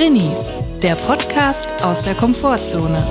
Drinnies, 0.00 0.56
der 0.82 0.94
Podcast 0.94 1.84
aus 1.84 2.00
der 2.00 2.14
Komfortzone. 2.14 3.06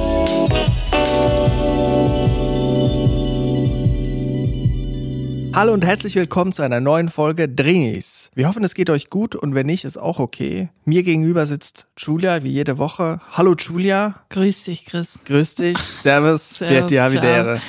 Hallo 5.59 5.73
und 5.73 5.83
herzlich 5.83 6.15
willkommen 6.15 6.53
zu 6.53 6.61
einer 6.61 6.79
neuen 6.79 7.09
Folge 7.09 7.49
Drinis. 7.49 8.31
Wir 8.33 8.47
hoffen, 8.47 8.63
es 8.63 8.75
geht 8.75 8.89
euch 8.89 9.09
gut 9.09 9.35
und 9.35 9.55
wenn 9.55 9.65
nicht, 9.65 9.83
ist 9.83 9.97
auch 9.97 10.17
okay. 10.17 10.69
Mir 10.85 11.03
gegenüber 11.03 11.45
sitzt 11.45 11.87
Julia 11.97 12.45
wie 12.45 12.49
jede 12.49 12.77
Woche. 12.77 13.19
Hallo 13.33 13.55
Julia. 13.59 14.21
Grüß 14.29 14.63
dich, 14.63 14.85
Chris. 14.85 15.19
Grüß 15.25 15.55
dich. 15.55 15.77
Servus. 15.77 16.49
Servus. 16.59 17.61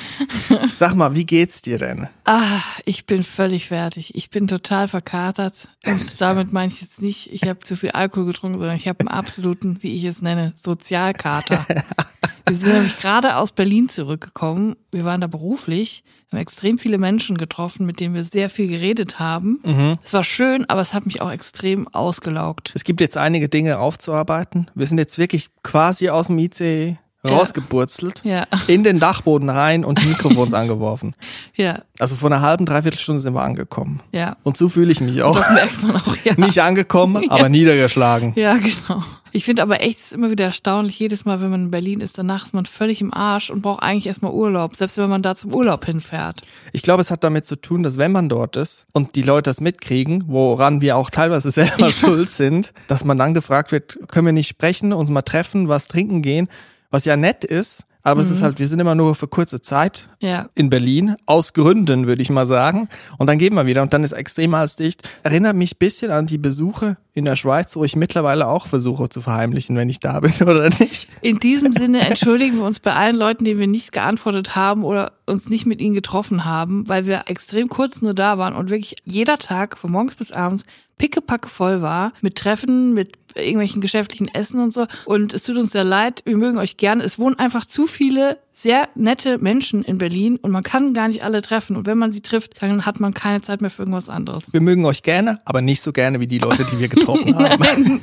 Sag 0.79 0.95
mal, 0.95 1.16
wie 1.16 1.26
geht's 1.26 1.62
dir 1.62 1.79
denn? 1.79 2.07
Ah, 2.26 2.61
ich 2.84 3.07
bin 3.07 3.25
völlig 3.25 3.66
fertig. 3.66 4.14
Ich 4.14 4.30
bin 4.30 4.46
total 4.46 4.86
verkatert. 4.86 5.66
Und 5.85 6.21
damit 6.21 6.52
meine 6.52 6.72
ich 6.72 6.80
jetzt 6.80 7.02
nicht, 7.02 7.32
ich 7.32 7.43
habe 7.49 7.58
zu 7.58 7.75
viel 7.75 7.91
Alkohol 7.91 8.27
getrunken, 8.27 8.58
sondern 8.58 8.77
ich 8.77 8.86
habe 8.86 9.00
einen 9.00 9.08
absoluten, 9.08 9.82
wie 9.82 9.96
ich 9.96 10.04
es 10.04 10.22
nenne, 10.22 10.52
Sozialkater. 10.54 11.66
Wir 12.46 12.57
sind 12.57 12.72
nämlich 12.72 12.99
gerade 12.99 13.36
aus 13.36 13.53
Berlin 13.53 13.89
zurückgekommen. 13.89 14.76
Wir 14.93 15.04
waren 15.04 15.21
da 15.21 15.26
beruflich, 15.26 16.03
Wir 16.30 16.36
haben 16.39 16.43
extrem 16.43 16.79
viele 16.79 16.99
Menschen 16.99 17.36
getroffen, 17.36 17.86
mit 17.86 17.99
denen 18.00 18.14
wir 18.14 18.22
sehr 18.25 18.50
viel 18.50 18.68
geredet 18.68 19.18
haben. 19.18 19.61
Es 20.03 20.13
war 20.13 20.25
schön, 20.25 20.64
aber 20.68 20.80
es 20.80 20.94
hat 20.94 21.07
mich 21.07 21.21
auch 21.22 21.30
extrem 21.30 21.89
ausgelaugt. 21.89 22.72
Es 22.75 22.85
gibt 22.85 23.00
jetzt 23.00 23.16
einige 23.16 23.49
Dinge 23.49 23.79
aufzuarbeiten. 23.79 24.71
Wir 24.75 24.86
sind 24.86 24.99
jetzt 24.99 25.18
wirklich 25.18 25.50
quasi 25.63 26.08
aus 26.08 26.29
dem 26.29 26.39
ICE. 26.39 26.96
Rausgeburzelt, 27.24 28.22
Ja. 28.24 28.44
in 28.66 28.84
den 28.84 28.98
Dachboden 28.98 29.48
rein 29.48 29.84
und 29.84 30.02
die 30.02 30.08
Mikrofons 30.08 30.52
angeworfen. 30.54 31.14
Ja, 31.54 31.80
Also 31.98 32.16
vor 32.16 32.30
einer 32.30 32.41
halben, 32.42 32.66
dreiviertel 32.66 32.98
Stunde 32.98 33.20
sind 33.20 33.34
wir 33.34 33.42
angekommen. 33.42 34.00
ja. 34.12 34.36
Und 34.42 34.56
so 34.56 34.69
fühle 34.69 34.91
ich 34.92 35.00
mich 35.00 35.22
auch. 35.22 35.36
Das 35.36 35.50
merkt 35.50 35.83
man 35.83 35.96
auch, 35.96 36.16
ja. 36.24 36.34
Nicht 36.36 36.60
angekommen, 36.62 37.24
aber 37.30 37.48
niedergeschlagen. 37.48 38.32
Ja, 38.36 38.54
genau. 38.56 39.02
Ich 39.32 39.44
finde 39.44 39.62
aber 39.62 39.80
echt, 39.80 39.98
es 39.98 40.04
ist 40.06 40.12
immer 40.14 40.30
wieder 40.30 40.46
erstaunlich, 40.46 40.98
jedes 40.98 41.24
Mal, 41.24 41.40
wenn 41.40 41.50
man 41.50 41.64
in 41.66 41.70
Berlin 41.70 42.00
ist, 42.00 42.18
danach 42.18 42.46
ist 42.46 42.54
man 42.54 42.66
völlig 42.66 43.00
im 43.00 43.14
Arsch 43.14 43.48
und 43.50 43.62
braucht 43.62 43.80
eigentlich 43.82 44.08
erstmal 44.08 44.32
Urlaub, 44.32 44.74
selbst 44.74 44.96
wenn 44.98 45.08
man 45.08 45.22
da 45.22 45.36
zum 45.36 45.55
Urlaub 45.55 45.84
hinfährt. 45.84 46.40
Ich 46.72 46.82
glaube, 46.82 47.00
es 47.02 47.12
hat 47.12 47.22
damit 47.22 47.46
zu 47.46 47.55
tun, 47.55 47.84
dass 47.84 47.96
wenn 47.96 48.10
man 48.10 48.28
dort 48.28 48.56
ist 48.56 48.86
und 48.92 49.14
die 49.14 49.22
Leute 49.22 49.50
das 49.50 49.60
mitkriegen, 49.60 50.24
woran 50.27 50.80
wir 50.80 50.96
auch 50.96 51.10
teilweise 51.10 51.52
selber 51.52 51.92
schuld 51.92 52.30
sind, 52.30 52.72
dass 52.88 53.05
man 53.05 53.16
dann 53.16 53.32
gefragt 53.34 53.70
wird, 53.70 53.98
können 54.08 54.27
wir 54.27 54.32
nicht 54.32 54.48
sprechen, 54.48 54.92
uns 54.92 55.10
mal 55.10 55.22
treffen, 55.22 55.68
was 55.68 55.86
trinken 55.86 56.22
gehen, 56.22 56.48
was 56.91 57.05
ja 57.05 57.16
nett 57.16 57.44
ist, 57.44 57.84
aber 58.02 58.22
es 58.22 58.30
ist 58.30 58.41
halt, 58.42 58.58
wir 58.58 58.66
sind 58.66 58.80
immer 58.80 58.94
nur 58.94 59.14
für 59.14 59.28
kurze 59.28 59.60
Zeit 59.60 60.08
Ja. 60.20 60.46
in 60.55 60.70
Berlin, 60.70 61.16
aus 61.27 61.52
Gründen, 61.52 62.06
würde 62.06 62.22
ich 62.22 62.30
mal 62.30 62.46
sagen. 62.46 62.88
Und 63.19 63.27
dann 63.27 63.36
gehen 63.36 63.52
wir 63.52 63.66
wieder 63.66 63.83
und 63.83 63.92
dann 63.92 64.05
ist 64.05 64.12
extrem 64.12 64.55
als 64.55 64.74
dicht. 64.77 65.06
Erinnert 65.22 65.55
mich 65.55 65.74
ein 65.74 65.78
bisschen 65.78 66.11
an 66.11 66.24
die 66.27 66.38
Besuche 66.38 66.96
in 67.12 67.27
der 67.27 67.36
Schweiz, 67.36 67.77
wo 67.77 67.84
ich 67.84 67.96
mittlerweile 67.96 68.46
auch 68.46 68.66
versuche 68.68 69.11
zu 69.11 69.20
verheimlichen, 69.20 69.77
wenn 69.77 69.91
ich 69.91 70.00
da 70.00 70.18
bin 70.20 70.33
oder 70.41 70.70
nicht. 70.70 71.08
In 71.20 71.41
diesem 71.41 71.72
Sinne 71.72 72.00
entschuldigen 72.08 72.56
wir 72.56 72.64
uns 72.64 72.80
bei 72.80 72.94
allen 72.94 73.16
Leuten, 73.16 73.44
denen 73.44 73.61
wir 73.61 73.66
nicht 73.66 73.92
geantwortet 73.92 74.56
haben 74.56 74.83
oder 74.83 75.12
uns 75.27 75.50
nicht 75.50 75.66
mit 75.66 75.83
ihnen 75.83 75.94
getroffen 75.94 76.46
haben, 76.46 76.88
weil 76.88 77.05
wir 77.05 77.24
extrem 77.27 77.68
kurz 77.68 78.00
nur 78.00 78.14
da 78.14 78.38
waren 78.38 78.56
und 78.56 78.70
wirklich 78.70 78.96
jeder 79.05 79.36
Tag 79.36 79.77
von 79.77 79.92
morgens 79.92 80.16
bis 80.16 80.33
abends 80.33 80.64
pickepacke 81.00 81.48
voll 81.48 81.80
war 81.80 82.12
mit 82.20 82.36
Treffen, 82.36 82.92
mit 82.92 83.12
irgendwelchen 83.34 83.80
geschäftlichen 83.80 84.28
Essen 84.28 84.60
und 84.60 84.70
so. 84.70 84.86
Und 85.06 85.32
es 85.32 85.44
tut 85.44 85.56
uns 85.56 85.70
sehr 85.70 85.84
leid. 85.84 86.20
Wir 86.26 86.36
mögen 86.36 86.58
euch 86.58 86.76
gerne. 86.76 87.02
Es 87.02 87.18
wohnen 87.18 87.38
einfach 87.38 87.64
zu 87.64 87.86
viele 87.86 88.38
sehr 88.52 88.88
nette 88.94 89.38
Menschen 89.38 89.82
in 89.82 89.96
Berlin 89.96 90.36
und 90.36 90.50
man 90.50 90.62
kann 90.62 90.92
gar 90.92 91.08
nicht 91.08 91.22
alle 91.22 91.40
treffen. 91.40 91.76
Und 91.76 91.86
wenn 91.86 91.96
man 91.96 92.12
sie 92.12 92.20
trifft, 92.20 92.60
dann 92.60 92.84
hat 92.84 93.00
man 93.00 93.14
keine 93.14 93.40
Zeit 93.40 93.62
mehr 93.62 93.70
für 93.70 93.82
irgendwas 93.82 94.10
anderes. 94.10 94.52
Wir 94.52 94.60
mögen 94.60 94.84
euch 94.84 95.02
gerne, 95.02 95.40
aber 95.46 95.62
nicht 95.62 95.80
so 95.80 95.92
gerne 95.92 96.20
wie 96.20 96.26
die 96.26 96.38
Leute, 96.38 96.66
die 96.70 96.78
wir 96.78 96.88
getroffen 96.88 97.34
haben. 97.38 98.02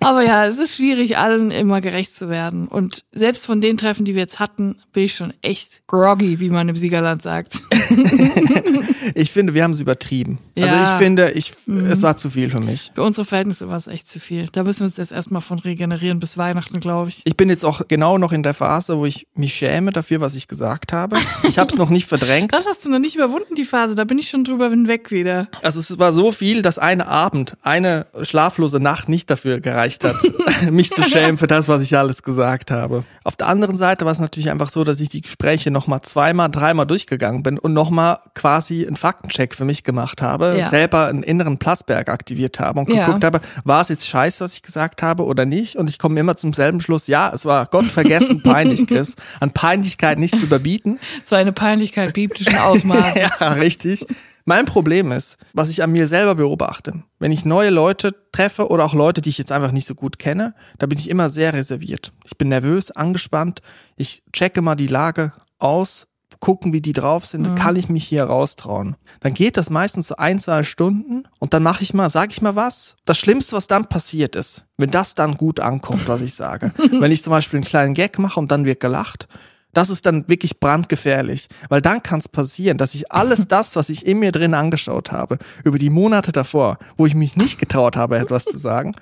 Aber 0.00 0.22
ja, 0.22 0.44
es 0.44 0.58
ist 0.58 0.76
schwierig, 0.76 1.16
allen 1.16 1.50
immer 1.50 1.80
gerecht 1.80 2.14
zu 2.14 2.28
werden. 2.28 2.68
Und 2.68 3.04
selbst 3.12 3.46
von 3.46 3.62
den 3.62 3.78
Treffen, 3.78 4.04
die 4.04 4.14
wir 4.14 4.22
jetzt 4.22 4.38
hatten, 4.38 4.76
bin 4.92 5.04
ich 5.04 5.14
schon 5.14 5.32
echt 5.40 5.86
groggy, 5.86 6.40
wie 6.40 6.50
man 6.50 6.68
im 6.68 6.76
Siegerland 6.76 7.22
sagt. 7.22 7.62
Ich 9.14 9.30
finde, 9.30 9.54
wir 9.54 9.62
haben 9.62 9.70
es 9.72 9.80
übertrieben. 9.80 10.38
Also 10.56 10.68
Ja. 10.68 10.76
Mhm. 10.76 10.82
ich 10.82 10.98
finde, 10.98 11.30
ich, 11.32 11.52
es 11.90 12.02
war 12.02 12.16
zu 12.16 12.30
viel 12.30 12.50
für 12.50 12.60
mich. 12.60 12.90
Für 12.94 13.02
unsere 13.02 13.24
Verhältnisse 13.24 13.68
war 13.68 13.76
es 13.76 13.86
echt 13.86 14.06
zu 14.08 14.20
viel. 14.20 14.48
Da 14.52 14.64
müssen 14.64 14.80
wir 14.80 14.86
uns 14.86 14.96
jetzt 14.96 15.12
erstmal 15.12 15.42
von 15.42 15.58
regenerieren 15.58 16.20
bis 16.20 16.36
Weihnachten, 16.36 16.80
glaube 16.80 17.08
ich. 17.10 17.22
Ich 17.24 17.36
bin 17.36 17.48
jetzt 17.48 17.64
auch 17.64 17.82
genau 17.88 18.18
noch 18.18 18.32
in 18.32 18.42
der 18.42 18.54
Phase, 18.54 18.98
wo 18.98 19.06
ich 19.06 19.26
mich 19.34 19.54
schäme 19.54 19.92
dafür, 19.92 20.20
was 20.20 20.34
ich 20.34 20.48
gesagt 20.48 20.92
habe. 20.92 21.16
Ich 21.44 21.58
habe 21.58 21.70
es 21.72 21.78
noch 21.78 21.90
nicht 21.90 22.06
verdrängt. 22.08 22.52
Das 22.56 22.64
hast 22.66 22.84
du 22.86 22.88
noch 22.88 22.98
nicht 22.98 23.14
überwunden, 23.16 23.54
die 23.54 23.64
Phase. 23.64 23.94
Da 23.94 24.04
bin 24.04 24.18
ich 24.18 24.28
schon 24.30 24.42
drüber 24.44 24.70
hinweg 24.70 25.10
wieder. 25.10 25.48
Also 25.62 25.78
es 25.80 25.98
war 25.98 26.12
so 26.14 26.32
viel, 26.32 26.62
dass 26.62 26.78
ein 26.78 27.00
Abend, 27.02 27.56
eine 27.62 28.06
schlaflose 28.22 28.80
Nacht 28.80 29.08
nicht 29.10 29.28
dafür 29.30 29.60
gereicht 29.60 30.04
hat, 30.04 30.16
mich 30.70 30.90
zu 30.90 31.02
schämen 31.02 31.36
für 31.36 31.46
das, 31.46 31.68
was 31.68 31.82
ich 31.82 31.96
alles 31.96 32.22
gesagt 32.22 32.70
habe. 32.70 33.04
Auf 33.24 33.36
der 33.36 33.48
anderen 33.48 33.76
Seite 33.76 34.04
war 34.06 34.12
es 34.12 34.20
natürlich 34.20 34.50
einfach 34.50 34.70
so, 34.70 34.84
dass 34.84 35.00
ich 35.00 35.10
die 35.10 35.20
Gespräche 35.20 35.70
nochmal 35.70 36.00
zweimal, 36.02 36.48
dreimal 36.50 36.86
durchgegangen 36.86 37.42
bin 37.42 37.58
und 37.58 37.72
nochmal 37.76 38.18
quasi 38.34 38.84
einen 38.84 38.96
Faktencheck 38.96 39.54
für 39.54 39.64
mich 39.64 39.84
gemacht 39.84 40.20
habe, 40.22 40.56
Ja. 40.58 40.68
selber 40.68 41.06
einen 41.06 41.22
inneren 41.22 41.58
Plasberg 41.58 42.08
aktiviert 42.08 42.58
habe 42.58 42.80
und 42.80 42.90
Ja. 42.90 43.06
geguckt 43.06 43.22
habe, 43.22 43.40
war 43.62 43.80
es 43.82 43.88
jetzt 43.88 44.08
scheiße, 44.08 44.42
was 44.42 44.54
ich 44.54 44.62
gesagt 44.62 45.02
habe 45.02 45.24
oder 45.24 45.44
nicht? 45.46 45.76
Und 45.76 45.88
ich 45.88 45.98
komme 46.00 46.18
immer 46.18 46.36
zum 46.36 46.52
selben 46.52 46.80
Schluss, 46.80 47.06
ja, 47.06 47.30
es 47.32 47.44
war 47.44 47.66
Gott 47.66 47.84
vergessen 47.86 48.42
peinlich, 48.42 48.86
Chris. 48.88 49.14
An 49.38 49.52
Peinlichkeit 49.52 50.18
nicht 50.18 50.36
zu 50.38 50.44
überbieten. 50.46 50.98
So 51.24 51.36
eine 51.36 51.52
Peinlichkeit 51.52 52.12
biblischen 52.14 52.56
Ausmaßes. 52.58 53.14
Ja, 53.40 53.52
richtig. 53.52 54.04
Mein 54.44 54.64
Problem 54.64 55.10
ist, 55.12 55.38
was 55.54 55.68
ich 55.68 55.82
an 55.82 55.90
mir 55.92 56.06
selber 56.06 56.36
beobachte. 56.36 57.02
Wenn 57.18 57.32
ich 57.32 57.44
neue 57.44 57.70
Leute 57.70 58.14
treffe 58.32 58.68
oder 58.68 58.84
auch 58.84 58.94
Leute, 58.94 59.20
die 59.20 59.28
ich 59.28 59.38
jetzt 59.38 59.50
einfach 59.52 59.72
nicht 59.72 59.86
so 59.88 59.94
gut 59.94 60.18
kenne, 60.20 60.54
da 60.78 60.86
bin 60.86 60.98
ich 60.98 61.10
immer 61.10 61.30
sehr 61.30 61.52
reserviert. 61.52 62.12
Ich 62.24 62.38
bin 62.38 62.48
nervös, 62.48 62.90
angespannt. 62.92 63.60
Ich 63.96 64.22
checke 64.32 64.62
mal 64.62 64.76
die 64.76 64.86
Lage 64.86 65.32
aus, 65.58 66.06
gucken, 66.46 66.72
wie 66.72 66.80
die 66.80 66.92
drauf 66.92 67.26
sind. 67.26 67.56
Kann 67.56 67.74
ich 67.74 67.88
mich 67.88 68.04
hier 68.04 68.22
raustrauen? 68.22 68.94
Dann 69.18 69.34
geht 69.34 69.56
das 69.56 69.68
meistens 69.68 70.06
so 70.06 70.14
ein, 70.14 70.38
zwei 70.38 70.62
Stunden 70.62 71.24
und 71.40 71.52
dann 71.52 71.64
mache 71.64 71.82
ich 71.82 71.92
mal, 71.92 72.08
sage 72.08 72.30
ich 72.30 72.40
mal 72.40 72.54
was. 72.54 72.94
Das 73.04 73.18
Schlimmste, 73.18 73.56
was 73.56 73.66
dann 73.66 73.88
passiert 73.88 74.36
ist, 74.36 74.64
wenn 74.76 74.92
das 74.92 75.16
dann 75.16 75.38
gut 75.38 75.58
ankommt, 75.58 76.06
was 76.06 76.20
ich 76.20 76.34
sage. 76.34 76.70
wenn 76.92 77.10
ich 77.10 77.24
zum 77.24 77.32
Beispiel 77.32 77.56
einen 77.56 77.64
kleinen 77.64 77.94
Gag 77.94 78.20
mache 78.20 78.38
und 78.38 78.52
dann 78.52 78.64
wird 78.64 78.78
gelacht, 78.78 79.26
das 79.72 79.90
ist 79.90 80.06
dann 80.06 80.28
wirklich 80.28 80.60
brandgefährlich, 80.60 81.48
weil 81.68 81.82
dann 81.82 82.04
kann 82.04 82.20
es 82.20 82.28
passieren, 82.28 82.78
dass 82.78 82.94
ich 82.94 83.10
alles 83.10 83.48
das, 83.48 83.74
was 83.74 83.88
ich 83.88 84.06
in 84.06 84.20
mir 84.20 84.30
drin 84.30 84.54
angeschaut 84.54 85.10
habe, 85.10 85.38
über 85.64 85.78
die 85.78 85.90
Monate 85.90 86.30
davor, 86.30 86.78
wo 86.96 87.06
ich 87.06 87.16
mich 87.16 87.36
nicht 87.36 87.58
getraut 87.58 87.96
habe, 87.96 88.18
etwas 88.18 88.44
zu 88.44 88.56
sagen, 88.56 88.92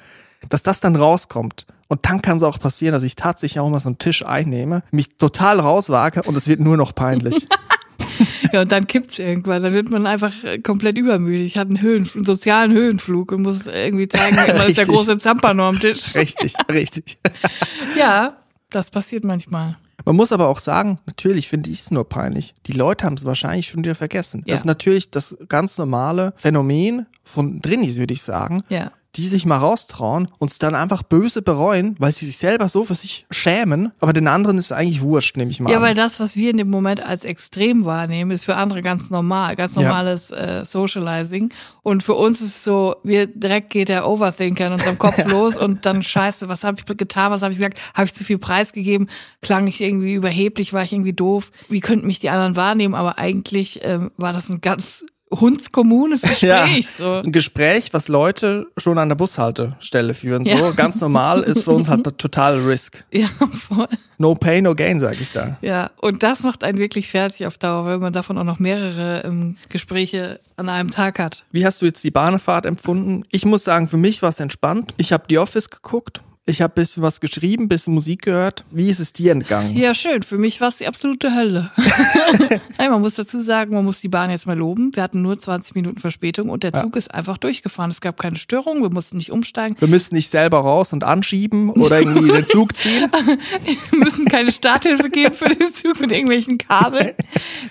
dass 0.48 0.62
das 0.62 0.80
dann 0.80 0.96
rauskommt. 0.96 1.66
Und 1.88 2.06
dann 2.06 2.22
kann 2.22 2.38
es 2.38 2.42
auch 2.42 2.58
passieren, 2.58 2.92
dass 2.92 3.02
ich 3.02 3.14
tatsächlich 3.14 3.60
auch 3.60 3.68
mal 3.68 3.78
so 3.78 3.88
einen 3.88 3.98
Tisch 3.98 4.24
einnehme, 4.24 4.82
mich 4.90 5.16
total 5.16 5.60
rauswage 5.60 6.22
und 6.22 6.36
es 6.36 6.48
wird 6.48 6.60
nur 6.60 6.76
noch 6.76 6.94
peinlich. 6.94 7.46
Ja, 8.52 8.62
und 8.62 8.72
dann 8.72 8.86
kippt's 8.86 9.18
irgendwann. 9.18 9.62
Dann 9.62 9.72
wird 9.72 9.90
man 9.90 10.06
einfach 10.06 10.32
äh, 10.44 10.58
komplett 10.58 10.98
übermütig, 10.98 11.58
hat 11.58 11.68
einen, 11.68 11.80
Höhen, 11.80 12.08
einen 12.14 12.24
sozialen 12.24 12.72
Höhenflug 12.72 13.32
und 13.32 13.42
muss 13.42 13.66
irgendwie 13.66 14.08
zeigen, 14.08 14.36
immer 14.48 14.66
ist 14.66 14.78
der 14.78 14.86
große 14.86 15.18
Zampano 15.18 15.68
am 15.68 15.80
Tisch. 15.80 16.14
richtig, 16.14 16.54
richtig. 16.70 17.18
Ja, 17.98 18.36
das 18.70 18.90
passiert 18.90 19.24
manchmal. 19.24 19.76
Man 20.04 20.16
muss 20.16 20.32
aber 20.32 20.48
auch 20.48 20.58
sagen, 20.58 20.98
natürlich 21.06 21.48
finde 21.48 21.70
ich 21.70 21.80
es 21.80 21.90
nur 21.90 22.06
peinlich. 22.08 22.54
Die 22.66 22.72
Leute 22.72 23.06
haben 23.06 23.14
es 23.14 23.24
wahrscheinlich 23.24 23.68
schon 23.68 23.82
wieder 23.84 23.94
vergessen. 23.94 24.40
Ja. 24.40 24.52
Das 24.52 24.60
ist 24.60 24.66
natürlich 24.66 25.10
das 25.10 25.36
ganz 25.48 25.78
normale 25.78 26.34
Phänomen 26.36 27.06
von 27.22 27.60
Drinis, 27.60 27.96
würde 27.96 28.12
ich 28.12 28.22
sagen. 28.22 28.62
Ja. 28.68 28.92
Die 29.16 29.28
sich 29.28 29.46
mal 29.46 29.56
raustrauen 29.58 30.26
und 30.38 30.50
es 30.50 30.58
dann 30.58 30.74
einfach 30.74 31.02
böse 31.02 31.42
bereuen, 31.42 31.94
weil 31.98 32.12
sie 32.12 32.26
sich 32.26 32.36
selber 32.38 32.68
so 32.68 32.84
für 32.84 32.94
sich 32.94 33.26
schämen, 33.30 33.92
aber 34.00 34.12
den 34.12 34.28
anderen 34.28 34.58
ist 34.58 34.66
es 34.66 34.72
eigentlich 34.72 35.00
wurscht, 35.02 35.36
nehme 35.36 35.50
ich 35.50 35.60
mal 35.60 35.70
Ja, 35.70 35.76
an. 35.76 35.82
weil 35.82 35.94
das, 35.94 36.20
was 36.20 36.36
wir 36.36 36.50
in 36.50 36.56
dem 36.56 36.70
Moment 36.70 37.02
als 37.04 37.24
extrem 37.24 37.84
wahrnehmen, 37.84 38.30
ist 38.30 38.44
für 38.44 38.56
andere 38.56 38.82
ganz 38.82 39.10
normal, 39.10 39.56
ganz 39.56 39.76
Ja. 39.76 39.82
normales 39.82 40.30
äh, 40.30 40.64
Socializing. 40.64 41.50
Und 41.82 42.02
für 42.02 42.14
uns 42.14 42.40
ist 42.40 42.48
es 42.48 42.64
so, 42.64 42.96
wir 43.02 43.26
direkt 43.26 43.70
geht 43.70 43.88
der 43.88 44.08
Overthinker 44.08 44.66
in 44.68 44.72
unserem 44.74 44.98
Kopf 44.98 45.18
los 45.26 45.56
und 45.56 45.84
dann 45.86 46.02
scheiße, 46.02 46.48
was 46.48 46.64
habe 46.64 46.78
ich 46.78 46.96
getan, 46.96 47.30
was 47.30 47.42
habe 47.42 47.52
ich 47.52 47.58
gesagt, 47.58 47.78
habe 47.94 48.06
ich 48.06 48.14
zu 48.14 48.24
viel 48.24 48.38
preisgegeben, 48.38 49.08
klang 49.42 49.66
ich 49.66 49.80
irgendwie 49.80 50.14
überheblich, 50.14 50.72
war 50.72 50.82
ich 50.82 50.92
irgendwie 50.92 51.12
doof, 51.12 51.50
wie 51.68 51.80
könnten 51.80 52.06
mich 52.06 52.20
die 52.20 52.30
anderen 52.30 52.56
wahrnehmen, 52.56 52.94
aber 52.94 53.18
eigentlich 53.18 53.80
ähm, 53.84 54.10
war 54.16 54.32
das 54.32 54.48
ein 54.48 54.60
ganz 54.60 55.04
hundskommunes 55.40 56.22
Gespräch. 56.22 56.88
So. 56.88 57.12
Ein 57.12 57.32
Gespräch, 57.32 57.92
was 57.92 58.08
Leute 58.08 58.66
schon 58.76 58.98
an 58.98 59.08
der 59.08 59.16
Bushaltestelle 59.16 60.14
führen, 60.14 60.44
so 60.44 60.50
Ja. 60.50 60.70
ganz 60.76 61.00
normal, 61.00 61.42
ist 61.42 61.64
für 61.64 61.72
uns 61.72 61.88
halt 61.88 62.06
der 62.06 62.16
totale 62.16 62.66
Risk. 62.66 63.04
Ja, 63.12 63.28
voll. 63.52 63.88
No 64.18 64.34
pain, 64.34 64.64
no 64.64 64.74
gain, 64.74 65.00
sage 65.00 65.18
ich 65.20 65.30
da. 65.32 65.56
Ja, 65.60 65.90
und 66.00 66.22
das 66.22 66.42
macht 66.42 66.64
einen 66.64 66.78
wirklich 66.78 67.08
fertig 67.08 67.46
auf 67.46 67.58
Dauer, 67.58 67.86
wenn 67.86 68.00
man 68.00 68.12
davon 68.12 68.38
auch 68.38 68.44
noch 68.44 68.58
mehrere 68.58 69.22
ähm, 69.24 69.56
Gespräche 69.68 70.40
an 70.56 70.68
einem 70.68 70.90
Tag 70.90 71.18
hat. 71.18 71.44
Wie 71.50 71.66
hast 71.66 71.82
du 71.82 71.86
jetzt 71.86 72.04
die 72.04 72.10
Bahnfahrt 72.10 72.66
empfunden? 72.66 73.24
Ich 73.30 73.44
muss 73.44 73.64
sagen, 73.64 73.88
für 73.88 73.96
mich 73.96 74.22
war 74.22 74.28
es 74.28 74.38
entspannt. 74.40 74.94
Ich 74.96 75.12
habe 75.12 75.24
The 75.28 75.38
Office 75.38 75.68
geguckt. 75.70 76.22
Ich 76.46 76.60
habe 76.60 76.74
bisschen 76.74 77.02
was 77.02 77.20
geschrieben, 77.20 77.68
bisschen 77.68 77.94
Musik 77.94 78.20
gehört. 78.20 78.66
Wie 78.70 78.90
ist 78.90 79.00
es 79.00 79.14
dir 79.14 79.32
entgangen? 79.32 79.74
Ja, 79.74 79.94
schön. 79.94 80.22
Für 80.22 80.36
mich 80.36 80.60
war 80.60 80.68
es 80.68 80.76
die 80.76 80.86
absolute 80.86 81.34
Hölle. 81.34 81.70
Nein, 82.78 82.90
man 82.90 83.00
muss 83.00 83.14
dazu 83.14 83.40
sagen, 83.40 83.72
man 83.72 83.82
muss 83.82 84.02
die 84.02 84.10
Bahn 84.10 84.28
jetzt 84.28 84.46
mal 84.46 84.56
loben. 84.56 84.94
Wir 84.94 85.02
hatten 85.02 85.22
nur 85.22 85.38
20 85.38 85.74
Minuten 85.74 86.00
Verspätung 86.00 86.50
und 86.50 86.62
der 86.62 86.74
Zug 86.74 86.96
ist 86.96 87.14
einfach 87.14 87.38
durchgefahren. 87.38 87.90
Es 87.90 88.02
gab 88.02 88.20
keine 88.20 88.36
Störung, 88.36 88.82
wir 88.82 88.90
mussten 88.90 89.16
nicht 89.16 89.32
umsteigen. 89.32 89.76
Wir 89.78 89.88
müssen 89.88 90.14
nicht 90.16 90.28
selber 90.28 90.58
raus 90.58 90.92
und 90.92 91.02
anschieben 91.02 91.70
oder 91.70 92.00
irgendwie 92.00 92.30
den 92.30 92.44
Zug 92.44 92.76
ziehen. 92.76 93.10
Wir 93.90 93.98
müssen 93.98 94.26
keine 94.26 94.52
Starthilfe 94.52 95.08
geben 95.08 95.34
für 95.34 95.48
den 95.48 95.72
Zug 95.72 95.98
mit 96.00 96.12
irgendwelchen 96.12 96.58
Kabeln. 96.58 97.12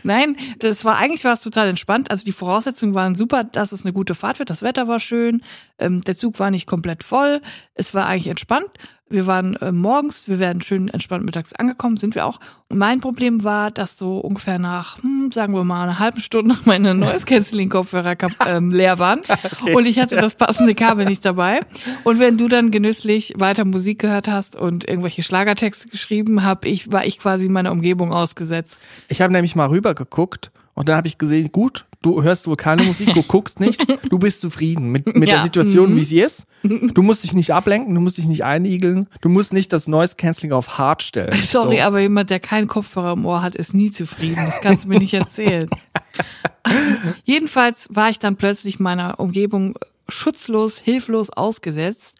Nein, 0.01 0.35
das 0.59 0.83
war 0.83 0.97
eigentlich 0.97 1.23
war 1.23 1.33
es 1.33 1.41
total 1.41 1.67
entspannt. 1.67 2.09
Also 2.09 2.25
die 2.25 2.31
Voraussetzungen 2.31 2.95
waren 2.95 3.13
super, 3.13 3.43
dass 3.43 3.71
es 3.71 3.85
eine 3.85 3.93
gute 3.93 4.15
Fahrt 4.15 4.39
wird. 4.39 4.49
Das 4.49 4.61
Wetter 4.61 4.87
war 4.87 4.99
schön, 4.99 5.43
ähm, 5.77 6.01
der 6.01 6.15
Zug 6.15 6.39
war 6.39 6.49
nicht 6.49 6.65
komplett 6.65 7.03
voll. 7.03 7.41
Es 7.75 7.93
war 7.93 8.07
eigentlich 8.07 8.27
entspannt. 8.27 8.62
Wir 9.09 9.27
waren 9.27 9.55
äh, 9.57 9.71
morgens, 9.71 10.27
wir 10.27 10.39
werden 10.39 10.63
schön 10.63 10.87
entspannt 10.87 11.23
mittags 11.23 11.53
angekommen, 11.53 11.97
sind 11.97 12.15
wir 12.15 12.25
auch. 12.25 12.39
Und 12.69 12.79
mein 12.79 12.99
Problem 12.99 13.43
war, 13.43 13.69
dass 13.69 13.95
so 13.95 14.17
ungefähr 14.17 14.57
nach, 14.57 15.03
hm, 15.03 15.31
sagen 15.31 15.53
wir 15.53 15.63
mal, 15.63 15.83
einer 15.83 15.99
halben 15.99 16.19
Stunde 16.19 16.57
meine 16.65 16.95
Noise 16.95 17.25
Canceling 17.25 17.69
Kopfhörer 17.69 18.15
ähm, 18.47 18.71
leer 18.71 18.97
waren 18.97 19.21
und 19.75 19.85
ich 19.85 19.99
hatte 19.99 20.15
das 20.15 20.33
passende 20.33 20.73
Kabel 20.73 21.05
nicht 21.05 21.23
dabei. 21.23 21.59
Und 22.03 22.19
wenn 22.19 22.37
du 22.37 22.47
dann 22.47 22.71
genüsslich 22.71 23.33
weiter 23.37 23.65
Musik 23.65 23.99
gehört 23.99 24.27
hast 24.27 24.55
und 24.55 24.87
irgendwelche 24.87 25.21
Schlagertexte 25.21 25.89
geschrieben, 25.89 26.43
hab 26.43 26.65
ich 26.65 26.91
war 26.91 27.05
ich 27.05 27.19
quasi 27.19 27.49
meiner 27.49 27.71
Umgebung 27.71 28.11
ausgesetzt. 28.11 28.83
Ich 29.09 29.21
habe 29.21 29.31
nämlich 29.31 29.55
mal 29.55 29.67
rüber 29.67 29.93
geguckt 29.93 30.51
und 30.75 30.89
dann 30.89 30.95
habe 30.97 31.07
ich 31.07 31.17
gesehen, 31.17 31.51
gut, 31.51 31.85
du 32.01 32.23
hörst 32.23 32.47
wohl 32.47 32.55
keine 32.55 32.83
Musik, 32.83 33.13
du 33.13 33.23
guckst 33.23 33.59
nichts, 33.59 33.85
du 34.09 34.19
bist 34.19 34.41
zufrieden 34.41 34.91
mit, 34.91 35.05
mit 35.07 35.27
der 35.29 35.37
Ja. 35.37 35.43
Situation, 35.43 35.95
wie 35.95 36.03
sie 36.03 36.19
ist. 36.21 36.45
Du 36.63 37.01
musst 37.01 37.23
dich 37.23 37.33
nicht 37.33 37.51
ablenken, 37.53 37.93
du 37.95 38.01
musst 38.01 38.17
dich 38.17 38.25
nicht 38.25 38.43
einigeln, 38.43 39.07
du 39.21 39.29
musst 39.29 39.53
nicht 39.53 39.71
das 39.71 39.87
Noise 39.87 40.15
Cancelling 40.17 40.51
auf 40.53 40.77
Hard 40.77 41.03
stellen. 41.03 41.33
Sorry, 41.43 41.77
So. 41.77 41.81
aber 41.83 41.99
jemand, 41.99 42.29
der 42.29 42.39
keinen 42.39 42.67
Kopfhörer 42.67 43.13
im 43.13 43.25
Ohr 43.25 43.41
hat, 43.41 43.55
ist 43.55 43.73
nie 43.73 43.91
zufrieden. 43.91 44.41
Das 44.45 44.61
kannst 44.61 44.83
du 44.85 44.89
mir 44.89 44.99
nicht 44.99 45.13
erzählen. 45.13 45.69
Jedenfalls 47.23 47.87
war 47.91 48.09
ich 48.09 48.19
dann 48.19 48.35
plötzlich 48.35 48.79
meiner 48.79 49.19
Umgebung 49.19 49.77
schutzlos, 50.09 50.79
hilflos 50.79 51.29
ausgesetzt 51.29 52.17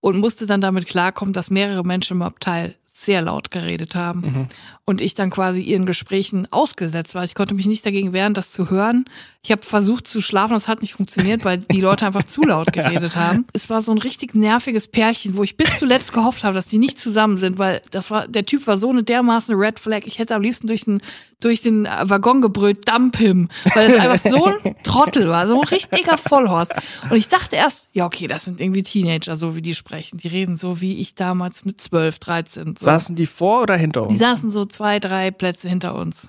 und 0.00 0.18
musste 0.18 0.46
dann 0.46 0.60
damit 0.60 0.86
klarkommen, 0.86 1.32
dass 1.32 1.50
mehrere 1.50 1.82
Menschen 1.84 2.16
im 2.18 2.22
Abteil 2.22 2.74
sehr 3.04 3.22
laut 3.22 3.50
geredet 3.50 3.94
haben 3.94 4.48
und 4.84 5.00
ich 5.00 5.14
dann 5.14 5.30
quasi 5.30 5.62
ihren 5.62 5.86
Gesprächen 5.86 6.46
ausgesetzt 6.50 7.14
war. 7.14 7.24
Ich 7.24 7.34
konnte 7.34 7.54
mich 7.54 7.66
nicht 7.66 7.84
dagegen 7.84 8.12
wehren, 8.12 8.34
das 8.34 8.52
zu 8.52 8.70
hören. 8.70 9.04
Ich 9.44 9.50
habe 9.50 9.62
versucht 9.62 10.06
zu 10.06 10.22
schlafen, 10.22 10.52
das 10.52 10.68
hat 10.68 10.82
nicht 10.82 10.94
funktioniert, 10.94 11.44
weil 11.44 11.58
die 11.58 11.80
Leute 11.80 12.06
einfach 12.06 12.22
zu 12.22 12.42
laut 12.42 12.72
geredet 12.72 13.16
haben. 13.16 13.44
Es 13.52 13.68
war 13.68 13.82
so 13.82 13.90
ein 13.90 13.98
richtig 13.98 14.36
nerviges 14.36 14.86
Pärchen, 14.86 15.36
wo 15.36 15.42
ich 15.42 15.56
bis 15.56 15.80
zuletzt 15.80 16.12
gehofft 16.12 16.44
habe, 16.44 16.54
dass 16.54 16.66
die 16.66 16.78
nicht 16.78 17.00
zusammen 17.00 17.38
sind, 17.38 17.58
weil 17.58 17.82
das 17.90 18.12
war 18.12 18.28
der 18.28 18.46
Typ 18.46 18.68
war 18.68 18.78
so 18.78 18.90
eine 18.90 19.02
dermaßen 19.02 19.56
Red 19.56 19.80
Flag. 19.80 20.02
Ich 20.06 20.20
hätte 20.20 20.36
am 20.36 20.42
liebsten 20.42 20.68
durch 20.68 20.84
den 20.84 21.00
durch 21.40 21.60
den 21.60 21.86
Waggon 22.02 22.40
gebrüllt, 22.40 22.88
dump 22.88 23.16
him, 23.16 23.48
weil 23.74 23.90
es 23.90 23.98
einfach 24.00 24.30
so 24.30 24.44
ein 24.44 24.76
Trottel 24.84 25.28
war, 25.28 25.48
so 25.48 25.60
ein 25.60 25.66
richtiger 25.66 26.16
Vollhorst. 26.16 26.70
Und 27.10 27.16
ich 27.16 27.26
dachte 27.26 27.56
erst, 27.56 27.88
ja 27.94 28.06
okay, 28.06 28.28
das 28.28 28.44
sind 28.44 28.60
irgendwie 28.60 28.84
Teenager, 28.84 29.36
so 29.36 29.56
wie 29.56 29.62
die 29.62 29.74
sprechen. 29.74 30.18
Die 30.18 30.28
reden 30.28 30.54
so 30.54 30.80
wie 30.80 31.00
ich 31.00 31.16
damals 31.16 31.64
mit 31.64 31.80
12, 31.80 32.20
13. 32.20 32.76
So. 32.78 32.84
Saßen 32.84 33.16
die 33.16 33.26
vor 33.26 33.62
oder 33.62 33.74
hinter 33.76 34.02
Die 34.02 34.10
uns? 34.14 34.20
saßen 34.20 34.50
so 34.50 34.66
zwei, 34.66 35.00
drei 35.00 35.32
Plätze 35.32 35.68
hinter 35.68 35.96
uns. 35.96 36.28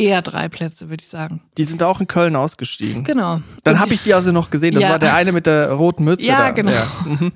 Eher 0.00 0.22
drei 0.22 0.48
Plätze, 0.48 0.88
würde 0.90 1.02
ich 1.02 1.10
sagen. 1.10 1.42
Die 1.56 1.64
sind 1.64 1.82
auch 1.82 2.00
in 2.00 2.06
Köln 2.06 2.36
ausgestiegen. 2.36 3.02
Genau. 3.02 3.42
Dann 3.64 3.80
habe 3.80 3.92
ich 3.94 4.02
die 4.02 4.14
also 4.14 4.30
noch 4.30 4.48
gesehen. 4.50 4.74
Das 4.74 4.84
Ja. 4.84 4.90
war 4.90 4.98
der 5.00 5.14
eine 5.14 5.32
mit 5.32 5.44
der 5.46 5.72
roten 5.72 6.04
Mütze. 6.04 6.24
Ja, 6.26 6.36
da. 6.36 6.50
genau. 6.52 6.72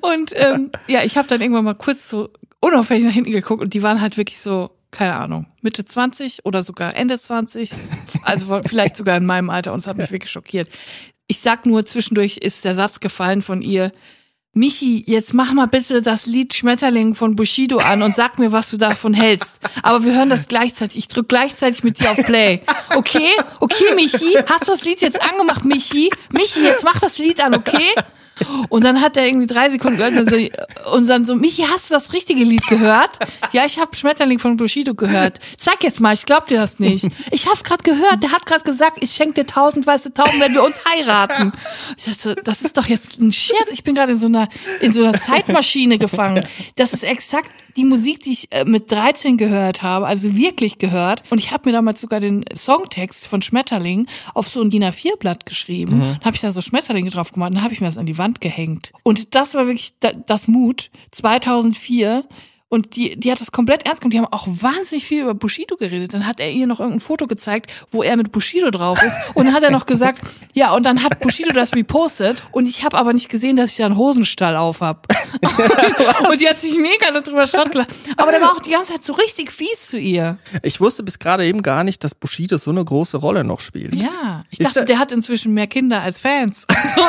Und 0.00 0.32
ähm, 0.34 0.70
ja, 0.86 1.02
ich 1.02 1.16
habe 1.16 1.28
dann 1.28 1.40
irgendwann 1.40 1.64
mal 1.64 1.74
kurz 1.74 2.08
so 2.08 2.28
unauffällig 2.60 3.04
nach 3.04 3.12
hinten 3.12 3.32
geguckt 3.32 3.62
und 3.62 3.74
die 3.74 3.82
waren 3.82 4.00
halt 4.00 4.16
wirklich 4.16 4.38
so, 4.40 4.70
keine 4.90 5.14
Ahnung, 5.16 5.46
Mitte 5.62 5.84
20 5.84 6.44
oder 6.44 6.62
sogar 6.62 6.96
Ende 6.96 7.18
20. 7.18 7.70
Also 8.22 8.60
vielleicht 8.66 8.96
sogar 8.96 9.16
in 9.16 9.26
meinem 9.26 9.50
Alter 9.50 9.72
und 9.72 9.80
es 9.80 9.86
hat 9.86 9.96
mich 9.96 10.10
wirklich 10.10 10.30
schockiert. 10.32 10.68
Ich 11.26 11.40
sag 11.40 11.64
nur, 11.66 11.84
zwischendurch 11.86 12.38
ist 12.38 12.64
der 12.64 12.74
Satz 12.74 13.00
gefallen 13.00 13.42
von 13.42 13.62
ihr, 13.62 13.92
Michi, 14.56 15.04
jetzt 15.06 15.34
mach 15.34 15.52
mal 15.52 15.66
bitte 15.66 16.00
das 16.00 16.24
Lied 16.24 16.54
Schmetterling 16.54 17.14
von 17.14 17.36
Bushido 17.36 17.76
an 17.76 18.00
und 18.00 18.16
sag 18.16 18.38
mir, 18.38 18.52
was 18.52 18.70
du 18.70 18.78
davon 18.78 19.12
hältst. 19.12 19.60
Aber 19.82 20.02
wir 20.02 20.14
hören 20.14 20.30
das 20.30 20.48
gleichzeitig. 20.48 20.96
Ich 20.96 21.08
drück 21.08 21.28
gleichzeitig 21.28 21.84
mit 21.84 22.00
dir 22.00 22.10
auf 22.10 22.16
Play. 22.24 22.62
Okay? 22.96 23.32
Okay, 23.60 23.94
Michi? 23.94 24.32
Hast 24.48 24.66
du 24.66 24.72
das 24.72 24.82
Lied 24.82 25.02
jetzt 25.02 25.20
angemacht, 25.20 25.66
Michi? 25.66 26.08
Michi, 26.30 26.62
jetzt 26.62 26.84
mach 26.84 26.98
das 26.98 27.18
Lied 27.18 27.44
an, 27.44 27.54
okay? 27.54 27.90
Und 28.68 28.84
dann 28.84 29.00
hat 29.00 29.16
er 29.16 29.26
irgendwie 29.26 29.46
drei 29.46 29.70
Sekunden 29.70 29.96
gehört 29.98 30.16
und, 30.16 30.28
so, 30.30 30.36
und 30.96 31.08
dann 31.08 31.24
so, 31.24 31.34
Michi, 31.36 31.62
hast 31.62 31.90
du 31.90 31.94
das 31.94 32.12
richtige 32.12 32.44
Lied 32.44 32.66
gehört? 32.66 33.18
Ja, 33.52 33.64
ich 33.64 33.78
habe 33.78 33.94
Schmetterling 33.96 34.38
von 34.38 34.56
Bushido 34.56 34.94
gehört. 34.94 35.38
Zeig 35.58 35.82
jetzt 35.82 36.00
mal, 36.00 36.14
ich 36.14 36.26
glaub 36.26 36.46
dir 36.46 36.58
das 36.58 36.78
nicht. 36.78 37.06
Ich 37.30 37.46
hab's 37.48 37.64
gerade 37.64 37.82
gehört, 37.82 38.22
der 38.22 38.32
hat 38.32 38.46
gerade 38.46 38.64
gesagt, 38.64 38.98
ich 39.02 39.12
schenk 39.12 39.34
dir 39.36 39.46
tausend 39.46 39.86
weiße 39.86 40.12
Tauben, 40.12 40.40
wenn 40.40 40.52
wir 40.52 40.64
uns 40.64 40.80
heiraten. 40.84 41.52
Ich 41.96 42.04
dachte 42.04 42.18
so, 42.18 42.34
das 42.34 42.62
ist 42.62 42.76
doch 42.76 42.86
jetzt 42.86 43.20
ein 43.20 43.32
Scherz. 43.32 43.68
Ich 43.72 43.84
bin 43.84 43.94
gerade 43.94 44.12
in 44.12 44.18
so 44.18 44.26
einer 44.26 44.48
in 44.80 44.92
so 44.92 45.04
einer 45.04 45.18
Zeitmaschine 45.18 45.98
gefangen. 45.98 46.46
Das 46.76 46.92
ist 46.92 47.04
exakt 47.04 47.50
die 47.76 47.84
Musik, 47.84 48.20
die 48.20 48.32
ich 48.32 48.52
äh, 48.52 48.64
mit 48.64 48.90
13 48.90 49.36
gehört 49.36 49.82
habe, 49.82 50.06
also 50.06 50.36
wirklich 50.36 50.78
gehört. 50.78 51.22
Und 51.30 51.38
ich 51.38 51.52
habe 51.52 51.68
mir 51.68 51.72
damals 51.72 52.00
sogar 52.00 52.20
den 52.20 52.44
Songtext 52.54 53.26
von 53.26 53.42
Schmetterling 53.42 54.06
auf 54.34 54.48
so 54.48 54.60
ein 54.62 54.70
DIN 54.70 54.84
A4-Blatt 54.84 55.46
geschrieben. 55.46 56.00
Dann 56.00 56.20
habe 56.24 56.34
ich 56.34 56.40
da 56.40 56.50
so 56.50 56.60
Schmetterlinge 56.60 57.10
drauf 57.10 57.32
gemacht, 57.32 57.52
dann 57.54 57.62
habe 57.62 57.74
ich 57.74 57.80
mir 57.80 57.86
das 57.86 57.98
an 57.98 58.06
die 58.06 58.18
Wand 58.18 58.25
gehängt. 58.34 58.92
Und 59.02 59.34
das 59.34 59.54
war 59.54 59.66
wirklich 59.66 59.98
da, 60.00 60.12
das 60.12 60.48
Mut 60.48 60.90
2004. 61.12 62.24
Und 62.68 62.96
die, 62.96 63.14
die 63.18 63.30
hat 63.30 63.40
das 63.40 63.52
komplett 63.52 63.86
ernst 63.86 64.00
genommen. 64.00 64.10
Die 64.10 64.18
haben 64.18 64.32
auch 64.32 64.46
wahnsinnig 64.48 65.04
viel 65.04 65.22
über 65.22 65.34
Bushido 65.34 65.76
geredet. 65.76 66.14
Dann 66.14 66.26
hat 66.26 66.40
er 66.40 66.50
ihr 66.50 66.66
noch 66.66 66.80
irgendein 66.80 66.98
Foto 67.00 67.28
gezeigt, 67.28 67.72
wo 67.92 68.02
er 68.02 68.16
mit 68.16 68.32
Bushido 68.32 68.70
drauf 68.72 69.00
ist. 69.02 69.14
Und 69.34 69.46
dann 69.46 69.54
hat 69.54 69.62
er 69.62 69.70
noch 69.70 69.86
gesagt, 69.86 70.20
ja, 70.52 70.72
und 70.74 70.84
dann 70.84 71.04
hat 71.04 71.20
Bushido 71.20 71.52
das 71.52 71.74
repostet. 71.76 72.42
Und 72.50 72.66
ich 72.66 72.84
habe 72.84 72.98
aber 72.98 73.12
nicht 73.12 73.28
gesehen, 73.28 73.54
dass 73.56 73.70
ich 73.70 73.76
da 73.76 73.86
einen 73.86 73.96
Hosenstall 73.96 74.56
auf 74.56 74.80
hab. 74.80 75.06
und 76.30 76.40
die 76.40 76.48
hat 76.48 76.60
sich 76.60 76.76
mega 76.76 77.18
darüber 77.20 77.46
Schrott 77.46 77.70
gelacht. 77.70 77.90
Aber 78.16 78.32
der 78.32 78.40
war 78.40 78.50
auch 78.52 78.60
die 78.60 78.70
ganze 78.70 78.92
Zeit 78.94 79.04
so 79.04 79.12
richtig 79.12 79.52
fies 79.52 79.86
zu 79.88 79.98
ihr. 79.98 80.38
Ich 80.62 80.80
wusste 80.80 81.04
bis 81.04 81.18
gerade 81.20 81.44
eben 81.46 81.62
gar 81.62 81.84
nicht, 81.84 82.02
dass 82.02 82.14
Bushido 82.16 82.56
so 82.56 82.70
eine 82.72 82.84
große 82.84 83.16
Rolle 83.18 83.44
noch 83.44 83.60
spielt. 83.60 83.94
Ja, 83.94 84.44
ich 84.50 84.58
Ist 84.58 84.66
dachte, 84.68 84.80
er- 84.80 84.84
der 84.86 84.98
hat 84.98 85.12
inzwischen 85.12 85.54
mehr 85.54 85.66
Kinder 85.68 86.02
als 86.02 86.20
Fans. 86.20 86.66
So, 86.96 87.02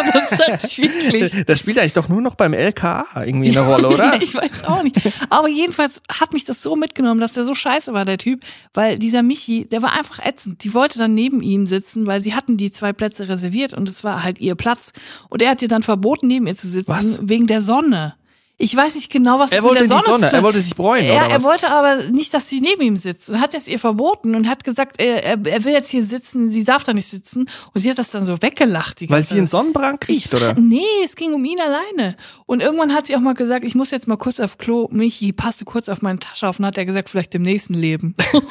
das 0.50 0.65
ich 0.65 0.77
wirklich. 0.80 1.45
Der 1.48 1.56
spielt 1.56 1.77
eigentlich 1.77 1.94
doch 1.94 2.09
nur 2.09 2.19
noch 2.21 2.36
beim 2.36 2.54
LKA 2.54 3.06
irgendwie 3.25 3.50
eine 3.57 3.65
Rolle, 3.65 3.88
oder? 3.89 4.21
ich 4.21 4.36
weiß 4.36 4.65
auch 4.65 4.83
nicht. 4.83 4.98
Aber 5.30 5.46
jedenfalls 5.47 6.01
hat 6.09 6.33
mich 6.33 6.45
das 6.45 6.61
so 6.61 6.75
mitgenommen, 6.75 7.19
dass 7.19 7.33
der 7.33 7.45
so 7.45 7.55
scheiße 7.55 7.94
war, 7.94 8.05
der 8.05 8.17
Typ, 8.17 8.44
weil 8.73 8.99
dieser 8.99 9.23
Michi, 9.23 9.65
der 9.65 9.81
war 9.81 9.94
einfach 9.94 10.23
ätzend. 10.25 10.63
Die 10.63 10.73
wollte 10.73 10.99
dann 10.99 11.13
neben 11.13 11.41
ihm 11.41 11.67
sitzen, 11.67 12.05
weil 12.05 12.21
sie 12.21 12.35
hatten 12.35 12.57
die 12.57 12.71
zwei 12.71 12.94
Plätze 12.94 13.29
reserviert 13.29 13.73
und 13.73 13.89
es 13.89 14.03
war 14.03 14.23
halt 14.23 14.39
ihr 14.39 14.55
Platz. 14.55 14.94
Und 15.30 15.42
er 15.42 15.51
hat 15.51 15.61
ihr 15.61 15.68
dann 15.68 15.83
verboten, 15.83 16.27
neben 16.27 16.47
ihr 16.47 16.56
zu 16.56 16.68
sitzen, 16.68 16.89
Was? 16.89 17.27
wegen 17.27 17.47
der 17.47 17.61
Sonne. 17.61 18.16
Ich 18.59 18.76
weiß 18.76 18.95
nicht 18.95 19.11
genau, 19.11 19.37
was 19.37 19.52
Er 19.52 19.57
das 19.61 19.64
mit 19.66 19.69
wollte 19.81 19.87
der 19.87 19.97
die 19.99 20.04
Sonne 20.04 20.18
Sonne, 20.18 20.30
zu- 20.31 20.35
er 20.35 20.42
wollte 20.44 20.59
sich 20.61 20.76
bräunen, 20.76 21.06
er, 21.06 21.18
oder 21.26 21.30
er 21.30 21.35
was? 21.37 21.44
wollte 21.44 21.69
aber 21.69 21.95
nicht, 22.06 22.33
dass 22.33 22.49
sie 22.49 22.59
neben 22.59 22.81
ihm 22.81 22.97
sitzt 22.97 23.30
und 23.30 23.40
hat 23.40 23.54
es 23.54 23.68
ihr 23.68 23.78
verboten 23.78 24.33
und 24.33 24.49
hat 24.49 24.64
gesagt, 24.64 24.99
er, 24.99 25.23
er, 25.23 25.37
er 25.45 25.64
will 25.64 25.73
jetzt 25.73 25.90
hier 25.90 26.04
sitzen, 26.04 26.49
sie 26.49 26.64
darf 26.64 26.81
da 26.83 26.92
nicht 26.94 27.07
sitzen 27.07 27.47
und 27.76 27.81
sie 27.81 27.90
hat 27.92 27.99
das 27.99 28.09
dann 28.09 28.26
so 28.26 28.42
weggelacht. 28.42 28.99
Die 28.99 29.09
Weil 29.11 29.21
sie 29.21 29.37
einen 29.37 29.45
Sonnenbrand 29.45 30.02
kriegt, 30.02 30.26
ich, 30.26 30.33
oder? 30.33 30.56
Nee, 30.56 30.81
es 31.06 31.16
ging 31.16 31.33
um 31.35 31.45
ihn 31.45 31.59
alleine. 31.61 32.16
Und 32.47 32.61
irgendwann 32.64 32.95
hat 32.95 33.06
sie 33.06 33.16
auch 33.16 33.19
mal 33.19 33.35
gesagt, 33.35 33.64
ich 33.64 33.76
muss 33.76 33.92
jetzt 33.92 34.07
mal 34.07 34.18
kurz 34.18 34.40
auf 34.40 34.57
Klo, 34.57 34.87
Michi, 34.92 35.33
passte 35.33 35.64
kurz 35.64 35.87
auf 35.87 36.02
meine 36.02 36.18
Tasche 36.18 36.47
auf 36.47 36.57
und 36.57 36.66
hat 36.66 36.80
er 36.80 36.85
gesagt, 36.85 37.09
vielleicht 37.09 37.35
im 37.35 37.44
nächsten 37.44 37.76
Leben. 37.76 38.16
und 38.33 38.44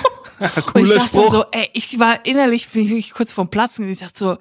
ich 0.47 0.67
Cooler 0.67 0.95
dachte 0.95 1.09
Spruch. 1.09 1.33
so, 1.33 1.45
ey, 1.51 1.69
ich 1.73 1.99
war 1.99 2.25
innerlich, 2.25 2.69
bin 2.69 2.83
ich 2.83 2.91
wirklich 2.91 3.13
kurz 3.13 3.33
vorm 3.33 3.49
Platzen. 3.49 3.89
Ich 3.89 3.99
dachte 3.99 4.17
so, 4.19 4.37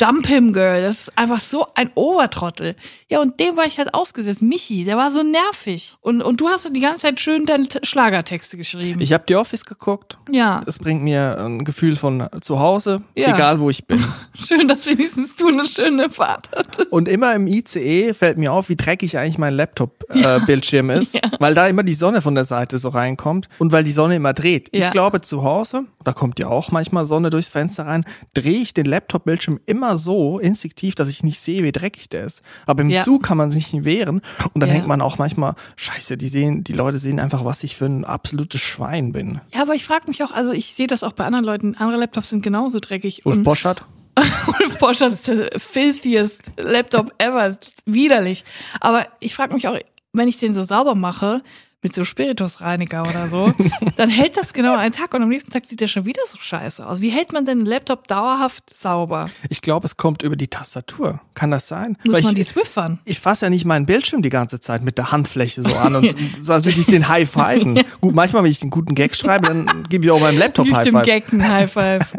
dump 0.00 0.26
him, 0.26 0.52
girl. 0.52 0.82
Das 0.82 1.00
ist 1.08 1.18
einfach 1.18 1.40
so 1.40 1.66
ein 1.74 1.90
Obertrottel. 1.94 2.74
Ja, 3.08 3.20
und 3.20 3.38
dem 3.40 3.56
war 3.56 3.66
ich 3.66 3.78
halt 3.78 3.92
ausgesetzt. 3.94 4.42
Michi, 4.42 4.84
der 4.84 4.96
war 4.96 5.10
so 5.10 5.22
nervig. 5.22 5.96
Und, 6.00 6.22
und 6.22 6.40
du 6.40 6.48
hast 6.48 6.68
die 6.74 6.80
ganze 6.80 7.00
Zeit 7.02 7.20
schön 7.20 7.46
deine 7.46 7.66
Schlagertexte 7.82 8.56
geschrieben. 8.56 9.00
Ich 9.00 9.12
habe 9.12 9.24
The 9.28 9.36
Office 9.36 9.64
geguckt. 9.64 10.18
ja, 10.30 10.62
Das 10.64 10.78
bringt 10.78 11.02
mir 11.02 11.38
ein 11.38 11.64
Gefühl 11.64 11.96
von 11.96 12.26
zu 12.40 12.58
Hause, 12.60 13.02
Ja. 13.14 13.34
egal 13.34 13.60
wo 13.60 13.68
ich 13.70 13.86
bin. 13.86 14.02
schön, 14.34 14.68
dass 14.68 14.86
wenigstens 14.86 15.36
du 15.36 15.48
eine 15.48 15.66
schöne 15.66 16.08
Fahrt 16.10 16.48
hattest. 16.54 16.90
Und 16.92 17.08
immer 17.08 17.34
im 17.34 17.46
ICE 17.46 18.14
fällt 18.14 18.38
mir 18.38 18.52
auf, 18.52 18.68
wie 18.68 18.76
dreckig 18.76 19.18
eigentlich 19.18 19.38
mein 19.38 19.54
Laptop-Bildschirm 19.54 20.90
ist, 20.90 21.18
weil 21.38 21.54
da 21.54 21.66
immer 21.66 21.82
die 21.82 21.94
Sonne 21.94 22.22
von 22.22 22.34
der 22.34 22.44
Seite 22.44 22.78
so 22.78 22.88
reinkommt 22.88 23.48
und 23.58 23.72
weil 23.72 23.84
die 23.84 23.90
Sonne 23.90 24.16
immer 24.16 24.32
dreht. 24.32 24.74
Ja. 24.74 24.86
Ich 24.86 24.92
glaube, 24.92 25.20
zu 25.20 25.42
Hause, 25.44 25.84
da 26.04 26.12
kommt 26.12 26.38
ja 26.38 26.46
auch 26.48 26.70
manchmal 26.70 27.06
Sonne 27.06 27.30
durchs 27.30 27.48
Fenster 27.48 27.86
rein, 27.86 28.04
drehe 28.34 28.58
ich 28.60 28.74
den 28.74 28.86
Laptop-Bildschirm 28.86 29.60
immer 29.66 29.89
so 29.98 30.38
instinktiv, 30.38 30.94
dass 30.94 31.08
ich 31.08 31.22
nicht 31.22 31.40
sehe, 31.40 31.62
wie 31.62 31.72
dreckig 31.72 32.08
der 32.08 32.24
ist. 32.24 32.42
Aber 32.66 32.82
im 32.82 32.90
Ja. 32.90 33.02
Zug 33.02 33.22
kann 33.22 33.36
man 33.36 33.50
sich 33.50 33.72
nicht 33.72 33.84
wehren 33.84 34.20
und 34.52 34.60
dann 34.60 34.68
Ja. 34.68 34.74
denkt 34.74 34.88
man 34.88 35.00
auch 35.00 35.18
manchmal, 35.18 35.54
scheiße, 35.76 36.16
die 36.16 36.28
sehen, 36.28 36.64
die 36.64 36.72
Leute 36.72 36.98
sehen 36.98 37.20
einfach, 37.20 37.44
was 37.44 37.62
ich 37.64 37.76
für 37.76 37.86
ein 37.86 38.04
absolutes 38.04 38.60
Schwein 38.60 39.12
bin. 39.12 39.40
Ja, 39.54 39.62
aber 39.62 39.74
ich 39.74 39.84
frage 39.84 40.04
mich 40.08 40.22
auch, 40.24 40.32
also 40.32 40.52
ich 40.52 40.74
sehe 40.74 40.86
das 40.86 41.02
auch 41.02 41.12
bei 41.12 41.24
anderen 41.24 41.44
Leuten, 41.44 41.74
andere 41.76 41.98
Laptops 42.00 42.30
sind 42.30 42.42
genauso 42.42 42.78
dreckig. 42.80 43.24
Ulf 43.26 43.38
und 43.38 43.44
Boschert? 43.44 43.84
Ulf 44.16 44.78
Boschert 44.78 45.12
ist 45.14 45.28
der 45.28 45.50
filthiest 45.58 46.52
Laptop 46.58 47.12
ever, 47.18 47.56
widerlich. 47.86 48.44
Aber 48.80 49.06
ich 49.20 49.34
frage 49.34 49.54
mich 49.54 49.66
auch, 49.68 49.76
wenn 50.12 50.28
ich 50.28 50.38
den 50.38 50.54
so 50.54 50.64
sauber 50.64 50.94
mache, 50.94 51.42
mit 51.82 51.94
so 51.94 52.04
Spiritusreiniger 52.04 53.02
oder 53.02 53.26
so, 53.28 53.54
dann 53.96 54.10
hält 54.10 54.36
das 54.36 54.52
genau 54.52 54.76
einen 54.76 54.92
Tag 54.92 55.14
und 55.14 55.22
am 55.22 55.28
nächsten 55.28 55.50
Tag 55.50 55.64
sieht 55.66 55.80
der 55.80 55.88
schon 55.88 56.04
wieder 56.04 56.20
so 56.30 56.36
scheiße 56.38 56.86
aus. 56.86 57.00
Wie 57.00 57.08
hält 57.08 57.32
man 57.32 57.46
denn 57.46 57.58
einen 57.58 57.66
Laptop 57.66 58.06
dauerhaft 58.06 58.76
sauber? 58.76 59.30
Ich 59.48 59.62
glaube, 59.62 59.86
es 59.86 59.96
kommt 59.96 60.22
über 60.22 60.36
die 60.36 60.48
Tastatur. 60.48 61.20
Kann 61.34 61.50
das 61.50 61.68
sein? 61.68 61.96
Muss 62.04 62.14
Weil 62.14 62.22
man 62.22 62.34
die 62.34 62.42
ich, 62.42 62.48
Swiffern? 62.48 62.98
ich 63.04 63.18
fasse 63.18 63.46
ja 63.46 63.50
nicht 63.50 63.64
meinen 63.64 63.86
Bildschirm 63.86 64.20
die 64.22 64.28
ganze 64.28 64.60
Zeit 64.60 64.82
mit 64.82 64.98
der 64.98 65.10
Handfläche 65.10 65.62
so 65.62 65.74
an 65.74 65.94
und 65.96 66.14
so 66.40 66.52
als 66.52 66.66
würde 66.66 66.80
ich 66.80 66.86
den 66.86 67.08
High 67.08 67.28
Fiven. 67.28 67.82
Gut, 68.00 68.14
manchmal, 68.14 68.44
wenn 68.44 68.50
ich 68.50 68.60
den 68.60 68.70
guten 68.70 68.94
Gag 68.94 69.16
schreibe, 69.16 69.46
dann 69.46 69.86
gebe 69.88 70.04
ich 70.04 70.10
auch 70.10 70.20
meinem 70.20 70.38
Laptop 70.38 70.66
Nicht 70.66 70.76
High 70.76 70.90
Five. 70.90 71.04
Gag 71.04 71.32
ein 71.32 71.48
High 71.48 71.72
Five. 71.72 72.12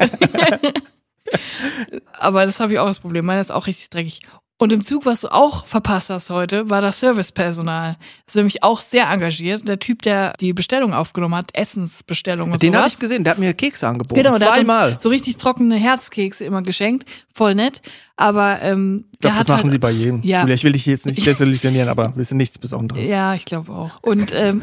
Aber 2.19 2.45
das 2.45 2.59
habe 2.59 2.73
ich 2.73 2.79
auch 2.79 2.87
das 2.87 2.99
Problem. 2.99 3.25
Meiner 3.25 3.41
ist 3.41 3.51
auch 3.51 3.67
richtig 3.67 3.89
dreckig. 3.89 4.21
Und 4.61 4.71
im 4.71 4.83
Zug, 4.83 5.07
was 5.07 5.21
du 5.21 5.29
auch 5.29 5.65
verpasst 5.65 6.11
hast 6.11 6.29
heute, 6.29 6.69
war 6.69 6.81
das 6.81 6.99
Servicepersonal. 6.99 7.97
Das 8.27 8.33
ist 8.33 8.35
nämlich 8.35 8.61
auch 8.61 8.79
sehr 8.79 9.09
engagiert. 9.09 9.67
Der 9.67 9.79
Typ, 9.79 10.03
der 10.03 10.33
die 10.39 10.53
Bestellung 10.53 10.93
aufgenommen 10.93 11.33
hat, 11.33 11.49
Essensbestellung 11.55 12.51
und 12.51 12.61
Den 12.61 12.77
habe 12.77 12.87
ich 12.87 12.99
gesehen, 12.99 13.23
der 13.23 13.31
hat 13.31 13.39
mir 13.39 13.55
Kekse 13.55 13.87
angeboten. 13.87 14.21
Genau, 14.21 14.37
der 14.37 14.49
hat 14.49 14.57
Zweimal. 14.57 14.91
uns 14.91 15.01
so 15.01 15.09
richtig 15.09 15.37
trockene 15.37 15.77
Herzkekse 15.77 16.45
immer 16.45 16.61
geschenkt. 16.61 17.09
Voll 17.33 17.55
nett. 17.55 17.81
Aber 18.21 18.61
ähm, 18.61 19.05
Ich 19.13 19.19
glaube, 19.19 19.37
das 19.37 19.47
machen 19.47 19.63
halt, 19.63 19.71
sie 19.71 19.77
bei 19.79 19.91
jedem. 19.91 20.21
Ja. 20.23 20.41
Julia, 20.41 20.55
ich 20.55 20.63
will 20.63 20.71
dich 20.73 20.85
jetzt 20.85 21.05
nicht 21.05 21.25
desillusionieren, 21.25 21.89
aber 21.89 22.13
wir 22.15 22.23
sind 22.23 22.37
nichts 22.37 22.57
Besonderes. 22.57 23.07
Ja, 23.07 23.33
ich 23.33 23.45
glaube 23.45 23.71
auch. 23.71 23.91
Und 24.01 24.31
ähm, 24.35 24.61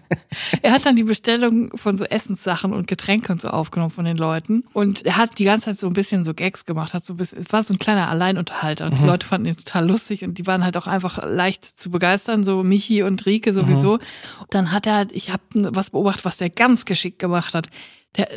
er 0.62 0.72
hat 0.72 0.86
dann 0.86 0.96
die 0.96 1.02
Bestellung 1.04 1.76
von 1.76 1.96
so 1.98 2.04
Essenssachen 2.04 2.72
und 2.72 2.86
Getränke 2.86 3.32
und 3.32 3.40
so 3.40 3.48
aufgenommen 3.48 3.90
von 3.90 4.04
den 4.04 4.16
Leuten. 4.16 4.64
Und 4.72 5.04
er 5.04 5.16
hat 5.16 5.38
die 5.38 5.44
ganze 5.44 5.66
Zeit 5.66 5.78
so 5.80 5.86
ein 5.86 5.92
bisschen 5.92 6.24
so 6.24 6.34
Gags 6.34 6.64
gemacht, 6.64 6.94
hat 6.94 7.04
so 7.04 7.14
ein 7.14 7.16
bisschen, 7.16 7.38
es 7.40 7.52
war 7.52 7.62
so 7.62 7.74
ein 7.74 7.78
kleiner 7.78 8.08
Alleinunterhalter 8.08 8.86
und 8.86 8.98
die 8.98 9.04
Leute 9.04 9.26
fanden 9.26 9.48
ihn 9.48 9.56
total 9.56 9.86
lustig 9.86 10.24
und 10.24 10.38
die 10.38 10.46
waren 10.46 10.64
halt 10.64 10.76
auch 10.76 10.86
einfach 10.86 11.22
leicht 11.26 11.64
zu 11.64 11.90
begeistern, 11.90 12.44
so 12.44 12.62
Michi 12.62 13.02
und 13.02 13.24
Rike 13.26 13.52
sowieso. 13.52 13.94
Und 13.94 14.02
dann 14.50 14.72
hat 14.72 14.86
er, 14.86 14.94
halt- 14.96 15.12
ich 15.12 15.30
habe 15.32 15.42
was 15.54 15.90
beobachtet, 15.90 16.24
was 16.24 16.36
der 16.38 16.50
ganz 16.50 16.84
geschickt 16.84 17.18
gemacht 17.18 17.54
hat. 17.54 17.68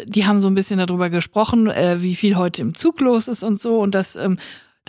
Die 0.05 0.25
haben 0.25 0.39
so 0.39 0.47
ein 0.47 0.55
bisschen 0.55 0.79
darüber 0.79 1.09
gesprochen, 1.09 1.67
äh, 1.67 2.01
wie 2.01 2.15
viel 2.15 2.35
heute 2.35 2.61
im 2.61 2.73
Zug 2.73 2.99
los 3.01 3.27
ist 3.27 3.43
und 3.43 3.59
so 3.59 3.79
und 3.79 3.95
das 3.95 4.15
ähm, 4.15 4.37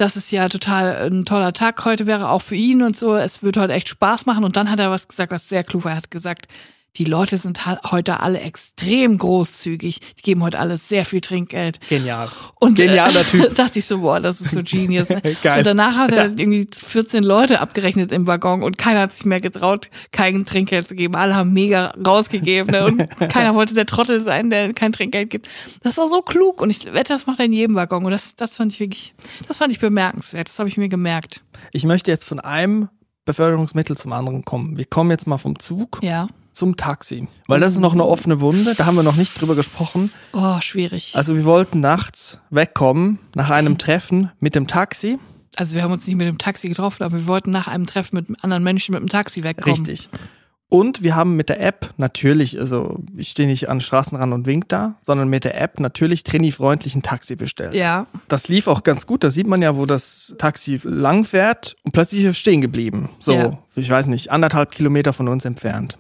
dass 0.01 0.17
es 0.17 0.31
ja 0.31 0.49
total 0.49 1.11
ein 1.11 1.27
toller 1.27 1.53
Tag 1.53 1.85
heute 1.85 2.07
wäre, 2.07 2.31
auch 2.31 2.41
für 2.41 2.55
ihn 2.55 2.83
und 2.83 2.97
so. 2.97 3.17
Es 3.17 3.43
wird 3.43 3.59
heute 3.59 3.75
echt 3.75 3.91
Spaß 3.91 4.25
machen. 4.25 4.45
Und 4.45 4.57
dann 4.57 4.71
hat 4.71 4.79
er 4.79 4.91
was 4.91 5.09
gesagt, 5.09 5.31
was 5.31 5.49
sehr 5.49 5.63
klug 5.63 5.85
war. 5.85 5.93
Er 5.93 5.99
hat 5.99 6.11
gesagt, 6.11 6.49
die 6.97 7.05
Leute 7.05 7.37
sind 7.37 7.67
heute 7.91 8.21
alle 8.21 8.41
extrem 8.41 9.17
großzügig. 9.19 10.01
Die 10.19 10.23
geben 10.23 10.43
heute 10.43 10.59
alle 10.59 10.77
sehr 10.77 11.05
viel 11.05 11.21
Trinkgeld. 11.21 11.79
Genial. 11.89 12.29
Und 12.59 12.77
Genialer 12.77 13.21
äh, 13.21 13.25
Typ. 13.25 13.55
dachte 13.55 13.79
ich 13.79 13.87
so, 13.87 13.99
boah, 13.99 14.21
das 14.21 14.41
ist 14.41 14.53
so 14.53 14.63
genius. 14.63 15.09
Ne? 15.09 15.23
Geil. 15.43 15.59
Und 15.59 15.67
danach 15.67 15.97
hat 15.97 16.13
er 16.13 16.27
irgendwie 16.27 16.67
14 16.73 17.23
Leute 17.23 17.61
abgerechnet 17.61 18.13
im 18.13 18.27
Waggon 18.27 18.63
und 18.63 18.79
keiner 18.79 19.01
hat 19.01 19.13
sich 19.13 19.25
mehr 19.25 19.41
getraut, 19.41 19.89
kein 20.13 20.45
Trinkgeld 20.45 20.87
zu 20.87 20.95
geben. 20.95 21.15
Alle 21.15 21.35
haben 21.35 21.53
mega 21.53 21.93
rausgegeben 22.05 22.73
ne? 22.73 22.87
und 22.87 23.09
keiner 23.29 23.55
wollte 23.55 23.75
der 23.75 23.87
Trottel 23.87 24.21
sein, 24.23 24.51
der 24.51 24.73
kein 24.73 24.93
Trinkgeld 24.93 25.31
gibt. 25.31 25.49
Das 25.83 25.97
war 25.97 26.09
so 26.09 26.23
klug 26.23 26.61
und 26.61 26.71
ich 26.71 26.93
wette, 26.93 27.13
das 27.13 27.27
macht 27.27 27.39
er 27.39 27.47
in 27.47 27.53
jedem 27.53 27.77
Waggon 27.77 28.05
und 28.05 28.11
das, 28.11 28.37
das 28.37 28.57
fand 28.57 28.73
ich 28.73 28.81
wirklich, 28.81 29.15
das 29.47 29.59
fand 29.59 29.73
ich 29.73 29.81
bemerkenswert. 29.81 30.49
Das 30.49 30.59
habe 30.59 30.69
ich 30.69 30.77
mir 30.77 30.89
gemerkt. 30.89 31.43
Ich 31.73 31.85
möchte 31.85 32.11
jetzt 32.11 32.25
von 32.25 32.41
einem 32.41 32.89
Beförderungsmittel 33.25 33.97
zum 33.97 34.13
anderen 34.13 34.45
kommen. 34.45 34.77
Wir 34.77 34.87
kommen 34.87 35.11
jetzt 35.11 35.27
mal 35.27 35.39
vom 35.39 35.59
Zug 35.59 36.01
Ja. 36.03 36.29
Zum 36.53 36.77
Taxi. 36.77 37.29
Weil 37.47 37.61
das 37.61 37.73
ist 37.73 37.79
noch 37.79 37.93
eine 37.93 38.05
offene 38.05 38.41
Wunde, 38.41 38.75
da 38.75 38.87
haben 38.87 38.97
wir 38.97 39.03
noch 39.03 39.17
nicht 39.17 39.41
drüber 39.41 39.55
gesprochen. 39.55 40.11
Oh, 40.33 40.61
schwierig. 40.61 41.13
Also 41.15 41.37
wir 41.37 41.45
wollten 41.45 41.81
nachts 41.81 42.39
wegkommen 42.51 43.19
nach 43.35 43.51
einem 43.51 43.79
Treffen 43.79 44.31
mit 44.41 44.55
dem 44.55 44.67
Taxi. 44.67 45.19
Also 45.57 45.75
wir 45.75 45.83
haben 45.83 45.93
uns 45.93 46.07
nicht 46.07 46.17
mit 46.17 46.29
dem 46.29 46.39
Taxi 46.39 46.69
getroffen, 46.69 47.03
aber 47.03 47.17
wir 47.17 47.27
wollten 47.27 47.51
nach 47.51 47.67
einem 47.67 47.87
Treffen 47.87 48.17
mit 48.17 48.45
anderen 48.45 48.63
Menschen 48.63 48.93
mit 48.93 49.01
dem 49.01 49.09
Taxi 49.09 49.43
wegkommen. 49.43 49.87
Richtig. 49.87 50.09
Und 50.71 51.03
wir 51.03 51.17
haben 51.17 51.35
mit 51.37 51.49
der 51.49 51.61
App 51.61 51.93
natürlich, 51.97 52.59
also 52.59 53.01
ich 53.17 53.29
stehe 53.29 53.49
nicht 53.49 53.69
an 53.69 53.77
den 53.79 53.81
Straßenrand 53.83 54.33
und 54.33 54.47
wink 54.47 54.69
da, 54.69 54.95
sondern 55.03 55.29
mit 55.29 55.45
der 55.45 55.61
App 55.61 55.81
natürlich 55.81 56.23
Trini-freundlich 56.25 56.95
ein 56.95 57.03
Taxi 57.03 57.35
bestellt. 57.37 57.75
Ja. 57.75 58.07
Das 58.29 58.47
lief 58.47 58.69
auch 58.69 58.85
ganz 58.85 59.07
gut. 59.07 59.25
Da 59.25 59.31
sieht 59.31 59.49
man 59.49 59.61
ja, 59.63 59.77
wo 59.77 59.85
das 59.85 60.35
Taxi 60.39 60.81
lang 60.85 61.25
fährt 61.25 61.75
und 61.83 61.91
plötzlich 61.91 62.23
ist 62.23 62.29
es 62.31 62.39
stehen 62.39 62.61
geblieben. 62.61 63.11
So, 63.19 63.33
Ja. 63.33 63.59
ich 63.75 63.91
weiß 63.91 64.07
nicht, 64.07 64.31
anderthalb 64.31 64.71
Kilometer 64.71 65.13
von 65.13 65.27
uns 65.29 65.45
entfernt. 65.45 65.99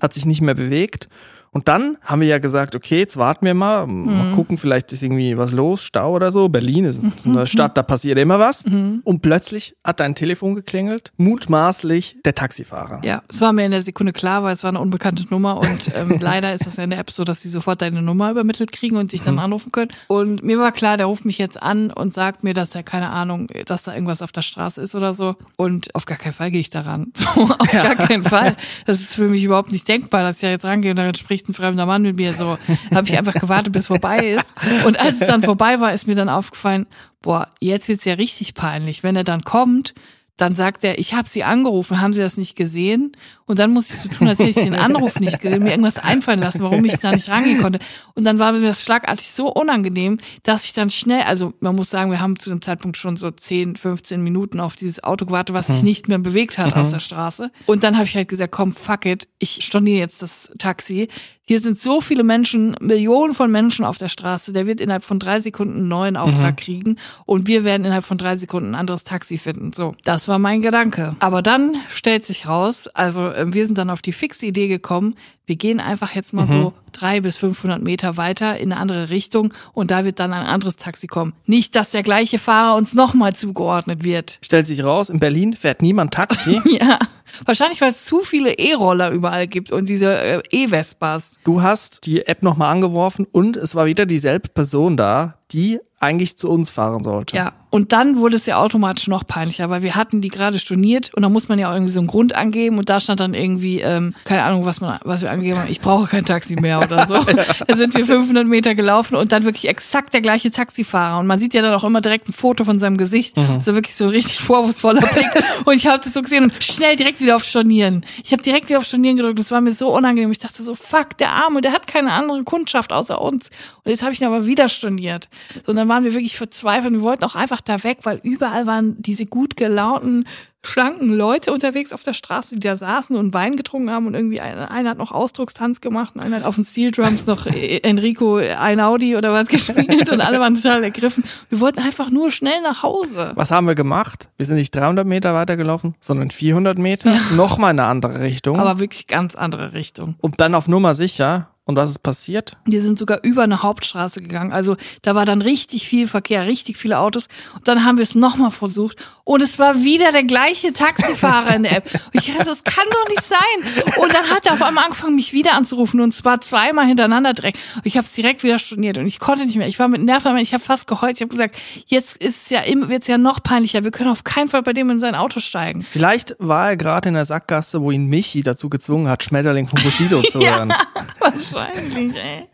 Hat 0.00 0.14
sich 0.14 0.26
nicht 0.26 0.40
mehr 0.40 0.54
bewegt. 0.54 1.08
Und 1.54 1.68
dann 1.68 1.96
haben 2.02 2.20
wir 2.20 2.28
ja 2.28 2.38
gesagt, 2.38 2.74
okay, 2.74 2.98
jetzt 2.98 3.16
warten 3.16 3.46
wir 3.46 3.54
mal, 3.54 3.86
mal 3.86 4.34
gucken, 4.34 4.58
vielleicht 4.58 4.92
ist 4.92 5.02
irgendwie 5.02 5.38
was 5.38 5.52
los, 5.52 5.82
Stau 5.82 6.12
oder 6.12 6.30
so. 6.30 6.48
Berlin 6.48 6.84
ist 6.84 7.02
eine 7.24 7.46
Stadt, 7.46 7.76
da 7.76 7.82
passiert 7.82 8.18
immer 8.18 8.38
was. 8.38 8.64
Und 8.64 9.22
plötzlich 9.22 9.76
hat 9.84 10.00
dein 10.00 10.14
Telefon 10.14 10.54
geklingelt, 10.56 11.12
mutmaßlich 11.16 12.16
der 12.24 12.34
Taxifahrer. 12.34 13.00
Ja, 13.04 13.22
es 13.28 13.40
war 13.40 13.52
mir 13.52 13.64
in 13.64 13.70
der 13.70 13.82
Sekunde 13.82 14.12
klar, 14.12 14.42
weil 14.42 14.52
es 14.52 14.62
war 14.62 14.70
eine 14.70 14.80
unbekannte 14.80 15.24
Nummer 15.30 15.58
und 15.58 15.92
ähm, 15.94 16.18
leider 16.20 16.52
ist 16.54 16.66
das 16.66 16.76
ja 16.76 16.84
in 16.84 16.90
der 16.90 16.98
App 16.98 17.10
so, 17.10 17.24
dass 17.24 17.42
sie 17.42 17.48
sofort 17.48 17.82
deine 17.82 18.02
Nummer 18.02 18.30
übermittelt 18.30 18.72
kriegen 18.72 18.96
und 18.96 19.12
dich 19.12 19.22
dann 19.22 19.38
anrufen 19.38 19.70
können. 19.72 19.92
Und 20.08 20.42
mir 20.42 20.58
war 20.58 20.72
klar, 20.72 20.96
der 20.96 21.06
ruft 21.06 21.24
mich 21.24 21.38
jetzt 21.38 21.62
an 21.62 21.90
und 21.90 22.12
sagt 22.12 22.42
mir, 22.42 22.54
dass 22.54 22.74
er 22.74 22.82
keine 22.82 23.10
Ahnung, 23.10 23.46
dass 23.66 23.84
da 23.84 23.94
irgendwas 23.94 24.22
auf 24.22 24.32
der 24.32 24.42
Straße 24.42 24.80
ist 24.80 24.94
oder 24.94 25.14
so. 25.14 25.36
Und 25.56 25.94
auf 25.94 26.04
gar 26.04 26.18
keinen 26.18 26.32
Fall 26.32 26.50
gehe 26.50 26.60
ich 26.60 26.70
daran. 26.70 27.12
So, 27.24 27.42
auf 27.44 27.72
gar 27.72 27.94
keinen 27.94 28.24
Fall. 28.34 28.54
Das 28.86 29.00
ist 29.00 29.14
für 29.14 29.28
mich 29.28 29.44
überhaupt 29.44 29.72
nicht 29.72 29.88
denkbar, 29.88 30.22
dass 30.22 30.36
ich 30.36 30.42
ja 30.42 30.50
jetzt 30.50 30.64
rangehe 30.64 30.90
und 30.90 30.98
dann 30.98 31.14
spricht 31.14 31.43
ein 31.48 31.54
fremder 31.54 31.86
Mann 31.86 32.02
mit 32.02 32.16
mir. 32.16 32.32
So 32.32 32.58
habe 32.94 33.08
ich 33.08 33.16
einfach 33.18 33.34
gewartet, 33.34 33.72
bis 33.72 33.84
es 33.84 33.86
vorbei 33.88 34.30
ist. 34.30 34.54
Und 34.86 35.00
als 35.00 35.20
es 35.20 35.26
dann 35.26 35.42
vorbei 35.42 35.80
war, 35.80 35.92
ist 35.92 36.06
mir 36.06 36.14
dann 36.14 36.28
aufgefallen, 36.28 36.86
boah, 37.22 37.48
jetzt 37.60 37.88
wird's 37.88 38.04
ja 38.04 38.14
richtig 38.14 38.54
peinlich, 38.54 39.02
wenn 39.02 39.16
er 39.16 39.24
dann 39.24 39.42
kommt 39.42 39.94
dann 40.36 40.56
sagt 40.56 40.82
er, 40.82 40.98
ich 40.98 41.14
habe 41.14 41.28
Sie 41.28 41.44
angerufen, 41.44 42.00
haben 42.00 42.12
Sie 42.12 42.20
das 42.20 42.36
nicht 42.36 42.56
gesehen? 42.56 43.12
Und 43.46 43.58
dann 43.58 43.72
muss 43.72 43.90
ich 43.90 43.96
so 43.96 44.08
tun, 44.08 44.26
als 44.26 44.38
hätte 44.38 44.50
ich 44.50 44.56
den 44.56 44.74
Anruf 44.74 45.20
nicht 45.20 45.40
gesehen, 45.40 45.62
mir 45.62 45.70
irgendwas 45.70 45.98
einfallen 45.98 46.40
lassen, 46.40 46.62
warum 46.62 46.84
ich 46.84 46.96
da 46.96 47.12
nicht 47.12 47.28
rangehen 47.28 47.60
konnte. 47.60 47.78
Und 48.14 48.24
dann 48.24 48.38
war 48.38 48.52
mir 48.52 48.66
das 48.66 48.82
schlagartig 48.82 49.30
so 49.30 49.52
unangenehm, 49.52 50.18
dass 50.42 50.64
ich 50.64 50.72
dann 50.72 50.88
schnell, 50.90 51.22
also 51.22 51.52
man 51.60 51.76
muss 51.76 51.90
sagen, 51.90 52.10
wir 52.10 52.20
haben 52.20 52.38
zu 52.38 52.48
dem 52.48 52.62
Zeitpunkt 52.62 52.96
schon 52.96 53.16
so 53.16 53.30
10, 53.30 53.76
15 53.76 54.22
Minuten 54.22 54.60
auf 54.60 54.76
dieses 54.76 55.04
Auto 55.04 55.26
gewartet, 55.26 55.54
was 55.54 55.66
sich 55.66 55.82
nicht 55.82 56.08
mehr 56.08 56.18
bewegt 56.18 56.56
hat 56.56 56.74
aus 56.74 56.90
der 56.90 57.00
Straße. 57.00 57.50
Und 57.66 57.84
dann 57.84 57.96
habe 57.96 58.06
ich 58.06 58.16
halt 58.16 58.28
gesagt, 58.28 58.52
komm, 58.52 58.72
fuck 58.72 59.04
it, 59.04 59.28
ich 59.38 59.58
storniere 59.62 59.98
jetzt 59.98 60.22
das 60.22 60.50
Taxi. 60.58 61.08
Hier 61.46 61.60
sind 61.60 61.78
so 61.78 62.00
viele 62.00 62.24
Menschen, 62.24 62.74
Millionen 62.80 63.34
von 63.34 63.50
Menschen 63.50 63.84
auf 63.84 63.98
der 63.98 64.08
Straße. 64.08 64.54
Der 64.54 64.66
wird 64.66 64.80
innerhalb 64.80 65.02
von 65.02 65.18
drei 65.18 65.40
Sekunden 65.40 65.76
einen 65.76 65.88
neuen 65.88 66.16
Auftrag 66.16 66.56
kriegen 66.56 66.96
und 67.26 67.46
wir 67.46 67.64
werden 67.64 67.84
innerhalb 67.84 68.06
von 68.06 68.16
drei 68.16 68.38
Sekunden 68.38 68.70
ein 68.70 68.74
anderes 68.74 69.04
Taxi 69.04 69.36
finden. 69.36 69.74
So, 69.74 69.94
das 70.04 70.26
war 70.26 70.38
mein 70.38 70.62
Gedanke. 70.62 71.14
Aber 71.18 71.42
dann 71.42 71.76
stellt 71.90 72.24
sich 72.24 72.48
raus, 72.48 72.88
also 72.88 73.30
wir 73.36 73.66
sind 73.66 73.78
dann 73.78 73.90
auf 73.90 74.02
die 74.02 74.12
fixe 74.12 74.46
Idee 74.46 74.68
gekommen, 74.68 75.14
wir 75.46 75.56
gehen 75.56 75.80
einfach 75.80 76.14
jetzt 76.14 76.32
mal 76.32 76.48
so 76.48 76.72
drei 76.92 77.20
bis 77.20 77.36
500 77.36 77.82
Meter 77.82 78.16
weiter 78.16 78.58
in 78.58 78.72
eine 78.72 78.80
andere 78.80 79.10
Richtung 79.10 79.52
und 79.74 79.90
da 79.90 80.04
wird 80.04 80.18
dann 80.18 80.32
ein 80.32 80.46
anderes 80.46 80.76
Taxi 80.76 81.06
kommen. 81.06 81.34
Nicht, 81.44 81.74
dass 81.74 81.90
der 81.90 82.02
gleiche 82.02 82.38
Fahrer 82.38 82.76
uns 82.76 82.94
nochmal 82.94 83.34
zugeordnet 83.34 84.04
wird. 84.04 84.38
Stellt 84.40 84.66
sich 84.66 84.82
raus, 84.84 85.10
in 85.10 85.20
Berlin 85.20 85.54
fährt 85.54 85.82
niemand 85.82 86.14
Taxi. 86.14 86.60
Ja, 86.74 86.98
wahrscheinlich, 87.44 87.80
weil 87.80 87.90
es 87.90 88.04
zu 88.04 88.22
viele 88.22 88.54
E-Roller 88.54 89.10
überall 89.10 89.46
gibt 89.46 89.70
und 89.70 89.88
diese 89.88 90.18
äh, 90.18 90.42
E-Vespas. 90.50 91.38
Du 91.44 91.62
hast 91.62 92.06
die 92.06 92.26
App 92.26 92.42
nochmal 92.42 92.72
angeworfen 92.72 93.26
und 93.30 93.56
es 93.56 93.74
war 93.74 93.86
wieder 93.86 94.06
dieselbe 94.06 94.48
Person 94.48 94.96
da, 94.96 95.38
die 95.52 95.78
eigentlich 96.00 96.36
zu 96.36 96.50
uns 96.50 96.70
fahren 96.70 97.02
sollte. 97.02 97.36
Ja, 97.36 97.52
und 97.70 97.90
dann 97.90 98.18
wurde 98.18 98.36
es 98.36 98.46
ja 98.46 98.58
automatisch 98.58 99.08
noch 99.08 99.26
peinlicher, 99.26 99.68
weil 99.68 99.82
wir 99.82 99.96
hatten 99.96 100.20
die 100.20 100.28
gerade 100.28 100.60
storniert 100.60 101.12
und 101.14 101.22
da 101.22 101.28
muss 101.28 101.48
man 101.48 101.58
ja 101.58 101.70
auch 101.70 101.74
irgendwie 101.74 101.92
so 101.92 101.98
einen 101.98 102.06
Grund 102.06 102.32
angeben 102.34 102.78
und 102.78 102.88
da 102.88 103.00
stand 103.00 103.18
dann 103.18 103.34
irgendwie, 103.34 103.80
ähm, 103.80 104.14
keine 104.24 104.44
Ahnung, 104.44 104.64
was 104.64 104.80
man, 104.80 105.00
was 105.02 105.22
wir 105.22 105.30
angegeben 105.32 105.58
haben, 105.58 105.70
ich 105.70 105.80
brauche 105.80 106.06
kein 106.06 106.24
Taxi 106.24 106.54
mehr 106.54 106.78
oder 106.78 107.06
so. 107.08 107.18
da 107.66 107.76
sind 107.76 107.96
wir 107.96 108.06
500 108.06 108.46
Meter 108.46 108.76
gelaufen 108.76 109.16
und 109.16 109.32
dann 109.32 109.44
wirklich 109.44 109.66
exakt 109.66 110.14
der 110.14 110.20
gleiche 110.20 110.52
Taxifahrer 110.52 111.18
und 111.18 111.26
man 111.26 111.40
sieht 111.40 111.52
ja 111.52 111.62
dann 111.62 111.74
auch 111.74 111.82
immer 111.82 112.00
direkt 112.00 112.28
ein 112.28 112.32
Foto 112.32 112.64
von 112.64 112.78
seinem 112.78 112.96
Gesicht, 112.96 113.34
so 113.60 113.74
wirklich 113.74 113.96
so 113.96 114.06
richtig 114.06 114.38
vorwurfsvoller 114.40 115.00
Blick 115.00 115.30
und 115.64 115.74
ich 115.74 115.88
habe 115.88 116.00
das 116.04 116.12
so 116.12 116.22
gesehen 116.22 116.44
und 116.44 116.62
schnell 116.62 116.94
direkt 116.94 117.20
wieder 117.20 117.34
auf 117.34 117.42
Stornieren. 117.42 118.06
Ich 118.22 118.30
habe 118.30 118.42
direkt 118.42 118.68
wieder 118.68 118.78
auf 118.78 118.84
Stornieren 118.84 119.16
gedrückt, 119.16 119.40
das 119.40 119.50
war 119.50 119.60
mir 119.60 119.72
so 119.72 119.92
unangenehm. 119.92 120.30
Ich 120.30 120.38
dachte 120.38 120.62
so, 120.62 120.76
fuck, 120.76 121.18
der 121.18 121.32
Arme, 121.32 121.60
der 121.60 121.72
hat 121.72 121.88
keine 121.88 122.12
andere 122.12 122.44
Kundschaft 122.44 122.92
außer 122.92 123.20
uns. 123.20 123.50
Und 123.82 123.90
jetzt 123.90 124.02
habe 124.02 124.12
ich 124.12 124.20
ihn 124.20 124.26
aber 124.26 124.46
wieder 124.46 124.68
storniert. 124.68 125.28
So, 125.66 125.72
und 125.72 125.76
dann 125.76 125.88
waren 125.94 126.02
wir 126.02 126.12
wirklich 126.12 126.36
verzweifelt. 126.36 126.92
Wir 126.92 127.02
wollten 127.02 127.24
auch 127.24 127.36
einfach 127.36 127.60
da 127.60 127.84
weg, 127.84 127.98
weil 128.02 128.18
überall 128.24 128.66
waren 128.66 129.00
diese 129.00 129.26
gut 129.26 129.56
gelaunten, 129.56 130.26
schlanken 130.66 131.12
Leute 131.12 131.52
unterwegs 131.52 131.92
auf 131.92 132.02
der 132.02 132.14
Straße, 132.14 132.56
die 132.56 132.60
da 132.60 132.74
saßen 132.74 133.14
und 133.14 133.32
Wein 133.32 133.54
getrunken 133.54 133.90
haben 133.90 134.08
und 134.08 134.14
irgendwie 134.14 134.40
einer, 134.40 134.72
einer 134.72 134.90
hat 134.90 134.98
noch 134.98 135.12
Ausdruckstanz 135.12 135.80
gemacht 135.80 136.16
und 136.16 136.20
einer 136.20 136.38
hat 136.38 136.44
auf 136.44 136.56
den 136.56 136.64
Steel 136.64 136.90
Drums 136.90 137.26
noch 137.26 137.46
äh, 137.46 137.78
Enrico 137.84 138.36
Einaudi 138.38 139.16
oder 139.16 139.32
was 139.32 139.46
gespielt 139.46 140.10
und 140.10 140.20
alle 140.20 140.40
waren 140.40 140.56
total 140.56 140.82
ergriffen. 140.82 141.22
Wir 141.48 141.60
wollten 141.60 141.80
einfach 141.80 142.10
nur 142.10 142.32
schnell 142.32 142.60
nach 142.62 142.82
Hause. 142.82 143.30
Was 143.36 143.52
haben 143.52 143.68
wir 143.68 143.76
gemacht? 143.76 144.28
Wir 144.36 144.46
sind 144.46 144.56
nicht 144.56 144.74
300 144.74 145.06
Meter 145.06 145.32
weitergelaufen, 145.32 145.94
sondern 146.00 146.30
400 146.30 146.76
Meter. 146.76 147.16
Nochmal 147.36 147.70
in 147.70 147.78
eine 147.78 147.88
andere 147.88 148.20
Richtung. 148.20 148.58
Aber 148.58 148.80
wirklich 148.80 149.06
ganz 149.06 149.36
andere 149.36 149.74
Richtung. 149.74 150.16
und 150.20 150.40
dann 150.40 150.56
auf 150.56 150.66
Nummer 150.66 150.96
sicher 150.96 151.53
Und 151.66 151.76
was 151.76 151.90
ist 151.90 152.02
passiert? 152.02 152.58
Wir 152.66 152.82
sind 152.82 152.98
sogar 152.98 153.20
über 153.22 153.42
eine 153.42 153.62
Hauptstraße 153.62 154.20
gegangen. 154.20 154.52
Also 154.52 154.76
da 155.00 155.14
war 155.14 155.24
dann 155.24 155.40
richtig 155.40 155.88
viel 155.88 156.06
Verkehr, 156.06 156.46
richtig 156.46 156.76
viele 156.76 156.98
Autos. 156.98 157.26
Und 157.54 157.66
dann 157.66 157.84
haben 157.84 157.96
wir 157.96 158.02
es 158.02 158.14
nochmal 158.14 158.50
versucht. 158.50 158.98
Und 159.24 159.40
es 159.40 159.58
war 159.58 159.82
wieder 159.82 160.12
der 160.12 160.24
gleiche 160.24 160.74
Taxifahrer 160.74 161.56
in 161.56 161.62
der 161.62 161.78
App. 161.78 161.84
Und 162.12 162.20
ich 162.20 162.34
dachte, 162.34 162.50
das 162.50 162.64
kann 162.64 162.84
doch 162.90 163.08
nicht 163.08 163.24
sein. 163.24 163.94
Und 164.02 164.12
dann 164.12 164.28
hat 164.28 164.44
er 164.44 164.52
auf 164.52 164.62
einmal 164.62 164.84
angefangen, 164.84 165.14
mich 165.14 165.32
wieder 165.32 165.54
anzurufen. 165.54 166.02
Und 166.02 166.12
zwar 166.12 166.42
zweimal 166.42 166.86
hintereinander 166.86 167.32
direkt. 167.32 167.58
Und 167.76 167.86
ich 167.86 167.96
habe 167.96 168.04
es 168.04 168.12
direkt 168.12 168.42
wieder 168.42 168.58
storniert. 168.58 168.98
Und 168.98 169.06
ich 169.06 169.18
konnte 169.18 169.46
nicht 169.46 169.56
mehr. 169.56 169.66
Ich 169.66 169.78
war 169.78 169.88
mit 169.88 170.02
Nerven, 170.02 170.36
ich 170.36 170.52
habe 170.52 170.62
fast 170.62 170.86
geheult. 170.86 171.16
Ich 171.16 171.22
habe 171.22 171.30
gesagt, 171.30 171.56
jetzt 171.86 172.18
ist 172.18 172.44
es 172.44 172.50
ja 172.50 172.60
wird's 172.88 173.06
ja 173.06 173.16
noch 173.16 173.42
peinlicher. 173.42 173.84
Wir 173.84 173.90
können 173.90 174.10
auf 174.10 174.24
keinen 174.24 174.48
Fall 174.48 174.62
bei 174.62 174.74
dem 174.74 174.90
in 174.90 174.98
sein 174.98 175.14
Auto 175.14 175.40
steigen. 175.40 175.82
Vielleicht 175.82 176.36
war 176.38 176.68
er 176.68 176.76
gerade 176.76 177.08
in 177.08 177.14
der 177.14 177.24
Sackgasse, 177.24 177.80
wo 177.80 177.90
ihn 177.90 178.06
Michi 178.06 178.42
dazu 178.42 178.68
gezwungen 178.68 179.08
hat, 179.08 179.24
Schmetterling 179.24 179.66
von 179.66 179.82
Bushido 179.82 180.22
zu 180.30 180.40
hören. 180.40 180.74
Wahrscheinlich, 181.54 182.16
ey. 182.22 182.48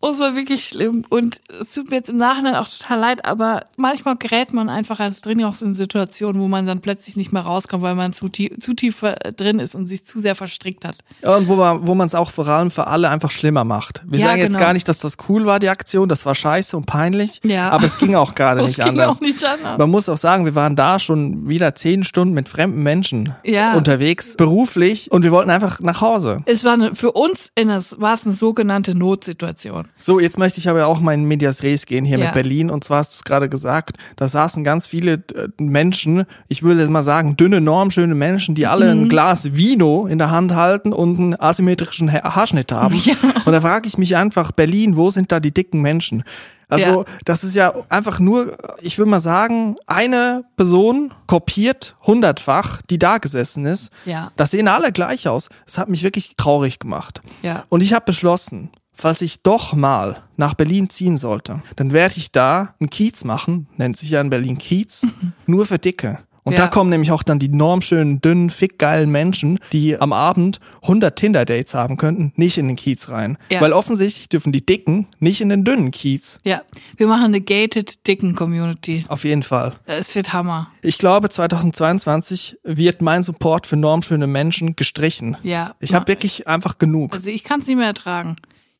Oh, 0.00 0.10
es 0.10 0.20
war 0.20 0.36
wirklich 0.36 0.64
schlimm. 0.64 1.04
Und 1.08 1.40
es 1.60 1.74
tut 1.74 1.90
mir 1.90 1.96
jetzt 1.96 2.08
im 2.08 2.18
Nachhinein 2.18 2.54
auch 2.54 2.68
total 2.68 3.00
leid, 3.00 3.24
aber 3.24 3.64
manchmal 3.76 4.14
gerät 4.16 4.52
man 4.52 4.68
einfach 4.68 5.00
als 5.00 5.20
drin 5.22 5.42
auch 5.44 5.54
so 5.54 5.66
in 5.66 5.74
Situationen, 5.74 6.40
wo 6.40 6.46
man 6.46 6.66
dann 6.66 6.80
plötzlich 6.80 7.16
nicht 7.16 7.32
mehr 7.32 7.42
rauskommt, 7.42 7.82
weil 7.82 7.96
man 7.96 8.12
zu 8.12 8.28
tief, 8.28 8.52
zu 8.60 8.74
tief 8.74 9.04
drin 9.36 9.58
ist 9.58 9.74
und 9.74 9.86
sich 9.88 10.04
zu 10.04 10.20
sehr 10.20 10.36
verstrickt 10.36 10.84
hat. 10.84 10.98
Ja, 11.22 11.34
und 11.36 11.48
wo 11.48 11.56
man 11.56 11.86
wo 11.86 11.96
man 11.96 12.06
es 12.06 12.14
auch 12.14 12.30
vor 12.30 12.46
allem 12.46 12.70
für 12.70 12.86
alle 12.86 13.08
einfach 13.08 13.32
schlimmer 13.32 13.64
macht. 13.64 14.02
Wir 14.06 14.20
Ja, 14.20 14.26
sagen 14.26 14.38
jetzt 14.38 14.48
genau. 14.52 14.60
gar 14.60 14.72
nicht, 14.72 14.86
dass 14.86 15.00
das 15.00 15.16
cool 15.28 15.46
war, 15.46 15.58
die 15.58 15.68
Aktion, 15.68 16.08
das 16.08 16.24
war 16.24 16.36
scheiße 16.36 16.76
und 16.76 16.86
peinlich, 16.86 17.40
Ja. 17.42 17.70
aber 17.70 17.84
es 17.86 17.98
ging 17.98 18.14
auch 18.14 18.34
gerade 18.36 18.62
nicht 18.62 18.76
ging 18.76 18.88
anders. 19.00 19.16
auch 19.16 19.20
nicht 19.20 19.44
anders. 19.44 19.78
Man 19.78 19.90
muss 19.90 20.08
auch 20.08 20.16
sagen, 20.16 20.44
wir 20.44 20.54
waren 20.54 20.76
da 20.76 21.00
schon 21.00 21.48
wieder 21.48 21.74
zehn 21.74 22.04
Stunden 22.04 22.34
mit 22.34 22.48
fremden 22.48 22.84
Menschen 22.84 23.34
Ja. 23.44 23.74
unterwegs, 23.74 24.36
beruflich, 24.36 25.10
und 25.10 25.22
wir 25.24 25.32
wollten 25.32 25.50
einfach 25.50 25.80
nach 25.80 26.00
Hause. 26.00 26.42
Es 26.46 26.62
war 26.62 26.74
eine, 26.74 26.94
für 26.94 27.10
uns 27.12 27.50
in 27.56 27.66
das, 27.68 28.00
war 28.00 28.14
es 28.14 28.24
eine 28.26 28.34
sogenannte 28.36 28.94
Notsituation. 28.94 29.88
So, 29.98 30.20
jetzt 30.20 30.38
möchte 30.38 30.58
ich 30.60 30.68
aber 30.68 30.86
auch 30.86 31.00
mal 31.00 31.12
in 31.14 31.24
Medias 31.24 31.62
Res 31.62 31.84
gehen 31.86 32.04
hier 32.04 32.18
Ja. 32.18 32.26
mit 32.26 32.34
Berlin. 32.34 32.70
Und 32.70 32.84
zwar 32.84 32.98
hast 32.98 33.12
du 33.12 33.16
es 33.16 33.24
gerade 33.24 33.48
gesagt, 33.48 33.96
da 34.16 34.28
saßen 34.28 34.62
ganz 34.64 34.86
viele 34.86 35.14
äh, 35.14 35.48
Menschen, 35.58 36.24
ich 36.46 36.62
würde 36.62 36.86
mal 36.88 37.02
sagen, 37.02 37.36
dünne, 37.36 37.60
normschöne 37.60 38.14
Menschen, 38.14 38.54
die 38.54 38.66
alle 38.66 38.94
Mhm. 38.94 39.02
ein 39.04 39.08
Glas 39.08 39.54
Vino 39.56 40.06
in 40.06 40.18
der 40.18 40.30
Hand 40.30 40.54
halten 40.54 40.92
und 40.92 41.18
einen 41.18 41.40
asymmetrischen 41.40 42.12
Ha- 42.12 42.34
Haarschnitt 42.36 42.70
haben. 42.72 42.94
Und 43.44 43.52
da 43.52 43.60
frage 43.60 43.88
ich 43.88 43.96
mich 43.98 44.16
einfach, 44.16 44.52
Berlin, 44.52 44.96
wo 44.96 45.10
sind 45.10 45.32
da 45.32 45.40
die 45.40 45.52
dicken 45.52 45.80
Menschen? 45.80 46.22
Also, 46.70 46.84
Ja. 46.86 47.04
das 47.24 47.44
ist 47.44 47.54
ja 47.54 47.72
einfach 47.88 48.20
nur, 48.20 48.58
ich 48.82 48.98
würde 48.98 49.10
mal 49.10 49.20
sagen, 49.20 49.76
eine 49.86 50.44
Person 50.56 51.14
kopiert 51.26 51.96
hundertfach, 52.06 52.82
die 52.90 52.98
da 52.98 53.16
gesessen 53.18 53.64
ist. 53.64 53.90
Ja. 54.04 54.32
Das 54.36 54.50
sehen 54.50 54.68
alle 54.68 54.92
gleich 54.92 55.26
aus. 55.28 55.48
Das 55.64 55.78
hat 55.78 55.88
mich 55.88 56.02
wirklich 56.02 56.34
traurig 56.36 56.78
gemacht. 56.78 57.22
Ja. 57.42 57.64
Und 57.70 57.82
ich 57.82 57.94
habe 57.94 58.04
beschlossen, 58.04 58.68
falls 58.98 59.22
ich 59.22 59.42
doch 59.42 59.72
mal 59.74 60.16
nach 60.36 60.54
Berlin 60.54 60.90
ziehen 60.90 61.16
sollte, 61.16 61.62
dann 61.76 61.92
werde 61.92 62.14
ich 62.18 62.32
da 62.32 62.74
einen 62.80 62.90
Kiez 62.90 63.24
machen, 63.24 63.68
nennt 63.76 63.96
sich 63.96 64.10
ja 64.10 64.20
in 64.20 64.28
Berlin 64.30 64.58
Kiez, 64.58 65.06
nur 65.46 65.64
für 65.66 65.78
Dicke. 65.78 66.18
Und 66.44 66.54
Ja. 66.54 66.60
da 66.60 66.68
kommen 66.68 66.88
nämlich 66.88 67.12
auch 67.12 67.22
dann 67.22 67.38
die 67.38 67.50
normschönen, 67.50 68.22
dünnen, 68.22 68.48
fickgeilen 68.48 69.10
Menschen, 69.10 69.58
die 69.72 70.00
am 70.00 70.14
Abend 70.14 70.60
100 70.80 71.14
Tinder-Dates 71.14 71.74
haben 71.74 71.98
könnten, 71.98 72.32
nicht 72.36 72.56
in 72.56 72.68
den 72.68 72.76
Kiez 72.76 73.10
rein. 73.10 73.36
Ja. 73.50 73.60
Weil 73.60 73.74
offensichtlich 73.74 74.30
dürfen 74.30 74.50
die 74.50 74.64
Dicken 74.64 75.08
nicht 75.18 75.42
in 75.42 75.50
den 75.50 75.62
dünnen 75.64 75.90
Kiez. 75.90 76.38
Ja. 76.44 76.62
Wir 76.96 77.06
machen 77.06 77.24
eine 77.26 77.42
gated 77.42 78.06
dicken 78.06 78.34
Community. 78.34 79.04
Auf 79.08 79.24
jeden 79.24 79.42
Fall. 79.42 79.74
Es 79.84 80.14
wird 80.14 80.32
Hammer. 80.32 80.68
Ich 80.80 80.96
glaube, 80.96 81.28
2022 81.28 82.58
wird 82.64 83.02
mein 83.02 83.22
Support 83.22 83.66
für 83.66 83.76
normschöne 83.76 84.26
Menschen 84.26 84.74
gestrichen. 84.74 85.36
Ja. 85.42 85.74
Ich 85.80 85.92
habe 85.92 86.08
wirklich 86.08 86.48
einfach 86.48 86.78
genug. 86.78 87.12
Also 87.14 87.28
ich 87.28 87.44
kann 87.44 87.60
es 87.60 87.66
nicht 87.66 87.76
mehr 87.76 87.86
ertragen. 87.88 88.36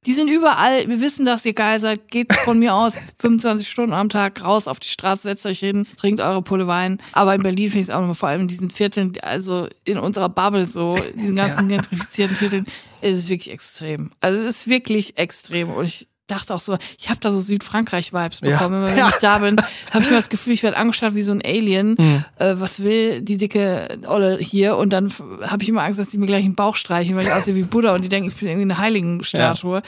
Die 0.06 0.14
sind 0.14 0.28
überall. 0.28 0.88
Wir 0.88 1.00
wissen, 1.00 1.26
dass 1.26 1.44
ihr 1.44 1.54
geil 1.54 1.80
seid. 1.80 2.08
Geht 2.08 2.32
von 2.32 2.58
mir 2.58 2.74
aus 2.74 2.94
25 3.18 3.68
Stunden 3.68 3.92
am 3.92 4.08
Tag 4.08 4.42
raus 4.44 4.68
auf 4.68 4.78
die 4.78 4.88
Straße, 4.88 5.22
setzt 5.22 5.44
euch 5.44 5.58
hin, 5.58 5.86
trinkt 5.96 6.20
eure 6.20 6.42
Pulle 6.42 6.66
Wein. 6.66 6.98
Aber 7.12 7.34
in 7.34 7.42
Berlin 7.42 7.70
finde 7.70 7.80
ich 7.80 7.88
es 7.88 7.90
auch 7.94 8.00
nochmal, 8.00 8.14
vor 8.14 8.28
allem 8.28 8.42
in 8.42 8.48
diesen 8.48 8.70
Vierteln, 8.70 9.12
also 9.22 9.68
in 9.84 9.98
unserer 9.98 10.28
Bubble 10.28 10.68
so, 10.68 10.96
diesen 11.14 11.36
ganzen 11.36 11.68
gentrifizierten 11.68 12.36
Vierteln, 12.36 12.66
ist 13.00 13.18
es 13.18 13.28
wirklich 13.28 13.52
extrem. 13.52 14.10
Also 14.20 14.38
es 14.38 14.44
ist 14.44 14.68
wirklich 14.68 15.18
extrem. 15.18 15.70
Und 15.70 15.86
ich 15.86 16.08
dachte 16.28 16.54
auch 16.54 16.61
so, 16.61 16.76
ich 16.99 17.08
habe 17.11 17.18
da 17.20 17.30
so 17.32 17.40
Südfrankreich-Vibes 17.40 18.40
Ja. 18.42 18.50
bekommen. 18.58 18.76
Immer 18.82 18.90
wenn 18.90 18.99
Ja. 18.99 19.08
ich 19.08 19.16
da 19.16 19.38
bin, 19.38 19.56
habe 19.90 20.04
ich 20.04 20.11
mir 20.11 20.16
das 20.16 20.28
Gefühl, 20.28 20.52
ich 20.52 20.62
werde 20.62 20.76
angestarrt 20.76 21.14
wie 21.16 21.23
so 21.23 21.32
ein 21.32 21.42
Alien. 21.44 21.97
Mhm. 21.99 22.25
Äh, 22.38 22.54
was 22.61 22.82
will 22.82 23.20
die 23.23 23.37
dicke 23.37 23.99
Olle 24.06 24.38
hier? 24.40 24.76
Und 24.76 24.92
dann 24.92 25.12
habe 25.42 25.62
ich 25.62 25.68
immer 25.68 25.83
Angst, 25.83 25.98
dass 25.98 26.09
die 26.11 26.18
mir 26.18 26.26
gleich 26.26 26.44
den 26.44 26.55
Bauch 26.55 26.76
streichen, 26.76 27.16
weil 27.16 27.26
ich 27.26 27.33
aussehe 27.33 27.55
wie 27.57 27.64
Buddha 27.64 27.94
und 27.94 28.05
die 28.05 28.09
denken, 28.09 28.29
ich 28.29 28.37
bin 28.37 28.46
irgendwie 28.48 28.62
eine 28.72 28.79
Heiligenstatue. 28.79 29.83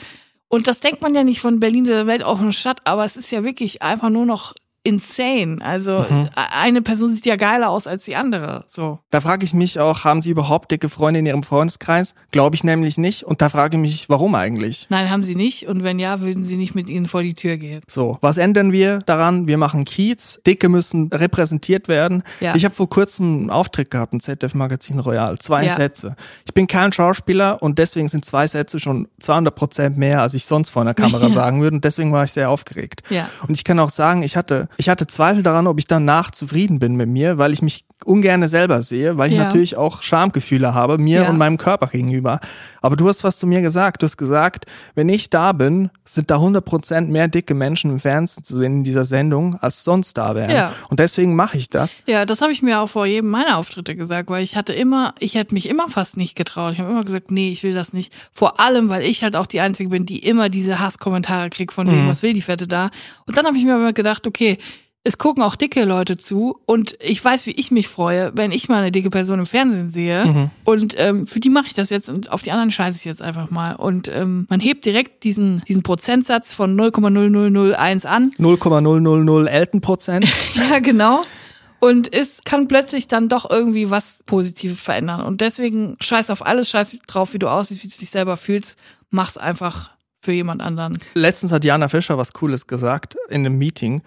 Und 0.47 0.67
das 0.67 0.81
denkt 0.81 1.01
man 1.01 1.15
ja 1.15 1.23
nicht 1.23 1.39
von 1.39 1.61
Berlin, 1.61 1.85
der 1.85 2.07
weltoffene 2.07 2.51
Stadt, 2.51 2.79
aber 2.83 3.05
es 3.05 3.15
ist 3.15 3.31
ja 3.31 3.43
wirklich 3.45 3.81
einfach 3.81 4.09
nur 4.09 4.25
noch 4.25 4.53
insane. 4.83 5.57
Also 5.61 6.05
Mhm. 6.09 6.29
eine 6.35 6.81
Person 6.81 7.13
sieht 7.13 7.25
ja 7.25 7.35
geiler 7.35 7.69
aus 7.69 7.87
als 7.87 8.05
die 8.05 8.15
andere. 8.15 8.63
So. 8.67 8.99
Da 9.11 9.21
frage 9.21 9.45
ich 9.45 9.53
mich 9.53 9.79
auch, 9.79 10.03
haben 10.03 10.21
Sie 10.21 10.29
überhaupt 10.31 10.71
dicke 10.71 10.89
Freunde 10.89 11.19
in 11.19 11.25
Ihrem 11.25 11.43
Freundeskreis? 11.43 12.15
Glaube 12.31 12.55
ich 12.55 12.63
nämlich 12.63 12.97
nicht. 12.97 13.23
Und 13.23 13.41
da 13.41 13.49
frage 13.49 13.77
ich 13.77 13.81
mich, 13.81 14.09
warum 14.09 14.33
eigentlich? 14.35 14.87
Nein, 14.89 15.09
haben 15.09 15.23
sie 15.23 15.35
nicht. 15.35 15.67
Und 15.67 15.83
wenn 15.83 15.99
ja, 15.99 16.19
würden 16.21 16.43
sie 16.43 16.57
nicht 16.57 16.73
mit 16.75 16.89
ihnen 16.89 17.05
vor 17.05 17.21
die 17.21 17.33
Tür 17.35 17.57
gehen. 17.57 17.81
So, 17.87 18.17
was 18.21 18.37
ändern 18.37 18.71
wir 18.71 18.99
daran? 18.99 19.47
Wir 19.47 19.57
machen 19.57 19.85
Kiez. 19.85 20.39
Dicke 20.47 20.67
müssen 20.69 21.09
repräsentiert 21.13 21.87
werden. 21.87 22.23
Ja. 22.39 22.55
Ich 22.55 22.65
habe 22.65 22.73
vor 22.73 22.89
kurzem 22.89 23.25
einen 23.41 23.49
Auftritt 23.49 23.91
gehabt 23.91 24.13
im 24.13 24.19
ZDF 24.19 24.55
Magazin 24.55 24.99
Royal. 24.99 25.37
Zwei 25.39 25.65
Ja. 25.65 25.75
Sätze. 25.75 26.15
Ich 26.45 26.53
bin 26.53 26.67
kein 26.67 26.91
Schauspieler 26.91 27.61
und 27.61 27.77
deswegen 27.77 28.07
sind 28.07 28.25
zwei 28.25 28.47
Sätze 28.47 28.79
schon 28.79 29.07
200 29.19 29.53
Prozent 29.55 29.97
mehr, 29.97 30.21
als 30.21 30.33
ich 30.33 30.45
sonst 30.45 30.69
vor 30.71 30.81
einer 30.81 30.93
Kamera 30.93 31.27
Ja. 31.27 31.29
sagen 31.33 31.61
würde. 31.61 31.75
Und 31.75 31.85
deswegen 31.85 32.11
war 32.11 32.23
ich 32.23 32.31
sehr 32.31 32.49
aufgeregt. 32.49 33.03
Ja. 33.09 33.29
Und 33.47 33.51
ich 33.55 33.63
kann 33.63 33.79
auch 33.79 33.89
sagen, 33.89 34.23
ich 34.23 34.35
hatte, 34.35 34.67
ich 34.77 34.89
hatte 34.89 35.07
Zweifel 35.07 35.43
daran, 35.43 35.67
ob 35.67 35.79
ich 35.79 35.85
danach 35.85 36.31
zufrieden 36.31 36.79
bin 36.79 36.95
mit 36.95 37.09
mir, 37.09 37.37
weil 37.37 37.53
ich 37.53 37.61
mich 37.61 37.85
ungerne 38.05 38.47
selber 38.47 38.81
sehe, 38.81 39.17
weil 39.17 39.29
ich 39.29 39.37
Ja. 39.37 39.43
natürlich 39.45 39.77
auch 39.77 40.01
Schamgefühle 40.01 40.73
habe, 40.73 40.97
mir 40.97 41.23
Ja. 41.23 41.29
und 41.29 41.37
meinem 41.37 41.57
Körper 41.57 41.87
gegenüber. 41.87 42.39
Aber 42.81 42.95
du 42.95 43.07
hast 43.07 43.23
was 43.23 43.37
zu 43.37 43.47
mir 43.47 43.61
gesagt. 43.61 44.01
Du 44.01 44.05
hast 44.05 44.17
gesagt, 44.17 44.65
wenn 44.95 45.09
ich 45.09 45.29
da 45.29 45.51
bin, 45.51 45.89
sind 46.05 46.31
da 46.31 46.37
100% 46.39 47.09
mehr 47.11 47.27
dicke 47.27 47.53
Menschen 47.53 47.91
im 47.91 47.99
Fernsehen 47.99 48.43
zu 48.43 48.57
sehen 48.57 48.77
in 48.77 48.83
dieser 48.83 49.05
Sendung, 49.05 49.55
als 49.55 49.83
sonst 49.83 50.17
da 50.17 50.35
wären. 50.35 50.49
Ja. 50.51 50.73
Und 50.89 50.99
deswegen 50.99 51.35
mache 51.35 51.57
ich 51.57 51.69
das. 51.69 52.03
Ja, 52.07 52.25
das 52.25 52.41
habe 52.41 52.51
ich 52.51 52.61
mir 52.61 52.79
auch 52.81 52.87
vor 52.87 53.05
jedem 53.05 53.29
meiner 53.29 53.57
Auftritte 53.57 53.95
gesagt, 53.95 54.29
weil 54.29 54.43
ich 54.43 54.55
hatte 54.55 54.73
immer, 54.73 55.13
ich 55.19 55.35
hätte 55.35 55.53
mich 55.53 55.69
immer 55.69 55.87
fast 55.89 56.17
nicht 56.17 56.35
getraut. 56.35 56.73
Ich 56.73 56.79
habe 56.79 56.89
immer 56.91 57.03
gesagt, 57.05 57.31
nee, 57.31 57.51
ich 57.51 57.63
will 57.63 57.73
das 57.73 57.93
nicht. 57.93 58.13
Vor 58.33 58.59
allem, 58.59 58.89
weil 58.89 59.03
ich 59.03 59.23
halt 59.23 59.35
auch 59.35 59.45
die 59.45 59.61
Einzige 59.61 59.89
bin, 59.89 60.05
die 60.05 60.19
immer 60.19 60.49
diese 60.49 60.79
Hasskommentare 60.79 61.49
kriegt 61.49 61.73
von 61.73 61.87
wegen, 61.89 62.07
was 62.07 62.23
will 62.23 62.33
die 62.33 62.41
Fette 62.41 62.67
da? 62.67 62.89
Und 63.25 63.37
dann 63.37 63.45
habe 63.45 63.57
ich 63.57 63.63
mir 63.65 63.75
aber 63.75 63.93
gedacht, 63.93 64.25
okay, 64.27 64.57
es 65.03 65.17
gucken 65.17 65.41
auch 65.41 65.55
dicke 65.55 65.83
Leute 65.83 66.15
zu 66.15 66.59
und 66.65 66.95
ich 66.99 67.23
weiß, 67.23 67.47
wie 67.47 67.51
ich 67.51 67.71
mich 67.71 67.87
freue, 67.87 68.31
wenn 68.35 68.51
ich 68.51 68.69
mal 68.69 68.77
eine 68.77 68.91
dicke 68.91 69.09
Person 69.09 69.39
im 69.39 69.45
Fernsehen 69.47 69.89
sehe. 69.89 70.51
Und 70.63 70.93
ähm, 70.97 71.25
für 71.25 71.39
die 71.39 71.49
mache 71.49 71.65
ich 71.67 71.73
das 71.73 71.89
jetzt 71.89 72.09
und 72.09 72.31
auf 72.31 72.43
die 72.43 72.51
anderen 72.51 72.69
scheiße 72.69 72.97
ich 72.97 73.05
jetzt 73.05 73.21
einfach 73.21 73.49
mal. 73.49 73.75
Und 73.75 74.09
ähm, 74.09 74.45
man 74.49 74.59
hebt 74.59 74.85
direkt 74.85 75.23
diesen, 75.23 75.63
diesen 75.67 75.81
Prozentsatz 75.81 76.53
von 76.53 76.79
0,0001 76.79 78.05
an 78.05 78.31
0,000 78.37 79.49
Eltenprozent. 79.49 80.27
ja, 80.53 80.79
genau. 80.79 81.23
Und 81.79 82.13
es 82.13 82.41
kann 82.45 82.67
plötzlich 82.67 83.07
dann 83.07 83.27
doch 83.27 83.49
irgendwie 83.49 83.89
was 83.89 84.21
Positives 84.27 84.79
verändern. 84.79 85.21
Und 85.21 85.41
deswegen 85.41 85.97
scheiß 85.99 86.29
auf 86.29 86.45
alles, 86.45 86.69
scheiß 86.69 86.99
drauf, 87.07 87.33
wie 87.33 87.39
du 87.39 87.47
aussiehst, 87.47 87.83
wie 87.83 87.87
du 87.87 87.97
dich 87.97 88.11
selber 88.11 88.37
fühlst. 88.37 88.77
Mach's 89.09 89.37
einfach 89.37 89.89
für 90.21 90.31
jemand 90.31 90.61
anderen. 90.61 90.99
Letztens 91.15 91.51
hat 91.51 91.65
Jana 91.65 91.87
Fischer 91.87 92.19
was 92.19 92.33
Cooles 92.33 92.67
gesagt 92.67 93.17
in 93.29 93.43
einem 93.43 93.57
Meeting. 93.57 94.03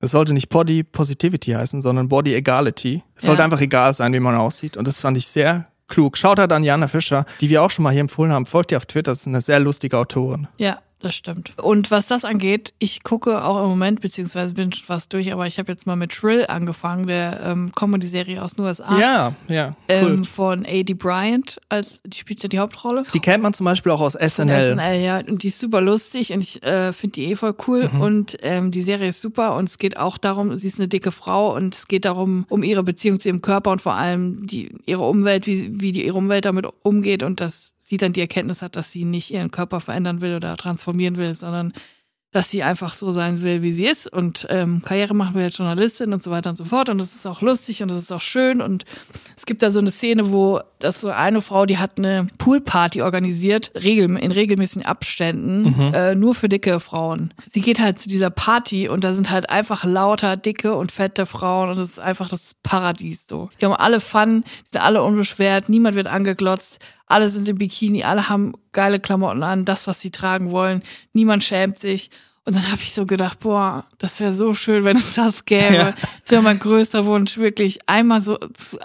Es 0.00 0.12
sollte 0.12 0.32
nicht 0.32 0.48
Body 0.48 0.84
Positivity 0.84 1.52
heißen, 1.52 1.82
sondern 1.82 2.08
Body 2.08 2.34
Egality. 2.34 3.02
Es 3.16 3.24
sollte 3.24 3.40
Ja. 3.40 3.44
einfach 3.44 3.60
egal 3.60 3.94
sein, 3.94 4.12
wie 4.12 4.20
man 4.20 4.36
aussieht. 4.36 4.76
Und 4.76 4.86
das 4.86 5.00
fand 5.00 5.16
ich 5.16 5.26
sehr 5.26 5.66
klug. 5.88 6.16
Schaut 6.16 6.38
halt 6.38 6.52
an 6.52 6.62
Jana 6.62 6.86
Fischer, 6.86 7.24
die 7.40 7.50
wir 7.50 7.62
auch 7.62 7.70
schon 7.70 7.82
mal 7.82 7.90
hier 7.90 8.02
empfohlen 8.02 8.32
haben. 8.32 8.46
Folgt 8.46 8.70
ihr 8.72 8.76
auf 8.76 8.86
Twitter, 8.86 9.10
das 9.12 9.20
ist 9.22 9.26
eine 9.26 9.40
sehr 9.40 9.58
lustige 9.58 9.96
Autorin. 9.98 10.46
Ja, 10.58 10.78
das 11.00 11.14
stimmt. 11.14 11.52
Und 11.62 11.90
was 11.90 12.08
das 12.08 12.24
angeht, 12.24 12.74
ich 12.78 13.04
gucke 13.04 13.44
auch 13.44 13.62
im 13.62 13.70
Moment, 13.70 14.00
beziehungsweise 14.00 14.54
bin 14.54 14.72
schon 14.72 14.86
fast 14.86 15.12
durch, 15.12 15.32
aber 15.32 15.46
ich 15.46 15.58
habe 15.58 15.70
jetzt 15.70 15.86
mal 15.86 15.94
mit 15.94 16.12
Shrill 16.12 16.46
angefangen, 16.48 17.06
der 17.06 17.40
ähm, 17.44 17.70
Comedy-Serie 17.72 18.42
aus 18.42 18.54
den 18.54 18.64
USA. 18.64 18.98
Ja, 18.98 19.34
ja, 19.48 19.68
cool. 19.68 19.74
Ähm, 19.88 20.24
von 20.24 20.66
A.D. 20.66 20.94
Bryant, 20.94 21.60
als, 21.68 22.02
die 22.04 22.18
spielt 22.18 22.42
ja 22.42 22.48
die 22.48 22.58
Hauptrolle. 22.58 23.04
die 23.14 23.20
kennt 23.20 23.42
man 23.42 23.54
zum 23.54 23.64
Beispiel 23.64 23.92
auch 23.92 24.00
aus 24.00 24.14
Von 24.14 24.28
SNL. 24.28 24.74
SNL, 24.74 25.00
ja. 25.00 25.18
Und 25.18 25.44
die 25.44 25.48
ist 25.48 25.60
super 25.60 25.80
lustig 25.80 26.32
und 26.32 26.40
ich 26.40 26.62
äh, 26.64 26.92
finde 26.92 27.14
die 27.14 27.26
eh 27.26 27.36
voll 27.36 27.54
cool. 27.68 27.88
Mhm. 27.92 28.00
Und 28.00 28.36
ähm, 28.42 28.70
die 28.72 28.82
Serie 28.82 29.08
ist 29.08 29.20
super 29.20 29.54
und 29.54 29.68
es 29.68 29.78
geht 29.78 29.96
auch 29.96 30.18
darum, 30.18 30.58
sie 30.58 30.66
ist 30.66 30.80
eine 30.80 30.88
dicke 30.88 31.12
Frau 31.12 31.54
und 31.54 31.74
es 31.74 31.86
geht 31.86 32.04
darum, 32.06 32.44
um 32.48 32.64
ihre 32.64 32.82
Beziehung 32.82 33.20
zu 33.20 33.28
ihrem 33.28 33.40
Körper 33.42 33.70
und 33.70 33.80
vor 33.80 33.94
allem 33.94 34.46
die, 34.46 34.72
ihre 34.86 35.04
Umwelt, 35.04 35.46
wie, 35.46 35.80
wie 35.80 35.92
die, 35.92 36.04
ihre 36.04 36.16
Umwelt 36.18 36.44
damit 36.44 36.66
umgeht 36.82 37.22
und 37.22 37.40
dass 37.40 37.74
sie 37.88 37.96
dann 37.96 38.12
die 38.12 38.20
Erkenntnis 38.20 38.62
hat, 38.62 38.76
dass 38.76 38.92
sie 38.92 39.04
nicht 39.04 39.30
ihren 39.30 39.50
Körper 39.50 39.80
verändern 39.80 40.20
will 40.20 40.34
oder 40.36 40.56
transformieren 40.56 41.16
will, 41.16 41.34
sondern 41.34 41.72
dass 42.30 42.50
sie 42.50 42.62
einfach 42.62 42.92
so 42.92 43.10
sein 43.10 43.40
will, 43.40 43.62
wie 43.62 43.72
sie 43.72 43.86
ist 43.86 44.12
und 44.12 44.46
ähm, 44.50 44.82
Karriere 44.84 45.14
machen 45.14 45.34
will 45.34 45.44
als 45.44 45.56
Journalistin 45.56 46.12
und 46.12 46.22
so 46.22 46.30
weiter 46.30 46.50
und 46.50 46.56
so 46.56 46.66
fort. 46.66 46.90
Und 46.90 46.98
das 46.98 47.14
ist 47.14 47.26
auch 47.26 47.40
lustig 47.40 47.80
und 47.82 47.90
das 47.90 47.96
ist 47.96 48.12
auch 48.12 48.20
schön. 48.20 48.60
Und 48.60 48.84
es 49.34 49.46
gibt 49.46 49.62
da 49.62 49.70
so 49.70 49.78
eine 49.78 49.90
Szene, 49.90 50.30
wo 50.30 50.60
das 50.78 51.00
so 51.00 51.08
eine 51.08 51.40
Frau, 51.40 51.64
die 51.64 51.78
hat 51.78 51.96
eine 51.96 52.28
Poolparty 52.36 53.00
organisiert, 53.00 53.72
regel, 53.74 54.14
in 54.18 54.30
regelmäßigen 54.30 54.84
Abständen, 54.84 55.62
Mhm. 55.74 55.94
äh, 55.94 56.14
nur 56.14 56.34
für 56.34 56.50
dicke 56.50 56.80
Frauen. 56.80 57.32
Sie 57.46 57.62
geht 57.62 57.80
halt 57.80 57.98
zu 57.98 58.10
dieser 58.10 58.28
Party 58.28 58.90
und 58.90 59.04
da 59.04 59.14
sind 59.14 59.30
halt 59.30 59.48
einfach 59.48 59.84
lauter 59.84 60.36
dicke 60.36 60.74
und 60.74 60.92
fette 60.92 61.24
Frauen 61.24 61.70
und 61.70 61.78
es 61.78 61.92
ist 61.92 61.98
einfach 61.98 62.28
das 62.28 62.52
Paradies 62.62 63.26
so. 63.26 63.48
Die 63.58 63.64
haben 63.64 63.72
alle 63.72 64.00
Fun, 64.02 64.44
die 64.66 64.70
sind 64.72 64.82
alle 64.84 65.02
unbeschwert, 65.02 65.70
niemand 65.70 65.96
wird 65.96 66.08
angeglotzt, 66.08 66.78
alle 67.08 67.28
sind 67.28 67.48
im 67.48 67.58
Bikini, 67.58 68.04
alle 68.04 68.28
haben 68.28 68.54
geile 68.72 69.00
Klamotten 69.00 69.42
an, 69.42 69.64
das, 69.64 69.86
was 69.86 70.00
sie 70.00 70.10
tragen 70.10 70.50
wollen, 70.50 70.82
niemand 71.12 71.44
schämt 71.44 71.78
sich. 71.78 72.10
Und 72.44 72.54
dann 72.56 72.70
habe 72.72 72.80
ich 72.80 72.94
so 72.94 73.04
gedacht, 73.04 73.40
boah, 73.40 73.84
das 73.98 74.20
wäre 74.20 74.32
so 74.32 74.54
schön, 74.54 74.82
wenn 74.84 74.96
es 74.96 75.12
das 75.12 75.44
gäbe. 75.44 75.74
Ja. 75.74 75.92
Das 76.22 76.30
wäre 76.30 76.40
mein 76.42 76.58
größter 76.58 77.04
Wunsch, 77.04 77.36
wirklich 77.36 77.78
einmal 77.86 78.22
so, 78.22 78.38
zu- 78.54 78.78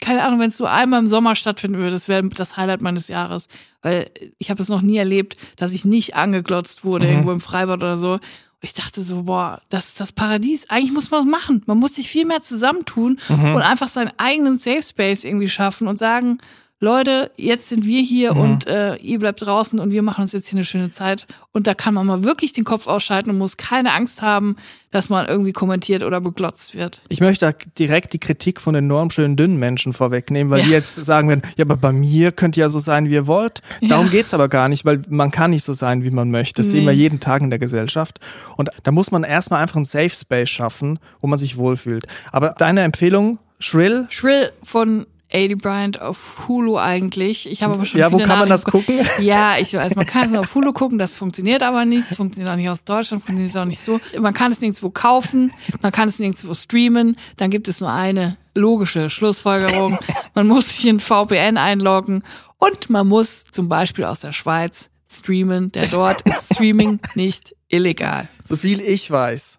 keine 0.00 0.22
Ahnung, 0.22 0.38
wenn 0.38 0.50
es 0.50 0.56
so 0.56 0.66
einmal 0.66 1.00
im 1.00 1.08
Sommer 1.08 1.34
stattfinden 1.34 1.78
würde, 1.78 1.90
das 1.90 2.06
wäre 2.06 2.22
das 2.28 2.56
Highlight 2.56 2.80
meines 2.80 3.08
Jahres. 3.08 3.48
Weil 3.82 4.08
ich 4.38 4.50
habe 4.50 4.62
es 4.62 4.68
noch 4.68 4.82
nie 4.82 4.98
erlebt, 4.98 5.36
dass 5.56 5.72
ich 5.72 5.84
nicht 5.84 6.14
angeglotzt 6.14 6.84
wurde, 6.84 7.06
Mhm. 7.06 7.12
irgendwo 7.12 7.32
im 7.32 7.40
Freibad 7.40 7.78
oder 7.78 7.96
so. 7.96 8.20
Ich 8.60 8.72
dachte 8.72 9.02
so, 9.02 9.24
boah, 9.24 9.60
das 9.68 9.88
ist 9.88 10.00
das 10.00 10.12
Paradies. 10.12 10.70
Eigentlich 10.70 10.92
muss 10.92 11.10
man 11.10 11.20
es 11.20 11.26
machen. 11.26 11.62
Man 11.66 11.78
muss 11.78 11.96
sich 11.96 12.08
viel 12.08 12.24
mehr 12.24 12.40
zusammentun 12.42 13.18
Mhm. 13.28 13.54
und 13.56 13.62
einfach 13.62 13.88
seinen 13.88 14.12
eigenen 14.16 14.58
Safe 14.58 14.82
Space 14.82 15.24
irgendwie 15.24 15.48
schaffen 15.48 15.88
und 15.88 15.98
sagen, 15.98 16.38
Leute, 16.80 17.32
jetzt 17.36 17.68
sind 17.68 17.84
wir 17.84 18.00
hier 18.02 18.34
Mhm. 18.34 18.40
und 18.40 18.66
äh, 18.68 18.94
ihr 18.96 19.18
bleibt 19.18 19.44
draußen 19.44 19.80
und 19.80 19.90
wir 19.90 20.02
machen 20.02 20.22
uns 20.22 20.30
jetzt 20.30 20.48
hier 20.48 20.58
eine 20.58 20.64
schöne 20.64 20.92
Zeit. 20.92 21.26
Und 21.52 21.66
da 21.66 21.74
kann 21.74 21.92
man 21.92 22.06
mal 22.06 22.22
wirklich 22.22 22.52
den 22.52 22.62
Kopf 22.62 22.86
ausschalten 22.86 23.30
und 23.30 23.38
muss 23.38 23.56
keine 23.56 23.92
Angst 23.94 24.22
haben, 24.22 24.54
dass 24.92 25.08
man 25.08 25.26
irgendwie 25.26 25.52
kommentiert 25.52 26.04
oder 26.04 26.20
beglotzt 26.20 26.76
wird. 26.76 27.00
Ich 27.08 27.20
möchte 27.20 27.52
direkt 27.80 28.12
die 28.12 28.20
Kritik 28.20 28.60
von 28.60 28.74
den 28.74 28.86
normschönen 28.86 29.36
dünnen 29.36 29.56
Menschen 29.58 29.92
vorwegnehmen, 29.92 30.52
weil 30.52 30.60
Ja. 30.60 30.64
die 30.66 30.70
jetzt 30.70 30.94
sagen 31.04 31.28
werden, 31.28 31.42
ja, 31.56 31.64
aber 31.64 31.76
bei 31.76 31.90
mir 31.90 32.30
könnt 32.30 32.56
ihr 32.56 32.60
ja 32.62 32.70
so 32.70 32.78
sein, 32.78 33.08
wie 33.08 33.14
ihr 33.14 33.26
wollt. 33.26 33.60
Darum 33.82 34.06
Ja. 34.06 34.12
geht's 34.12 34.32
aber 34.32 34.48
gar 34.48 34.68
nicht, 34.68 34.84
weil 34.84 35.02
man 35.08 35.32
kann 35.32 35.50
nicht 35.50 35.64
so 35.64 35.74
sein, 35.74 36.04
wie 36.04 36.12
man 36.12 36.30
möchte. 36.30 36.62
Das 36.62 36.70
sehen 36.70 36.82
Nee. 36.84 36.86
wir 36.90 36.94
jeden 36.94 37.18
Tag 37.18 37.42
in 37.42 37.50
der 37.50 37.58
Gesellschaft. 37.58 38.20
Und 38.56 38.70
da 38.84 38.92
muss 38.92 39.10
man 39.10 39.24
erstmal 39.24 39.60
einfach 39.62 39.76
einen 39.76 39.84
Safe 39.84 40.10
Space 40.10 40.48
schaffen, 40.48 41.00
wo 41.20 41.26
man 41.26 41.40
sich 41.40 41.56
wohlfühlt. 41.56 42.06
Aber 42.30 42.54
deine 42.56 42.82
Empfehlung, 42.82 43.40
Shrill, 43.58 44.06
Shrill 44.10 44.52
von 44.62 45.06
A.D. 45.32 45.56
Bryant 45.56 46.00
auf 46.00 46.48
Hulu 46.48 46.78
eigentlich. 46.78 47.50
Ich 47.50 47.62
habe 47.62 47.74
aber 47.74 47.84
schon 47.84 48.00
ja, 48.00 48.10
wo 48.10 48.18
kann 48.18 48.38
man 48.38 48.48
das 48.48 48.64
gucken? 48.64 49.00
Ja, 49.20 49.56
ich 49.58 49.74
weiß, 49.74 49.94
man 49.94 50.06
kann 50.06 50.32
es 50.32 50.38
auf 50.38 50.54
Hulu 50.54 50.72
gucken, 50.72 50.98
das 50.98 51.16
funktioniert 51.16 51.62
aber 51.62 51.84
nicht. 51.84 52.10
Es 52.10 52.16
funktioniert 52.16 52.50
auch 52.50 52.56
nicht 52.56 52.70
aus 52.70 52.84
Deutschland, 52.84 53.24
funktioniert 53.24 53.56
auch 53.56 53.64
nicht 53.66 53.80
so. 53.80 54.00
Man 54.18 54.32
kann 54.32 54.52
es 54.52 54.60
nirgendwo 54.60 54.90
kaufen, 54.90 55.52
man 55.82 55.92
kann 55.92 56.08
es 56.08 56.18
nirgendwo 56.18 56.54
streamen. 56.54 57.16
Dann 57.36 57.50
gibt 57.50 57.68
es 57.68 57.80
nur 57.80 57.92
eine 57.92 58.36
logische 58.54 59.10
Schlussfolgerung. 59.10 59.98
Man 60.34 60.46
muss 60.46 60.68
sich 60.68 60.86
in 60.86 61.00
VPN 61.00 61.58
einloggen 61.58 62.22
und 62.58 62.90
man 62.90 63.06
muss 63.06 63.44
zum 63.44 63.68
Beispiel 63.68 64.04
aus 64.04 64.20
der 64.20 64.32
Schweiz 64.32 64.88
streamen, 65.10 65.72
denn 65.72 65.90
dort 65.90 66.22
ist 66.22 66.54
Streaming 66.54 67.00
nicht 67.14 67.54
illegal. 67.68 68.28
So 68.44 68.56
viel 68.56 68.80
ich 68.80 69.10
weiß. 69.10 69.58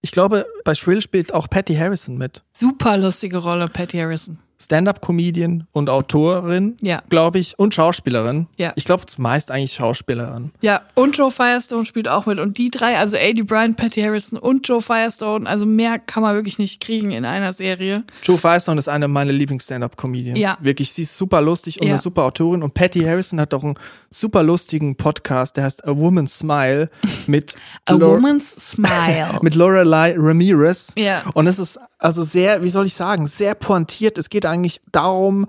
Ich 0.00 0.12
glaube, 0.12 0.46
bei 0.64 0.74
Shrill 0.74 1.02
spielt 1.02 1.34
auch 1.34 1.48
Patty 1.48 1.74
Harrison 1.74 2.16
mit. 2.16 2.42
Super 2.52 2.96
lustige 2.96 3.38
Rolle, 3.38 3.68
Patty 3.68 3.98
Harrison. 3.98 4.38
Stand-up-Comedian 4.60 5.66
und 5.72 5.90
Autorin, 5.90 6.76
Ja. 6.80 7.00
glaube 7.10 7.38
ich, 7.38 7.58
und 7.58 7.74
Schauspielerin. 7.74 8.46
Ja. 8.56 8.72
Ich 8.76 8.84
glaube, 8.84 9.06
zumeist 9.06 9.50
eigentlich 9.50 9.72
Schauspielerin. 9.74 10.50
Ja, 10.60 10.82
und 10.94 11.16
Joe 11.16 11.30
Firestone 11.30 11.84
spielt 11.86 12.08
auch 12.08 12.26
mit. 12.26 12.38
Und 12.40 12.58
die 12.58 12.70
drei, 12.70 12.96
also 12.98 13.16
A.D. 13.16 13.42
Bryant, 13.42 13.76
Patty 13.76 14.00
Harrison 14.02 14.38
und 14.38 14.66
Joe 14.66 14.82
Firestone, 14.82 15.48
also 15.48 15.66
mehr 15.66 15.98
kann 15.98 16.22
man 16.22 16.34
wirklich 16.34 16.58
nicht 16.58 16.80
kriegen 16.80 17.10
in 17.12 17.24
einer 17.24 17.52
Serie. 17.52 18.04
Joe 18.22 18.38
Firestone 18.38 18.78
ist 18.78 18.88
eine 18.88 19.08
meiner 19.08 19.32
Lieblings-Stand-Up-Comedians. 19.32 20.38
Ja. 20.38 20.58
Wirklich, 20.60 20.92
sie 20.92 21.02
ist 21.02 21.16
super 21.16 21.40
lustig 21.40 21.80
und 21.80 21.86
Ja. 21.86 21.94
eine 21.94 22.02
super 22.02 22.24
Autorin. 22.24 22.62
Und 22.62 22.74
Patty 22.74 23.00
Harrison 23.00 23.40
hat 23.40 23.54
auch 23.54 23.64
einen 23.64 23.74
super 24.10 24.42
lustigen 24.42 24.96
Podcast, 24.96 25.56
der 25.56 25.64
heißt 25.64 25.86
A 25.86 25.96
Woman's 25.96 26.38
Smile 26.38 26.90
mit, 27.26 27.54
A 27.84 27.92
Lor- 27.92 28.16
Woman's 28.16 28.50
Smile. 28.72 29.38
mit 29.42 29.54
Lorelei 29.54 30.14
Ramirez. 30.16 30.92
Ja. 30.96 31.22
Und 31.34 31.46
es 31.46 31.58
ist 31.58 31.78
also 31.98 32.22
sehr, 32.22 32.62
wie 32.62 32.68
soll 32.70 32.86
ich 32.86 32.94
sagen, 32.94 33.26
sehr 33.26 33.54
pointiert. 33.54 34.18
Es 34.18 34.28
geht 34.28 34.46
eigentlich 34.46 34.80
darum, 34.92 35.46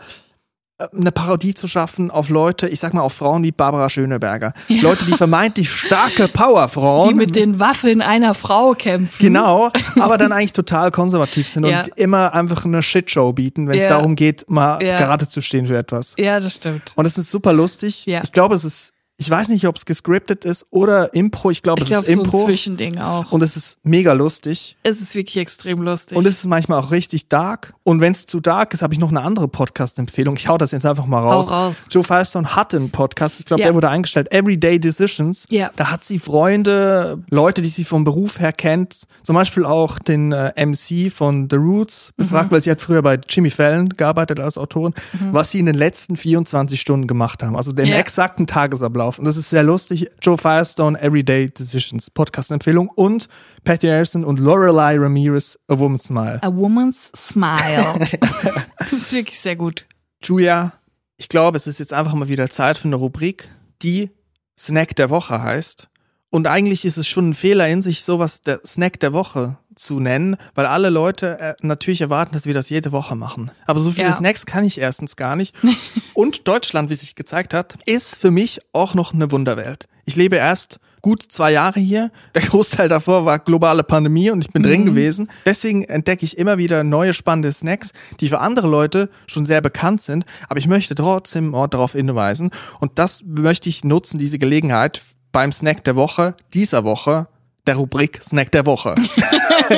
äh, 0.79 0.87
eine 0.95 1.11
Parodie 1.11 1.53
zu 1.53 1.67
schaffen 1.67 2.09
auf 2.09 2.29
Leute, 2.29 2.67
ich 2.67 2.79
sag 2.79 2.93
mal 2.93 3.01
auf 3.01 3.13
Frauen 3.13 3.43
wie 3.43 3.51
Barbara 3.51 3.89
Schöneberger. 3.89 4.53
Leute, 4.67 5.05
die 5.05 5.13
vermeintlich 5.13 5.69
starke 5.69 6.27
Powerfrauen. 6.27 7.09
die 7.09 7.15
mit 7.15 7.35
den 7.35 7.59
Waffeln 7.59 8.01
einer 8.01 8.33
Frau 8.33 8.73
kämpfen. 8.73 9.21
Genau, 9.21 9.71
aber 9.99 10.17
dann 10.17 10.31
eigentlich 10.31 10.53
total 10.53 10.89
konservativ 10.91 11.47
sind 11.49 11.65
Ja. 11.65 11.81
und 11.81 11.89
immer 11.97 12.33
einfach 12.33 12.65
eine 12.65 12.81
Shitshow 12.81 13.33
bieten, 13.33 13.67
wenn 13.67 13.77
es 13.77 13.83
Ja. 13.83 13.89
darum 13.97 14.15
geht, 14.15 14.49
mal 14.49 14.81
Ja. 14.83 14.97
gerade 14.99 15.27
zu 15.27 15.41
stehen 15.41 15.67
für 15.67 15.77
etwas. 15.77 16.15
Ja, 16.17 16.39
das 16.39 16.53
stimmt. 16.55 16.93
Und 16.95 17.05
es 17.05 17.17
ist 17.17 17.29
super 17.29 17.53
lustig. 17.53 18.05
Ja. 18.05 18.21
Ich 18.23 18.31
glaube, 18.31 18.55
es 18.55 18.63
ist, 18.63 18.93
ich 19.21 19.29
weiß 19.29 19.49
nicht, 19.49 19.67
ob 19.67 19.75
es 19.75 19.85
gescriptet 19.85 20.45
ist 20.45 20.65
oder 20.71 21.13
Impro. 21.13 21.51
Ich 21.51 21.61
glaube, 21.61 21.81
es 21.81 21.89
glaube, 21.89 22.05
ist 22.07 22.13
so 22.15 22.19
ein 22.21 22.25
Impro. 22.25 22.45
Zwischending 22.45 22.99
auch. 22.99 23.31
und 23.33 23.43
es 23.43 23.57
ist 23.57 23.77
mega 23.83 24.13
lustig. 24.13 24.77
es 24.83 25.01
ist 25.01 25.13
wirklich 25.13 25.35
extrem 25.37 25.81
lustig. 25.81 26.17
Und 26.17 26.25
es 26.25 26.39
ist 26.39 26.45
manchmal 26.45 26.79
auch 26.79 26.91
richtig 26.91 27.27
dark. 27.27 27.73
Und 27.83 27.99
wenn 27.99 28.13
es 28.13 28.25
zu 28.27 28.39
dark 28.39 28.73
ist, 28.73 28.81
habe 28.81 28.93
ich 28.93 28.99
noch 28.99 29.09
eine 29.09 29.21
andere 29.21 29.49
Podcast-Empfehlung. 29.49 30.37
Ich 30.37 30.47
hau 30.47 30.57
das 30.57 30.71
jetzt 30.71 30.85
einfach 30.85 31.05
mal 31.05 31.19
raus. 31.19 31.49
Hau 31.49 31.65
raus. 31.65 31.85
Joe 31.91 32.03
Firestone 32.03 32.55
hatte 32.55 32.77
einen 32.77 32.91
Podcast. 32.91 33.39
Ich 33.41 33.45
glaube, 33.45 33.61
Ja. 33.61 33.67
der 33.67 33.75
wurde 33.75 33.89
eingestellt. 33.89 34.31
Everyday 34.31 34.79
Decisions. 34.79 35.45
Ja. 35.49 35.69
Da 35.75 35.91
hat 35.91 36.05
sie 36.05 36.17
Freunde, 36.19 37.21
Leute, 37.29 37.61
die 37.61 37.69
sie 37.69 37.83
vom 37.83 38.05
Beruf 38.05 38.39
her 38.39 38.53
kennt. 38.53 39.03
Zum 39.23 39.35
Beispiel 39.35 39.65
auch 39.65 39.99
den 39.99 40.31
äh, 40.31 40.53
MC 40.65 41.11
von 41.11 41.47
The 41.49 41.57
Roots 41.57 42.11
befragt, 42.15 42.51
weil 42.51 42.61
sie 42.61 42.71
hat 42.71 42.79
früher 42.79 43.01
bei 43.01 43.19
Jimmy 43.27 43.49
Fallon 43.49 43.89
gearbeitet 43.89 44.39
als 44.39 44.57
Autorin, 44.57 44.93
was 45.31 45.51
sie 45.51 45.59
in 45.59 45.65
den 45.65 45.75
letzten 45.75 46.15
24 46.15 46.79
Stunden 46.79 47.05
gemacht 47.07 47.43
haben. 47.43 47.55
Also 47.57 47.73
den 47.73 47.87
Ja. 47.87 47.97
exakten 47.97 48.47
Tagesablauf. 48.47 49.08
Und 49.17 49.25
das 49.25 49.37
ist 49.37 49.49
sehr 49.49 49.63
lustig. 49.63 50.11
Joe 50.21 50.37
Firestone, 50.37 51.01
Everyday 51.01 51.49
Decisions, 51.49 52.11
Podcast-Empfehlung. 52.11 52.89
Und 52.89 53.27
Patty 53.63 53.87
Harrison 53.87 54.23
und 54.23 54.39
Lorelei 54.39 54.97
Ramirez, 54.97 55.57
A 55.67 55.79
Woman's 55.79 56.03
Smile. 56.03 56.39
A 56.43 56.53
Woman's 56.53 57.11
Smile. 57.15 57.95
das 58.77 58.93
ist 58.93 59.13
wirklich 59.13 59.39
sehr 59.39 59.55
gut. 59.55 59.85
Julia, 60.21 60.73
ich 61.17 61.29
glaube, 61.29 61.57
es 61.57 61.65
ist 61.65 61.79
jetzt 61.79 61.93
einfach 61.93 62.13
mal 62.13 62.29
wieder 62.29 62.49
Zeit 62.49 62.77
für 62.77 62.87
eine 62.87 62.95
Rubrik, 62.97 63.49
die 63.81 64.11
Snack 64.57 64.95
der 64.95 65.09
Woche 65.09 65.41
heißt. 65.41 65.88
Und 66.31 66.47
eigentlich 66.47 66.85
ist 66.85 66.97
es 66.97 67.07
schon 67.07 67.29
ein 67.29 67.33
Fehler 67.33 67.67
in 67.67 67.81
sich, 67.81 68.03
sowas 68.03 68.41
der 68.41 68.61
Snack 68.65 68.99
der 68.99 69.13
Woche 69.13 69.57
zu 69.75 69.99
nennen, 69.99 70.35
weil 70.55 70.65
alle 70.65 70.89
Leute 70.89 71.39
äh, 71.39 71.55
natürlich 71.61 72.01
erwarten, 72.01 72.33
dass 72.33 72.45
wir 72.45 72.53
das 72.53 72.69
jede 72.69 72.91
Woche 72.91 73.15
machen. 73.15 73.49
Aber 73.65 73.79
so 73.79 73.91
viele 73.91 74.07
Ja. 74.07 74.13
Snacks 74.13 74.45
kann 74.45 74.63
ich 74.63 74.77
erstens 74.77 75.15
gar 75.15 75.35
nicht. 75.35 75.55
Und 76.13 76.47
Deutschland, 76.47 76.89
wie 76.89 76.95
sich 76.95 77.15
gezeigt 77.15 77.53
hat, 77.53 77.77
ist 77.85 78.17
für 78.17 78.29
mich 78.29 78.59
auch 78.73 78.93
noch 78.93 79.13
eine 79.13 79.31
Wunderwelt. 79.31 79.87
Ich 80.05 80.15
lebe 80.15 80.35
erst 80.35 80.79
gut 81.01 81.23
zwei 81.23 81.51
Jahre 81.51 81.79
hier. 81.79 82.11
Der 82.35 82.41
Großteil 82.41 82.89
davor 82.89 83.25
war 83.25 83.39
globale 83.39 83.83
Pandemie 83.83 84.31
und 84.31 84.43
ich 84.43 84.51
bin 84.51 84.63
drin 84.63 84.85
gewesen. 84.85 85.29
Deswegen 85.45 85.83
entdecke 85.83 86.25
ich 86.25 86.37
immer 86.37 86.57
wieder 86.57 86.83
neue 86.83 87.13
spannende 87.13 87.53
Snacks, 87.53 87.91
die 88.19 88.27
für 88.27 88.39
andere 88.39 88.67
Leute 88.67 89.09
schon 89.27 89.45
sehr 89.45 89.61
bekannt 89.61 90.01
sind. 90.01 90.25
Aber 90.49 90.59
ich 90.59 90.67
möchte 90.67 90.93
trotzdem 90.95 91.53
darauf 91.53 91.93
hinweisen. 91.93 92.51
Und 92.79 92.99
das 92.99 93.23
möchte 93.25 93.69
ich 93.69 93.83
nutzen, 93.83 94.17
diese 94.17 94.39
Gelegenheit 94.39 95.01
beim 95.31 95.51
Snack 95.51 95.83
der 95.83 95.95
Woche, 95.95 96.35
dieser 96.53 96.83
Woche, 96.83 97.27
der 97.67 97.75
Rubrik 97.75 98.21
Snack 98.23 98.51
der 98.51 98.65
Woche. 98.65 98.95
A 99.69 99.75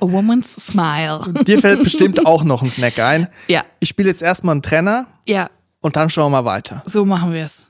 Woman's 0.00 0.54
Smile. 0.54 1.20
Dir 1.46 1.58
fällt 1.58 1.82
bestimmt 1.82 2.24
auch 2.26 2.44
noch 2.44 2.62
ein 2.62 2.70
Snack 2.70 2.98
ein. 2.98 3.28
Ja, 3.48 3.64
Ich 3.80 3.90
spiele 3.90 4.08
jetzt 4.08 4.22
erstmal 4.22 4.52
einen 4.54 4.62
Trenner 4.62 5.06
ja, 5.26 5.50
und 5.80 5.96
dann 5.96 6.08
schauen 6.10 6.32
wir 6.32 6.42
mal 6.42 6.44
weiter. 6.46 6.82
so 6.86 7.04
machen 7.04 7.32
wir 7.32 7.44
es. 7.44 7.66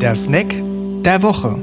Der 0.00 0.14
Snack 0.14 0.54
der 1.04 1.22
Woche. 1.22 1.58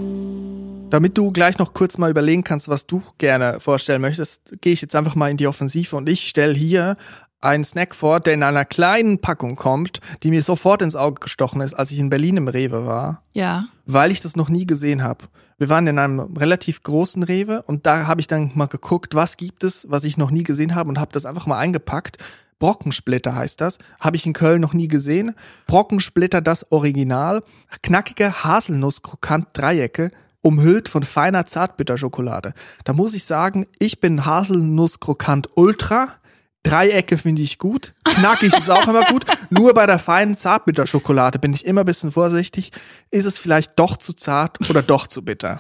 Damit 0.90 1.18
du 1.18 1.32
gleich 1.32 1.58
noch 1.58 1.74
kurz 1.74 1.98
mal 1.98 2.12
überlegen 2.12 2.44
kannst, 2.44 2.68
was 2.70 2.86
du 2.86 3.02
gerne 3.18 3.60
vorstellen 3.60 4.02
möchtest, 4.02 4.54
gehe 4.62 4.74
ich 4.74 4.82
jetzt 4.82 4.96
einfach 4.96 5.16
mal 5.16 5.32
in 5.32 5.38
die 5.38 5.48
Offensive 5.48 5.96
und 5.96 6.08
ich 6.08 6.28
stelle 6.28 6.54
hier 6.54 6.98
einen 7.44 7.64
Snack 7.64 7.94
vor, 7.96 8.20
der 8.20 8.34
in 8.34 8.44
einer 8.44 8.66
kleinen 8.66 9.20
Packung 9.20 9.56
kommt, 9.56 10.00
die 10.24 10.30
mir 10.32 10.42
sofort 10.42 10.82
ins 10.82 10.96
Auge 10.96 11.20
gestochen 11.22 11.62
ist, 11.62 11.74
als 11.74 11.92
ich 11.92 12.00
in 12.00 12.10
Berlin 12.10 12.38
im 12.38 12.48
Rewe 12.48 12.86
war, 12.86 13.22
Ja. 13.34 13.66
weil 13.86 14.12
ich 14.12 14.22
das 14.22 14.36
noch 14.36 14.50
nie 14.50 14.66
gesehen 14.66 15.04
habe. 15.04 15.26
Wir 15.58 15.70
waren 15.70 15.86
in 15.88 16.00
einem 16.00 16.20
relativ 16.38 16.82
großen 16.84 17.22
Rewe 17.24 17.62
und 17.64 17.86
da 17.86 18.08
habe 18.08 18.22
ich 18.22 18.28
dann 18.28 18.52
mal 18.56 18.66
geguckt, 18.68 19.14
was 19.16 19.38
gibt 19.38 19.64
es, 19.64 19.86
was 19.90 20.04
ich 20.04 20.18
noch 20.18 20.32
nie 20.32 20.44
gesehen 20.44 20.74
habe 20.76 20.90
und 20.90 21.00
habe 21.00 21.12
das 21.14 21.26
einfach 21.26 21.46
mal 21.46 21.58
eingepackt. 21.60 22.18
Brockensplitter 22.60 23.36
heißt 23.36 23.60
das. 23.62 23.78
Habe 24.00 24.16
ich 24.16 24.26
in 24.26 24.32
Köln 24.34 24.62
noch 24.62 24.74
nie 24.74 24.88
gesehen. 24.88 25.36
Brockensplitter, 25.68 26.42
das 26.42 26.72
Original. 26.72 27.44
Knackige 27.82 28.44
Haselnuss-Krokant-Dreiecke, 28.44 30.12
umhüllt 30.42 30.90
von 30.90 31.04
feiner 31.04 31.46
Zartbitterschokolade. 31.46 32.54
Da 32.84 32.94
muss 32.94 33.14
ich 33.14 33.26
sagen, 33.26 33.66
ich 33.80 34.00
bin 34.00 34.26
Haselnuss-Krokant 34.26 35.50
Ultra. 35.56 36.10
Dreiecke 36.64 37.18
finde 37.18 37.42
ich 37.42 37.58
gut. 37.58 37.94
Knackig 38.06 38.54
ist 38.54 38.70
auch 38.70 38.88
immer 38.88 39.06
gut. 39.06 39.26
Nur 39.50 39.74
bei 39.74 39.86
der 39.86 40.00
feinen 40.00 40.38
Zartbitterschokolade 40.38 41.38
bin 41.38 41.54
ich 41.54 41.66
immer 41.66 41.82
ein 41.82 41.86
bisschen 41.86 42.12
vorsichtig. 42.12 42.72
Ist 43.12 43.26
es 43.26 43.38
vielleicht 43.38 43.78
doch 43.78 43.98
zu 43.98 44.14
zart 44.14 44.70
oder 44.70 44.82
doch 44.82 45.08
zu 45.08 45.24
bitter? 45.24 45.58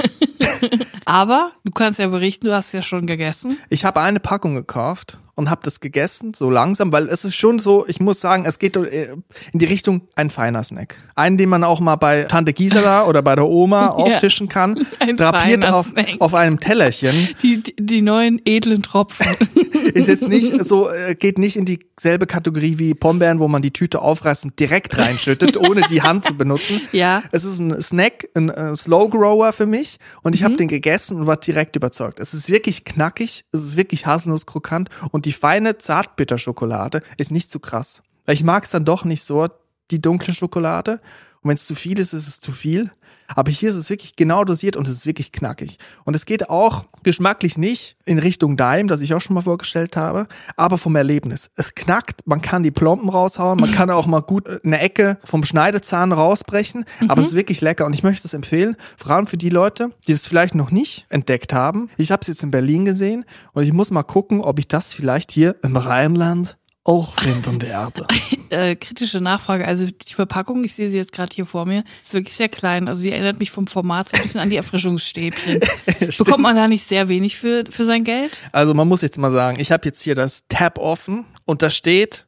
Aber 1.05 1.51
du 1.65 1.71
kannst 1.71 1.99
ja 1.99 2.07
berichten, 2.07 2.47
du 2.47 2.55
hast 2.55 2.71
ja 2.71 2.81
schon 2.81 3.05
gegessen. 3.05 3.57
Ich 3.69 3.83
habe 3.83 4.01
eine 4.01 4.21
Packung 4.21 4.55
gekauft 4.55 5.17
und 5.35 5.49
habe 5.49 5.61
das 5.63 5.79
gegessen, 5.79 6.33
so 6.33 6.49
langsam, 6.49 6.91
weil 6.91 7.07
es 7.07 7.25
ist 7.25 7.35
schon 7.35 7.59
so, 7.59 7.85
ich 7.87 7.99
muss 7.99 8.19
sagen, 8.19 8.45
es 8.45 8.59
geht 8.59 8.77
äh, 8.77 9.15
in 9.51 9.59
die 9.59 9.65
Richtung 9.65 10.01
ein 10.15 10.29
feiner 10.29 10.63
Snack. 10.63 10.95
Einen, 11.15 11.37
den 11.37 11.49
man 11.49 11.63
auch 11.63 11.79
mal 11.79 11.95
bei 11.95 12.23
Tante 12.23 12.53
Gisela 12.53 13.05
oder 13.07 13.21
bei 13.21 13.35
der 13.35 13.47
Oma 13.47 13.89
auftischen 13.89 14.47
kann, 14.47 14.85
ein 14.99 15.17
drapiert 15.17 15.65
auf, 15.65 15.87
Snack. 15.87 16.15
auf 16.19 16.33
einem 16.33 16.59
Tellerchen. 16.59 17.29
Die, 17.41 17.63
die 17.79 18.01
neuen 18.01 18.41
edlen 18.45 18.83
Tropfen. 18.83 19.25
Ist 19.93 20.07
jetzt 20.07 20.27
nicht 20.27 20.63
so, 20.65 20.89
äh, 20.91 21.15
geht 21.15 21.37
nicht 21.37 21.55
in 21.55 21.65
dieselbe 21.65 22.25
Kategorie 22.25 22.77
wie 22.77 22.93
Pombeeren, 22.93 23.39
wo 23.39 23.47
man 23.47 23.61
die 23.61 23.71
Tüte 23.71 24.01
aufreißt 24.01 24.45
und 24.45 24.59
direkt 24.59 24.97
reinschüttet, 24.97 25.57
ohne 25.57 25.81
die 25.81 26.01
Hand 26.01 26.25
zu 26.25 26.35
benutzen. 26.35 26.81
Ja. 26.91 27.23
Es 27.31 27.43
ist 27.43 27.59
ein 27.59 27.81
Snack, 27.81 28.29
ein 28.35 28.49
äh, 28.49 28.75
Slow 28.75 29.09
Grower 29.09 29.53
für 29.53 29.65
mich 29.65 29.97
und 30.21 30.35
ich 30.35 30.43
habe 30.43 30.55
den 30.55 30.67
gegessen 30.67 31.19
und 31.19 31.27
war 31.27 31.37
direkt 31.37 31.75
überzeugt. 31.75 32.19
Es 32.19 32.33
ist 32.33 32.49
wirklich 32.49 32.85
knackig, 32.85 33.45
es 33.51 33.63
ist 33.63 33.77
wirklich 33.77 34.05
haselnusskrokant 34.05 34.89
und 35.11 35.22
die 35.25 35.33
feine 35.33 35.77
Zartbitterschokolade 35.77 37.01
ist 37.17 37.31
nicht 37.31 37.51
zu 37.51 37.59
krass. 37.59 38.01
Weil 38.25 38.35
ich 38.35 38.43
mag 38.43 38.63
es 38.63 38.71
dann 38.71 38.85
doch 38.85 39.03
nicht 39.05 39.23
so, 39.23 39.47
die 39.91 40.01
dunkle 40.01 40.33
Schokolade. 40.33 41.01
Und 41.41 41.49
wenn 41.49 41.55
es 41.55 41.65
zu 41.65 41.75
viel 41.75 41.99
ist, 41.99 42.13
ist 42.13 42.27
es 42.27 42.39
zu 42.39 42.53
viel. 42.53 42.89
Aber 43.35 43.51
hier 43.51 43.69
ist 43.69 43.75
es 43.75 43.89
wirklich 43.89 44.15
genau 44.15 44.43
dosiert 44.43 44.77
und 44.77 44.87
es 44.87 44.93
ist 44.93 45.05
wirklich 45.05 45.31
knackig. 45.31 45.77
Und 46.05 46.15
es 46.15 46.25
geht 46.25 46.49
auch 46.49 46.85
geschmacklich 47.03 47.57
nicht 47.57 47.97
in 48.05 48.19
Richtung 48.19 48.57
Daim, 48.57 48.87
das 48.87 49.01
ich 49.01 49.13
auch 49.13 49.19
schon 49.19 49.33
mal 49.33 49.41
vorgestellt 49.41 49.97
habe, 49.97 50.27
aber 50.55 50.77
vom 50.77 50.95
Erlebnis. 50.95 51.49
Es 51.55 51.75
knackt, 51.75 52.25
man 52.25 52.41
kann 52.41 52.63
die 52.63 52.71
Plomben 52.71 53.09
raushauen, 53.09 53.59
man 53.59 53.71
kann 53.71 53.89
auch 53.89 54.07
mal 54.07 54.21
gut 54.21 54.47
eine 54.63 54.79
Ecke 54.79 55.19
vom 55.23 55.43
Schneidezahn 55.43 56.11
rausbrechen, 56.11 56.85
aber 57.07 57.21
es 57.21 57.29
ist 57.29 57.35
wirklich 57.35 57.61
lecker 57.61 57.85
und 57.85 57.93
ich 57.93 58.03
möchte 58.03 58.27
es 58.27 58.33
empfehlen, 58.33 58.75
vor 58.97 59.11
allem 59.11 59.27
für 59.27 59.37
die 59.37 59.49
Leute, 59.49 59.89
die 60.07 60.13
es 60.13 60.27
vielleicht 60.27 60.55
noch 60.55 60.71
nicht 60.71 61.05
entdeckt 61.09 61.53
haben. 61.53 61.89
Ich 61.97 62.11
habe 62.11 62.21
es 62.21 62.27
jetzt 62.27 62.43
in 62.43 62.51
Berlin 62.51 62.85
gesehen 62.85 63.25
und 63.53 63.63
ich 63.63 63.73
muss 63.73 63.91
mal 63.91 64.03
gucken, 64.03 64.41
ob 64.41 64.59
ich 64.59 64.67
das 64.67 64.93
vielleicht 64.93 65.31
hier 65.31 65.55
im 65.63 65.75
Rheinland 65.75 66.57
auch 66.83 67.19
finden 67.19 67.61
werde. 67.61 68.07
äh, 68.53 68.75
kritische 68.75 69.19
Nachfrage. 69.19 69.67
Also 69.67 69.85
die 69.87 70.13
Verpackung, 70.13 70.63
ich 70.63 70.73
sehe 70.73 70.89
sie 70.89 70.97
jetzt 70.97 71.11
gerade 71.11 71.33
hier 71.35 71.45
vor 71.45 71.65
mir, 71.65 71.83
ist 72.03 72.13
wirklich 72.13 72.35
sehr 72.35 72.49
klein. 72.49 72.87
Also 72.87 73.01
sie 73.01 73.11
erinnert 73.11 73.39
mich 73.39 73.51
vom 73.51 73.67
Format 73.67 74.09
so 74.09 74.15
ein 74.17 74.21
bisschen 74.23 74.39
an 74.39 74.49
die 74.49 74.55
Erfrischungsstäbchen. 74.57 75.59
Bekommt 76.17 76.39
man 76.43 76.55
da 76.55 76.67
nicht 76.67 76.85
sehr 76.87 77.09
wenig 77.09 77.37
für, 77.37 77.63
für 77.69 77.83
sein 77.85 78.03
Geld? 78.03 78.31
Also 78.51 78.73
man 78.73 78.87
muss 78.87 79.01
jetzt 79.01 79.17
mal 79.17 79.31
sagen, 79.31 79.59
ich 79.59 79.71
habe 79.71 79.85
jetzt 79.85 80.01
hier 80.01 80.15
das 80.15 80.45
Tab 80.47 80.77
offen 80.77 81.25
und 81.45 81.61
da 81.61 81.69
steht 81.69 82.25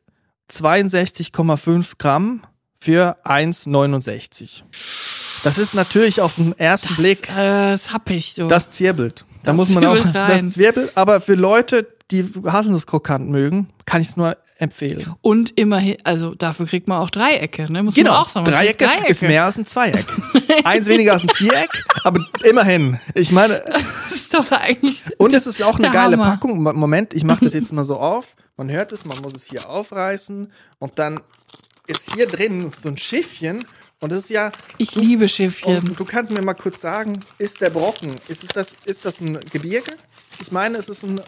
62,5 0.52 1.94
Gramm 1.98 2.42
für 2.78 3.18
1,69. 3.26 4.64
Das 5.44 5.58
ist 5.58 5.74
natürlich 5.74 6.22
auf 6.22 6.36
den 6.36 6.58
ersten 6.58 6.96
Blick, 6.96 7.30
Äh, 7.30 7.72
das 7.72 7.94
hab 7.94 8.10
ich 8.10 8.34
so. 8.34 8.48
das 8.48 8.72
zirbelt. 8.72 9.26
Da 9.44 9.52
Das 9.52 9.56
muss 9.58 9.70
man 9.76 9.86
auch, 9.86 9.96
rein. 10.04 10.14
das 10.14 10.50
zwirbelt, 10.54 10.92
aber 10.96 11.22
für 11.22 11.36
Leute, 11.36 11.88
die 12.12 12.24
Haselnusskrokant 12.46 13.30
mögen, 13.30 13.70
kann 13.86 14.02
ich 14.02 14.08
es 14.10 14.18
nur 14.18 14.38
empfehlen. 14.58 15.14
Und 15.22 15.58
immerhin, 15.60 15.98
also 16.04 16.34
dafür 16.36 16.66
kriegt 16.66 16.88
man 16.88 17.00
auch 17.02 17.10
Dreiecke, 17.10 17.72
ne? 17.72 17.84
Muss 17.84 17.96
man 17.96 18.06
Genau, 18.06 18.18
auch 18.20 18.28
sagen. 18.30 18.50
Man 18.50 18.66
kriegt 18.66 18.80
Dreiecke, 18.82 19.08
ist 19.08 19.22
mehr 19.22 19.46
als 19.46 19.58
ein 19.58 19.66
Zweieck. 19.66 20.06
Eins 20.64 20.88
weniger 20.88 21.14
als 21.14 21.24
ein 21.24 21.30
Viereck, 21.30 21.70
aber 22.04 22.26
immerhin. 22.44 23.00
Ich 23.14 23.32
meine, 23.32 23.62
Das 23.70 24.16
ist 24.16 24.34
doch 24.34 24.50
eigentlich. 24.52 25.04
Und 25.18 25.34
es 25.34 25.46
ist 25.48 25.62
auch 25.62 25.78
eine 25.78 25.92
geile 25.92 26.14
Hammer. 26.18 26.32
Packung. 26.32 26.62
Mo- 26.64 26.74
Moment, 26.74 27.14
ich 27.14 27.24
mache 27.24 27.44
das 27.44 27.54
jetzt 27.54 27.74
mal 27.74 27.84
so 27.84 27.98
auf. 27.98 28.36
Man 28.58 28.70
hört 28.72 28.92
es, 28.94 29.04
man 29.04 29.18
muss 29.20 29.34
es 29.36 29.46
hier 29.46 29.70
aufreißen 29.70 30.52
und 30.80 31.00
dann 31.00 31.20
ist 31.88 32.14
hier 32.14 32.26
drin 32.28 32.72
so 32.82 32.88
ein 32.90 32.98
Schiffchen 32.98 33.66
und 34.00 34.12
das 34.12 34.24
ist 34.24 34.30
ja. 34.30 34.52
Ich 34.78 34.96
liebe 34.96 35.24
Und 35.24 35.30
Schiffchen. 35.32 35.96
du 35.96 36.06
kannst 36.06 36.32
mir 36.32 36.42
mal 36.42 36.54
kurz 36.54 36.80
sagen, 36.80 37.20
ist 37.38 37.60
der 37.60 37.70
Brocken, 37.72 38.16
ist 38.30 38.44
es 38.44 38.50
das, 38.52 38.76
ist 38.86 39.04
das 39.04 39.20
ein 39.20 39.38
Gebirge? 39.52 39.92
Ich 40.42 40.52
meine, 40.54 40.78
ist 40.78 40.88
es 40.90 41.04
ein, 41.04 41.20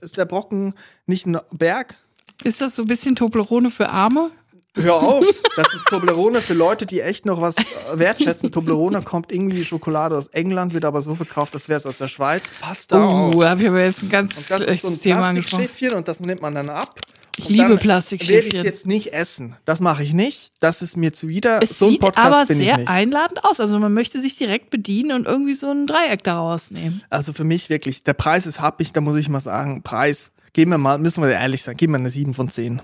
ist 0.00 0.16
der 0.16 0.24
Brocken 0.24 0.74
nicht 1.06 1.26
ein 1.26 1.38
Berg? 1.52 1.96
Ist 2.42 2.60
das 2.60 2.76
so 2.76 2.82
ein 2.82 2.88
bisschen 2.88 3.16
Toblerone 3.16 3.70
für 3.70 3.88
Arme? 3.88 4.30
Hör 4.76 4.96
auf, 4.96 5.24
das 5.54 5.72
ist 5.72 5.86
Toblerone 5.86 6.40
für 6.40 6.54
Leute, 6.54 6.84
die 6.84 7.00
echt 7.00 7.26
noch 7.26 7.40
was 7.40 7.54
äh, 7.56 7.62
wertschätzen. 7.98 8.50
Toblerone 8.50 9.02
kommt 9.02 9.30
irgendwie 9.30 9.64
Schokolade 9.64 10.16
aus 10.16 10.26
England, 10.28 10.74
wird 10.74 10.84
aber 10.84 11.00
so 11.00 11.14
verkauft, 11.14 11.54
als 11.54 11.68
wäre 11.68 11.78
es 11.78 11.86
aus 11.86 11.98
der 11.98 12.08
Schweiz. 12.08 12.56
Passt 12.60 12.90
da 12.90 13.06
auf. 13.06 13.34
Oh, 13.36 13.44
habe 13.44 13.62
ich 13.62 13.68
aber 13.68 13.84
jetzt 13.84 14.02
ein 14.02 14.10
ganz 14.10 14.36
Und 14.36 14.50
das 14.50 14.64
ist 14.64 14.82
so 14.82 14.88
ein 14.88 15.00
Thema. 15.00 15.32
Plastikschiffchen 15.32 15.92
und 15.92 16.08
das 16.08 16.18
nimmt 16.18 16.42
man 16.42 16.56
dann 16.56 16.70
ab. 16.70 16.98
Ich 17.36 17.48
Und 17.48 17.54
liebe 17.54 17.76
Plastikschiffchen. 17.76 18.36
Werde 18.36 18.48
ich 18.48 18.54
es 18.56 18.62
jetzt 18.64 18.86
nicht 18.86 19.12
essen. 19.12 19.56
Das 19.64 19.80
mache 19.80 20.02
ich 20.02 20.12
nicht. 20.12 20.52
Das 20.60 20.82
ist 20.82 20.96
mir 20.96 21.12
zuwider. 21.12 21.60
Es 21.62 21.78
so 21.78 21.86
ein 21.86 21.90
sieht 21.92 22.00
Podcast 22.00 22.34
aber 22.34 22.46
sehr 22.46 22.88
einladend 22.88 23.44
aus. 23.44 23.60
Also 23.60 23.78
man 23.78 23.92
möchte 23.92 24.20
sich 24.20 24.36
direkt 24.36 24.70
bedienen 24.70 25.12
und 25.12 25.26
irgendwie 25.26 25.54
so 25.54 25.70
ein 25.70 25.86
Dreieck 25.86 26.24
daraus 26.24 26.72
nehmen. 26.72 27.02
Also 27.10 27.32
für 27.32 27.44
mich 27.44 27.70
wirklich, 27.70 28.02
der 28.02 28.14
Preis 28.14 28.46
ist 28.46 28.60
happig, 28.60 28.92
da 28.92 29.00
muss 29.00 29.16
ich 29.16 29.28
mal 29.28 29.40
sagen, 29.40 29.82
Preis, 29.82 30.30
geben 30.54 30.70
wir 30.70 30.78
mal, 30.78 30.96
müssen 30.98 31.22
wir 31.22 31.30
ehrlich 31.30 31.62
sein, 31.62 31.76
geben 31.76 31.92
wir 31.92 31.98
eine 31.98 32.08
7 32.08 32.32
von 32.32 32.48
10. 32.50 32.80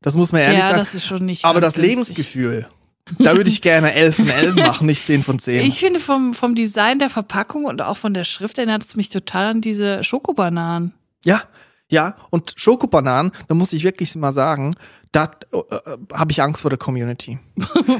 Das 0.00 0.14
muss 0.14 0.30
man 0.30 0.42
ehrlich 0.42 0.58
Ja, 0.60 0.66
sagen. 0.66 0.78
das 0.78 0.94
ist 0.94 1.06
schon 1.06 1.24
nicht 1.24 1.44
aber 1.44 1.60
das 1.60 1.74
günstig. 1.74 1.90
Lebensgefühl, 1.90 2.68
da 3.18 3.36
würde 3.36 3.50
ich 3.50 3.60
gerne 3.62 3.92
11 3.94 4.16
von 4.16 4.28
11 4.30 4.54
machen, 4.56 4.86
nicht 4.86 5.04
10 5.04 5.22
von 5.24 5.38
10. 5.38 5.66
Ich 5.66 5.78
finde 5.80 5.98
vom, 5.98 6.34
vom 6.34 6.54
Design 6.54 6.98
der 7.00 7.10
Verpackung 7.10 7.64
und 7.64 7.82
auch 7.82 7.96
von 7.96 8.14
der 8.14 8.24
Schrift 8.24 8.58
erinnert 8.58 8.84
es 8.86 8.94
mich 8.96 9.08
total 9.08 9.46
an 9.46 9.60
diese 9.60 10.04
Schokobananen. 10.04 10.94
Ja, 11.24 11.42
ja, 11.90 12.16
und 12.30 12.54
Schokobananen, 12.56 13.32
da 13.48 13.54
muss 13.54 13.72
ich 13.72 13.84
wirklich 13.84 14.14
mal 14.14 14.32
sagen, 14.32 14.74
da 15.14 15.30
äh, 15.52 15.56
äh, 15.56 15.62
habe 16.12 16.32
ich 16.32 16.42
Angst 16.42 16.62
vor 16.62 16.70
der 16.70 16.78
Community. 16.78 17.38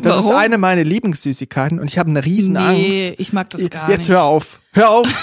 Das 0.02 0.16
ist 0.16 0.24
Warum? 0.24 0.36
eine 0.36 0.58
meiner 0.58 0.82
Lieblingssüßigkeiten 0.82 1.78
und 1.78 1.88
ich 1.88 1.96
habe 1.98 2.10
eine 2.10 2.24
riesen 2.24 2.54
Nee, 2.54 2.58
Angst. 3.08 3.20
ich 3.20 3.32
mag 3.32 3.50
das 3.50 3.70
gar 3.70 3.88
Jetzt 3.88 4.00
nicht. 4.00 4.08
hör 4.08 4.24
auf. 4.24 4.58
Hör 4.72 4.90
auf. 4.90 5.06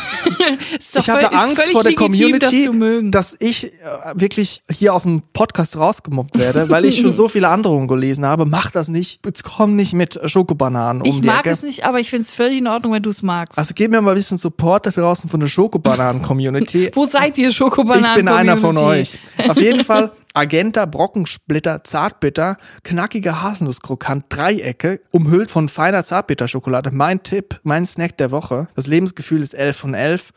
Ist 0.80 0.96
ich 0.96 1.10
habe 1.10 1.24
ist 1.24 1.34
Angst 1.34 1.62
vor 1.72 1.84
der 1.84 1.92
legitim, 1.92 2.12
Community, 2.14 2.40
das 2.40 2.52
zu 2.52 2.74
mögen. 2.74 3.12
dass 3.12 3.36
ich 3.38 3.66
äh, 3.66 3.72
wirklich 4.16 4.64
hier 4.72 4.94
aus 4.94 5.04
dem 5.04 5.24
Podcast 5.34 5.76
rausgemobbt 5.76 6.40
werde, 6.40 6.70
weil 6.70 6.86
ich 6.86 7.02
schon 7.02 7.12
so 7.12 7.28
viele 7.28 7.50
Androhungen 7.50 7.90
gelesen 7.90 8.26
habe. 8.26 8.46
Mach 8.46 8.72
das 8.72 8.88
nicht. 8.88 9.26
Jetzt 9.26 9.44
komm 9.44 9.76
nicht 9.76 9.94
mit 9.94 10.18
Schokobananen 10.26 11.02
um 11.02 11.08
ich 11.10 11.22
mag 11.22 11.46
es 11.48 11.64
nicht, 11.64 11.86
aber 11.86 12.00
ich 12.00 12.10
finde 12.10 12.24
es 12.24 12.32
völlig 12.32 12.60
in 12.60 12.68
Ordnung, 12.68 12.94
wenn 12.94 13.04
du 13.04 13.10
es 13.10 13.22
magst. 13.24 13.58
Also 13.58 13.74
gib 13.76 13.92
mir 13.92 14.00
mal 14.02 14.12
ein 14.12 14.16
bisschen 14.16 14.38
Support 14.38 14.86
da 14.86 14.92
draußen 14.92 15.30
von 15.30 15.42
der 15.42 15.48
Schokobananen-Community. 15.48 16.92
Wo 16.96 17.06
seid 17.06 17.38
ihr, 17.38 17.52
Schokobananen? 17.52 18.06
Ich 18.10 18.16
bin 18.16 18.28
einer 18.30 18.56
von 18.56 18.78
euch. 18.78 19.20
Auf 19.50 19.60
jeden 19.60 19.84
Fall 19.84 20.12
Agenta, 20.34 20.86
Brockensplitter, 20.86 21.84
Zartbitter, 21.84 22.58
knackiger 22.84 23.42
Haselnusskrokant, 23.42 24.26
Dreiecke, 24.30 25.02
umhüllt 25.12 25.52
von 25.52 25.70
feiner 25.70 26.04
Zartbitterschokolade. 26.04 26.92
Mein 26.92 27.24
Tipp, 27.24 27.60
mein 27.64 27.86
Snack 27.86 28.18
der 28.18 28.32
Woche. 28.32 28.68
Das 28.76 28.88
Lebensgefühl 28.88 29.42
ist 29.42 29.54
11 29.54 29.78
von 29.78 29.94
11. 29.94 30.32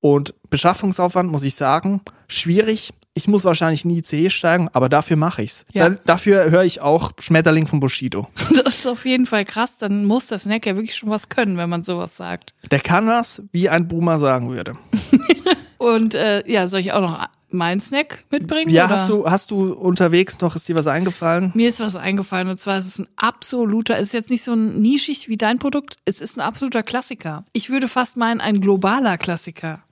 Und 0.00 0.34
Beschaffungsaufwand, 0.48 1.30
muss 1.30 1.42
ich 1.42 1.54
sagen, 1.54 2.00
schwierig. 2.26 2.92
Ich 3.12 3.28
muss 3.28 3.44
wahrscheinlich 3.44 3.84
nie 3.84 4.02
CE 4.02 4.30
steigen, 4.30 4.68
aber 4.72 4.88
dafür 4.88 5.16
mache 5.16 5.42
ich's. 5.42 5.64
Ja. 5.72 5.90
Da, 5.90 5.96
dafür 6.06 6.50
höre 6.50 6.62
ich 6.62 6.80
auch 6.80 7.10
Schmetterling 7.18 7.66
von 7.66 7.80
Bushido. 7.80 8.28
Das 8.64 8.78
ist 8.78 8.86
auf 8.86 9.04
jeden 9.04 9.26
Fall 9.26 9.44
krass. 9.44 9.78
Dann 9.78 10.04
muss 10.04 10.28
der 10.28 10.38
Snack 10.38 10.64
ja 10.64 10.76
wirklich 10.76 10.94
schon 10.94 11.10
was 11.10 11.28
können, 11.28 11.56
wenn 11.56 11.68
man 11.68 11.82
sowas 11.82 12.16
sagt. 12.16 12.54
Der 12.70 12.80
kann 12.80 13.06
was, 13.06 13.42
wie 13.52 13.68
ein 13.68 13.88
Boomer 13.88 14.18
sagen 14.18 14.50
würde. 14.50 14.76
Und 15.78 16.14
äh, 16.14 16.48
ja, 16.50 16.68
soll 16.68 16.80
ich 16.80 16.92
auch 16.92 17.00
noch 17.00 17.26
meinen 17.52 17.80
Snack 17.80 18.24
mitbringen? 18.30 18.70
Ja, 18.70 18.86
oder? 18.86 18.94
hast 18.94 19.08
du, 19.08 19.26
hast 19.26 19.50
du 19.50 19.72
unterwegs 19.72 20.40
noch, 20.40 20.56
ist 20.56 20.68
dir 20.68 20.76
was 20.76 20.86
eingefallen? 20.86 21.52
Mir 21.54 21.68
ist 21.68 21.80
was 21.80 21.96
eingefallen 21.96 22.48
und 22.48 22.60
zwar 22.60 22.78
ist 22.78 22.86
es 22.86 22.98
ein 22.98 23.08
absoluter, 23.16 23.98
ist 23.98 24.12
jetzt 24.12 24.30
nicht 24.30 24.44
so 24.44 24.52
ein 24.52 24.80
nischig 24.80 25.28
wie 25.28 25.36
dein 25.36 25.58
Produkt, 25.58 25.96
es 26.04 26.20
ist 26.20 26.36
ein 26.36 26.40
absoluter 26.40 26.82
Klassiker. 26.82 27.44
Ich 27.52 27.70
würde 27.70 27.88
fast 27.88 28.16
meinen, 28.16 28.40
ein 28.40 28.60
globaler 28.60 29.18
Klassiker. 29.18 29.82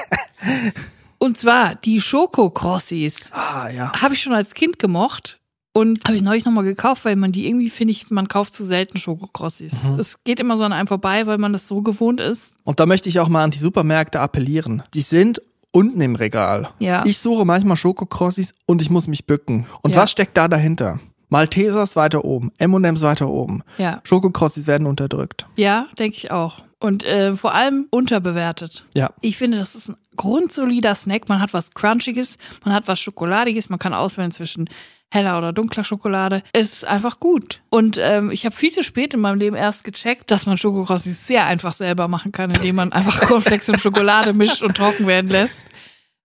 und 1.18 1.38
zwar 1.38 1.74
die 1.74 2.00
Schokokrossis. 2.00 3.30
Ah, 3.32 3.68
ja. 3.68 3.92
Habe 4.00 4.14
ich 4.14 4.22
schon 4.22 4.34
als 4.34 4.54
Kind 4.54 4.78
gemocht 4.78 5.40
und 5.72 6.04
habe 6.04 6.16
ich 6.16 6.22
neulich 6.22 6.44
nochmal 6.44 6.64
gekauft, 6.64 7.04
weil 7.04 7.16
man 7.16 7.30
die 7.30 7.46
irgendwie, 7.46 7.70
finde 7.70 7.92
ich, 7.92 8.10
man 8.10 8.26
kauft 8.26 8.54
zu 8.54 8.64
selten 8.64 8.98
Schokokrossis. 8.98 9.84
Mhm. 9.84 10.00
Es 10.00 10.22
geht 10.24 10.40
immer 10.40 10.56
so 10.56 10.64
an 10.64 10.72
einem 10.72 10.88
vorbei, 10.88 11.26
weil 11.26 11.38
man 11.38 11.52
das 11.52 11.68
so 11.68 11.80
gewohnt 11.82 12.20
ist. 12.20 12.54
Und 12.64 12.80
da 12.80 12.86
möchte 12.86 13.08
ich 13.08 13.20
auch 13.20 13.28
mal 13.28 13.44
an 13.44 13.52
die 13.52 13.58
Supermärkte 13.58 14.20
appellieren. 14.20 14.82
Die 14.94 15.02
sind 15.02 15.40
unten 15.72 16.00
im 16.00 16.14
Regal. 16.16 16.70
Ja. 16.78 17.04
Ich 17.06 17.18
suche 17.18 17.44
manchmal 17.44 17.76
Schokokrossis 17.76 18.52
und 18.66 18.82
ich 18.82 18.90
muss 18.90 19.06
mich 19.08 19.26
bücken. 19.26 19.66
Und 19.82 19.92
Ja. 19.92 19.98
was 20.02 20.10
steckt 20.10 20.36
da 20.36 20.48
dahinter? 20.48 21.00
Maltesers 21.28 21.94
weiter 21.94 22.24
oben, 22.24 22.50
M&M's 22.58 23.02
weiter 23.02 23.28
oben. 23.28 23.62
Ja. 23.78 24.00
Schokokrossis 24.02 24.66
werden 24.66 24.86
unterdrückt. 24.86 25.46
Ja, 25.56 25.86
denke 25.98 26.16
ich 26.16 26.30
auch. 26.32 26.62
Und 26.80 27.04
äh, 27.04 27.36
vor 27.36 27.54
allem 27.54 27.86
unterbewertet. 27.90 28.84
Ja. 28.94 29.10
Ich 29.20 29.36
finde, 29.36 29.58
das 29.58 29.74
ist 29.74 29.90
ein 29.90 29.96
grundsolider 30.16 30.94
Snack. 30.94 31.28
Man 31.28 31.40
hat 31.40 31.52
was 31.54 31.70
Crunchiges, 31.72 32.36
man 32.64 32.74
hat 32.74 32.88
was 32.88 32.98
Schokoladiges, 33.00 33.68
man 33.68 33.78
kann 33.78 33.94
auswählen 33.94 34.32
zwischen 34.32 34.68
heller 35.12 35.38
oder 35.38 35.52
dunkler 35.52 35.84
Schokolade. 35.84 36.42
Es 36.52 36.72
ist 36.72 36.84
einfach 36.86 37.20
gut. 37.20 37.62
Und 37.68 37.98
ähm, 38.00 38.30
ich 38.30 38.46
habe 38.46 38.54
viel 38.54 38.72
zu 38.72 38.82
spät 38.82 39.14
in 39.14 39.20
meinem 39.20 39.38
Leben 39.38 39.56
erst 39.56 39.84
gecheckt, 39.84 40.30
dass 40.30 40.46
man 40.46 40.56
Schokokrossis 40.56 41.26
sehr 41.26 41.46
einfach 41.46 41.72
selber 41.72 42.08
machen 42.08 42.32
kann, 42.32 42.50
indem 42.50 42.76
man 42.76 42.92
einfach 42.92 43.20
Cornflakes 43.28 43.68
und 43.68 43.80
Schokolade 43.80 44.32
mischt 44.32 44.62
und 44.62 44.76
trocken 44.76 45.06
werden 45.06 45.30
lässt. 45.30 45.64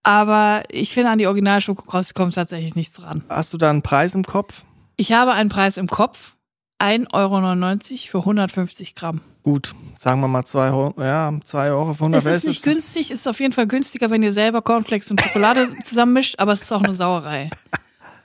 Aber 0.02 0.62
ich 0.70 0.92
finde, 0.92 1.10
an 1.10 1.18
die 1.18 1.26
Original 1.26 1.60
Schokokrossis 1.60 2.14
kommt 2.14 2.34
tatsächlich 2.34 2.76
nichts 2.76 3.02
ran. 3.02 3.24
Hast 3.28 3.52
du 3.52 3.58
da 3.58 3.70
einen 3.70 3.82
Preis 3.82 4.14
im 4.14 4.24
Kopf? 4.24 4.62
Ich 4.96 5.12
habe 5.12 5.32
einen 5.32 5.50
Preis 5.50 5.78
im 5.78 5.88
Kopf. 5.88 6.36
1,99 6.80 7.12
Euro 7.12 8.10
für 8.10 8.18
150 8.18 8.94
Gramm. 8.94 9.20
Gut, 9.42 9.74
sagen 9.96 10.20
wir 10.20 10.28
mal 10.28 10.44
2 10.44 10.70
Euro, 10.70 10.94
ja, 11.00 11.32
2 11.44 11.70
Euro 11.70 11.94
für 11.94 12.00
100 12.00 12.26
Es 12.26 12.36
ist 12.38 12.46
nicht 12.46 12.64
günstig, 12.64 13.10
es 13.10 13.20
ist 13.20 13.28
auf 13.28 13.40
jeden 13.40 13.52
Fall 13.52 13.66
günstiger, 13.66 14.10
wenn 14.10 14.22
ihr 14.22 14.32
selber 14.32 14.60
Cornflakes 14.60 15.10
und 15.10 15.20
Schokolade 15.20 15.68
zusammenmischt, 15.84 16.38
aber 16.38 16.52
es 16.52 16.62
ist 16.62 16.72
auch 16.72 16.82
eine 16.82 16.94
Sauerei. 16.94 17.50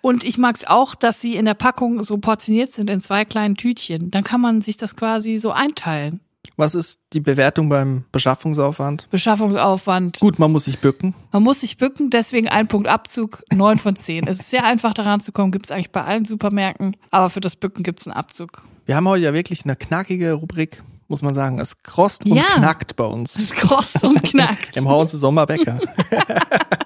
Und 0.02 0.24
ich 0.24 0.38
mag 0.38 0.56
es 0.56 0.66
auch, 0.68 0.96
dass 0.96 1.22
sie 1.22 1.36
in 1.36 1.46
der 1.46 1.54
Packung 1.54 2.02
so 2.04 2.18
portioniert 2.18 2.74
sind 2.74 2.90
in 2.90 3.02
zwei 3.02 3.24
kleinen 3.26 3.56
Tütchen. 3.56 4.10
Dann 4.12 4.24
kann 4.24 4.42
man 4.42 4.62
sich 4.62 4.78
das 4.78 4.96
quasi 4.96 5.38
so 5.38 5.52
einteilen. 5.52 6.22
Was 6.58 6.74
ist 6.76 7.02
die 7.14 7.20
Bewertung 7.20 7.70
beim 7.70 8.04
Beschaffungsaufwand? 8.12 9.08
Beschaffungsaufwand. 9.12 10.20
Gut, 10.20 10.40
man 10.40 10.52
muss 10.52 10.66
sich 10.66 10.80
bücken. 10.80 11.14
Man 11.32 11.44
muss 11.44 11.62
sich 11.62 11.78
bücken, 11.78 12.10
deswegen 12.10 12.50
ein 12.50 12.68
Punkt 12.68 12.88
Abzug, 12.88 13.44
neun 13.54 13.78
von 13.78 13.96
zehn. 13.96 14.28
es 14.28 14.40
ist 14.40 14.50
sehr 14.50 14.66
einfach 14.66 14.94
daran 14.94 15.22
zu 15.22 15.32
kommen, 15.32 15.52
gibt 15.52 15.66
es 15.66 15.72
eigentlich 15.72 15.92
bei 15.92 16.04
allen 16.04 16.26
Supermärkten, 16.26 16.98
aber 17.12 17.30
für 17.30 17.40
das 17.42 17.56
Bücken 17.56 17.84
gibt 17.84 18.00
es 18.02 18.08
einen 18.08 18.16
Abzug. 18.16 18.64
Wir 18.86 18.96
haben 18.96 19.08
heute 19.08 19.24
ja 19.24 19.34
wirklich 19.34 19.64
eine 19.66 19.76
knackige 19.76 20.34
Rubrik, 20.34 20.84
muss 21.08 21.22
man 21.22 21.34
sagen. 21.36 21.60
Es 21.60 21.82
krost 21.84 22.26
und 22.26 22.36
Ja. 22.36 22.44
knackt 22.56 22.96
bei 22.96 23.06
uns. 23.06 23.36
Es 23.38 23.52
krost 23.52 24.04
und 24.04 24.22
knackt. 24.24 24.76
Im 24.76 24.90
Hause 24.90 25.18
Sommerbäcker. 25.18 25.80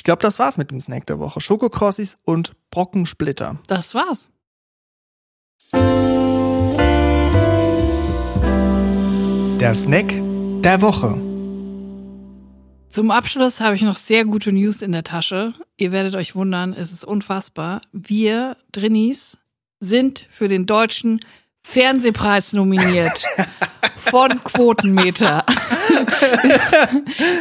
ich 0.00 0.04
glaube, 0.04 0.22
das 0.22 0.38
war's 0.38 0.56
mit 0.56 0.70
dem 0.70 0.80
Snack 0.80 1.04
der 1.08 1.18
Woche. 1.18 1.42
Schokokrossis 1.42 2.16
und 2.24 2.54
Brockensplitter. 2.70 3.58
Das 3.66 3.94
war's. 3.94 4.30
Der 9.60 9.74
Snack 9.74 10.06
der 10.62 10.80
Woche. 10.80 11.20
Zum 12.88 13.10
Abschluss 13.10 13.60
habe 13.60 13.74
ich 13.74 13.82
noch 13.82 13.98
sehr 13.98 14.24
gute 14.24 14.52
News 14.52 14.80
in 14.80 14.92
der 14.92 15.04
Tasche. 15.04 15.52
Ihr 15.76 15.92
werdet 15.92 16.16
euch 16.16 16.34
wundern, 16.34 16.72
es 16.72 16.92
ist 16.92 17.04
unfassbar. 17.04 17.82
Wir, 17.92 18.56
Drinnies, 18.72 19.38
sind 19.80 20.26
für 20.30 20.48
den 20.48 20.64
deutschen 20.64 21.20
Fernsehpreis 21.70 22.52
nominiert. 22.52 23.24
Von 23.96 24.30
Quotenmeter. 24.42 25.44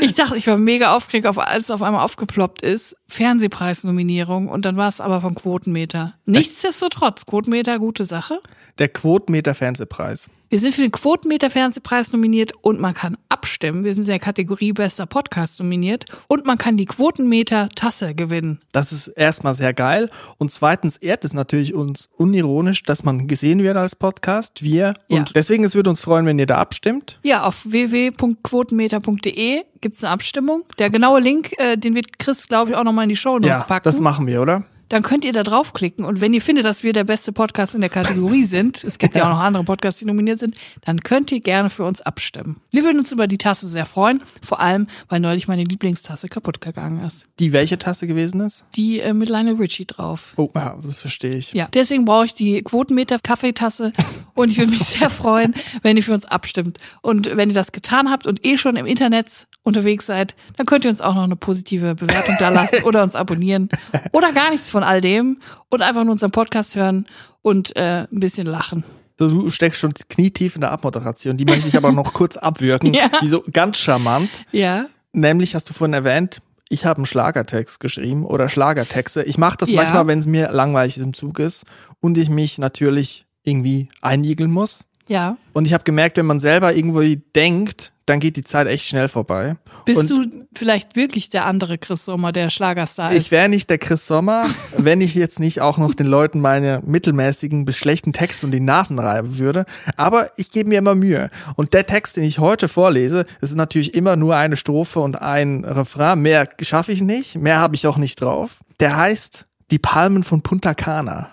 ich 0.01 0.13
dachte, 0.13 0.37
ich 0.37 0.45
war 0.45 0.57
mega 0.57 0.95
aufgeregt, 0.95 1.25
auf, 1.25 1.39
als 1.39 1.63
es 1.63 1.71
auf 1.71 1.81
einmal 1.81 2.03
aufgeploppt 2.03 2.61
ist. 2.61 2.95
Fernsehpreisnominierung 3.07 4.47
und 4.47 4.65
dann 4.65 4.77
war 4.77 4.87
es 4.87 5.01
aber 5.01 5.21
von 5.21 5.33
Quotenmeter. 5.33 6.13
Nichtsdestotrotz, 6.25 7.25
Quotenmeter, 7.25 7.79
gute 7.79 8.05
Sache. 8.05 8.39
Der 8.77 8.89
Quotenmeter 8.89 9.55
Fernsehpreis. 9.55 10.29
Wir 10.51 10.59
sind 10.59 10.73
für 10.73 10.81
den 10.81 10.91
Quotenmeter 10.91 11.51
Fernsehpreis 11.51 12.11
nominiert 12.11 12.53
und 12.63 12.79
man 12.79 12.95
kann 12.95 13.17
abstimmen. 13.29 13.83
Wir 13.83 13.93
sind 13.93 14.05
in 14.05 14.09
der 14.09 14.17
Kategorie 14.19 14.73
Bester 14.73 15.05
Podcast 15.05 15.59
nominiert 15.59 16.05
und 16.27 16.47
man 16.47 16.57
kann 16.57 16.75
die 16.75 16.85
Quotenmeter 16.85 17.69
Tasse 17.75 18.15
gewinnen. 18.15 18.59
Das 18.71 18.91
ist 18.91 19.09
erstmal 19.09 19.53
sehr 19.53 19.75
geil. 19.75 20.09
Und 20.39 20.51
zweitens 20.51 20.97
ehrt 20.97 21.23
es 21.23 21.35
natürlich 21.35 21.75
uns 21.75 22.09
unironisch, 22.17 22.81
dass 22.81 23.03
man 23.03 23.27
gesehen 23.27 23.61
wird 23.61 23.77
als 23.77 23.95
Podcast. 23.95 24.63
Wir. 24.63 24.95
Ja. 25.07 25.19
Und 25.19 25.35
deswegen, 25.35 25.63
es 25.65 25.75
würde 25.75 25.91
uns 25.91 25.99
freuen, 25.99 26.25
wenn 26.25 26.39
ihr 26.39 26.47
da 26.47 26.57
abstimmt. 26.57 27.19
Ja, 27.21 27.43
auf 27.43 27.69
www.quotenmeter.de 27.69 29.61
gibt's 29.81 30.03
eine 30.03 30.11
Abstimmung. 30.13 30.63
Der 30.79 30.89
genaue 30.89 31.19
Link, 31.19 31.51
äh, 31.59 31.77
den 31.77 31.93
wird 31.93 32.17
Chris, 32.17 32.47
glaube 32.47 32.71
ich, 32.71 32.75
auch 32.75 32.83
nochmal 32.83 33.03
in 33.03 33.09
die 33.09 33.15
Show 33.17 33.33
Notes 33.37 33.47
Ja, 33.49 33.63
packen. 33.65 33.83
das 33.83 33.99
machen 33.99 34.25
wir, 34.25 34.41
oder? 34.41 34.65
Dann 34.89 35.03
könnt 35.03 35.23
ihr 35.23 35.33
da 35.33 35.43
draufklicken 35.43 36.03
und 36.03 36.19
wenn 36.19 36.33
ihr 36.33 36.41
findet, 36.41 36.65
dass 36.65 36.83
wir 36.83 36.93
der 36.93 37.03
beste 37.03 37.31
Podcast 37.31 37.75
in 37.75 37.81
der 37.81 37.89
Kategorie 37.89 38.45
sind, 38.45 38.83
es 38.83 38.97
gibt 38.97 39.15
ja 39.15 39.25
auch 39.25 39.29
noch 39.29 39.39
andere 39.39 39.63
Podcasts, 39.63 39.99
die 39.99 40.05
nominiert 40.05 40.39
sind, 40.39 40.57
dann 40.81 41.01
könnt 41.01 41.31
ihr 41.31 41.39
gerne 41.39 41.69
für 41.69 41.83
uns 41.83 42.01
abstimmen. 42.01 42.57
Wir 42.71 42.83
würden 42.83 42.99
uns 42.99 43.11
über 43.11 43.27
die 43.27 43.37
Tasse 43.37 43.67
sehr 43.67 43.85
freuen, 43.85 44.23
vor 44.41 44.59
allem, 44.59 44.87
weil 45.07 45.19
neulich 45.19 45.47
meine 45.47 45.63
Lieblingstasse 45.63 46.27
kaputt 46.27 46.59
gegangen 46.59 47.05
ist. 47.05 47.27
Die 47.39 47.53
welche 47.53 47.77
Tasse 47.77 48.07
gewesen 48.07 48.41
ist? 48.41 48.65
Die 48.75 48.99
äh, 48.99 49.13
mit 49.13 49.29
Lionel 49.29 49.55
Richie 49.55 49.85
drauf. 49.85 50.33
Oh, 50.37 50.49
ja, 50.55 50.77
das 50.81 51.01
verstehe 51.01 51.37
ich. 51.37 51.53
Ja, 51.53 51.67
deswegen 51.73 52.05
brauche 52.05 52.25
ich 52.25 52.33
die 52.33 52.61
Quotenmeter 52.63 53.19
Kaffeetasse 53.19 53.93
und 54.33 54.51
ich 54.51 54.57
würde 54.57 54.71
mich 54.71 54.83
sehr 54.83 55.09
freuen, 55.09 55.53
wenn 55.83 55.97
ihr 55.97 56.03
für 56.03 56.13
uns 56.13 56.25
abstimmt. 56.25 56.79
Und 57.01 57.37
wenn 57.37 57.49
ihr 57.49 57.55
das 57.55 57.71
getan 57.71 58.09
habt 58.09 58.25
und 58.25 58.43
eh 58.45 58.57
schon 58.57 58.75
im 58.75 58.85
Internet 58.87 59.47
unterwegs 59.69 60.05
seid, 60.05 60.35
dann 60.57 60.65
könnt 60.65 60.83
ihr 60.85 60.91
uns 60.91 61.01
auch 61.01 61.15
noch 61.15 61.23
eine 61.23 61.35
positive 61.37 61.95
Bewertung 61.95 62.35
da 62.39 62.49
lassen 62.49 62.83
oder 62.83 63.01
uns 63.03 63.15
abonnieren 63.15 63.69
oder 64.11 64.33
gar 64.33 64.49
nichts 64.51 64.69
von 64.69 64.83
all 64.83 64.99
dem 65.01 65.37
und 65.69 65.81
einfach 65.81 66.03
nur 66.03 66.11
unseren 66.11 66.31
Podcast 66.31 66.75
hören 66.75 67.05
und 67.41 67.75
äh, 67.77 68.05
ein 68.11 68.19
bisschen 68.19 68.45
lachen. 68.45 68.83
Du 69.17 69.49
steckst 69.49 69.79
schon 69.81 69.93
knietief 70.09 70.55
in 70.55 70.61
der 70.61 70.71
Abmoderation. 70.71 71.35
Die 71.37 71.43
möchte 71.45 71.67
ich 71.67 71.75
aber 71.75 71.91
noch 71.91 72.13
kurz 72.13 72.37
abwürgen. 72.37 72.93
Ja. 72.93 73.09
Wie 73.21 73.27
so 73.27 73.43
ganz 73.51 73.77
charmant. 73.77 74.29
Ja, 74.51 74.85
Nämlich 75.11 75.55
hast 75.55 75.69
du 75.69 75.73
vorhin 75.73 75.93
erwähnt, 75.93 76.39
ich 76.69 76.85
habe 76.85 76.97
einen 76.97 77.05
Schlagertext 77.07 77.79
geschrieben 77.79 78.25
oder 78.25 78.47
Schlagertexte. 78.47 79.23
Ich 79.23 79.37
mache 79.39 79.57
das 79.57 79.69
Ja. 79.71 79.77
manchmal, 79.81 80.05
wenn 80.07 80.19
es 80.19 80.27
mir 80.27 80.51
langweilig 80.51 80.97
im 80.99 81.13
Zug 81.13 81.39
ist 81.39 81.65
und 81.99 82.17
ich 82.17 82.29
mich 82.29 82.59
natürlich 82.59 83.25
irgendwie 83.43 83.87
einigeln 84.01 84.51
muss. 84.51 84.85
ja. 85.07 85.35
Und 85.53 85.65
ich 85.65 85.73
habe 85.73 85.83
gemerkt, 85.83 86.17
wenn 86.17 86.27
man 86.27 86.39
selber 86.39 86.73
irgendwo 86.75 87.01
denkt, 87.35 87.91
dann 88.09 88.19
geht 88.19 88.35
die 88.35 88.43
Zeit 88.43 88.67
echt 88.67 88.85
schnell 88.85 89.07
vorbei. 89.07 89.55
Bist 89.85 90.11
und 90.11 90.33
du 90.33 90.47
vielleicht 90.53 90.95
wirklich 90.95 91.29
der 91.29 91.45
andere 91.45 91.77
Chris 91.77 92.05
Sommer, 92.05 92.31
der 92.31 92.49
Schlagerstar 92.49 93.11
ist? 93.11 93.25
ich 93.25 93.31
wäre 93.31 93.49
nicht 93.49 93.69
der 93.69 93.77
Chris 93.77 94.07
Sommer, 94.07 94.47
wenn 94.77 94.99
ich 94.99 95.13
jetzt 95.13 95.39
nicht 95.39 95.61
auch 95.61 95.77
noch 95.77 95.93
den 95.93 96.07
Leuten 96.07 96.39
meine 96.39 96.81
mittelmäßigen 96.83 97.65
bis 97.65 97.77
schlechten 97.77 98.11
Texte 98.11 98.47
und 98.47 98.51
die 98.51 98.59
Nasen 98.59 98.97
reiben 98.97 99.37
würde. 99.37 99.65
Aber 99.95 100.29
ich 100.37 100.49
gebe 100.49 100.69
mir 100.69 100.79
immer 100.79 100.95
Mühe. 100.95 101.29
Und 101.55 101.73
der 101.73 101.85
Text, 101.85 102.17
den 102.17 102.23
ich 102.23 102.39
heute 102.39 102.67
vorlese, 102.67 103.27
ist 103.41 103.55
natürlich 103.55 103.93
immer 103.93 104.15
nur 104.15 104.35
eine 104.35 104.57
Strophe 104.57 105.01
und 105.01 105.21
ein 105.21 105.63
Refrain. 105.63 106.19
Mehr 106.19 106.49
schaffe 106.61 106.91
ich 106.91 107.01
nicht, 107.01 107.35
mehr 107.35 107.59
habe 107.59 107.75
ich 107.75 107.85
auch 107.85 107.97
nicht 107.97 108.19
drauf. 108.21 108.57
Der 108.79 108.97
heißt 108.97 109.45
Die 109.69 109.79
Palmen 109.79 110.23
von 110.23 110.41
Punta 110.41 110.73
Cana. 110.73 111.29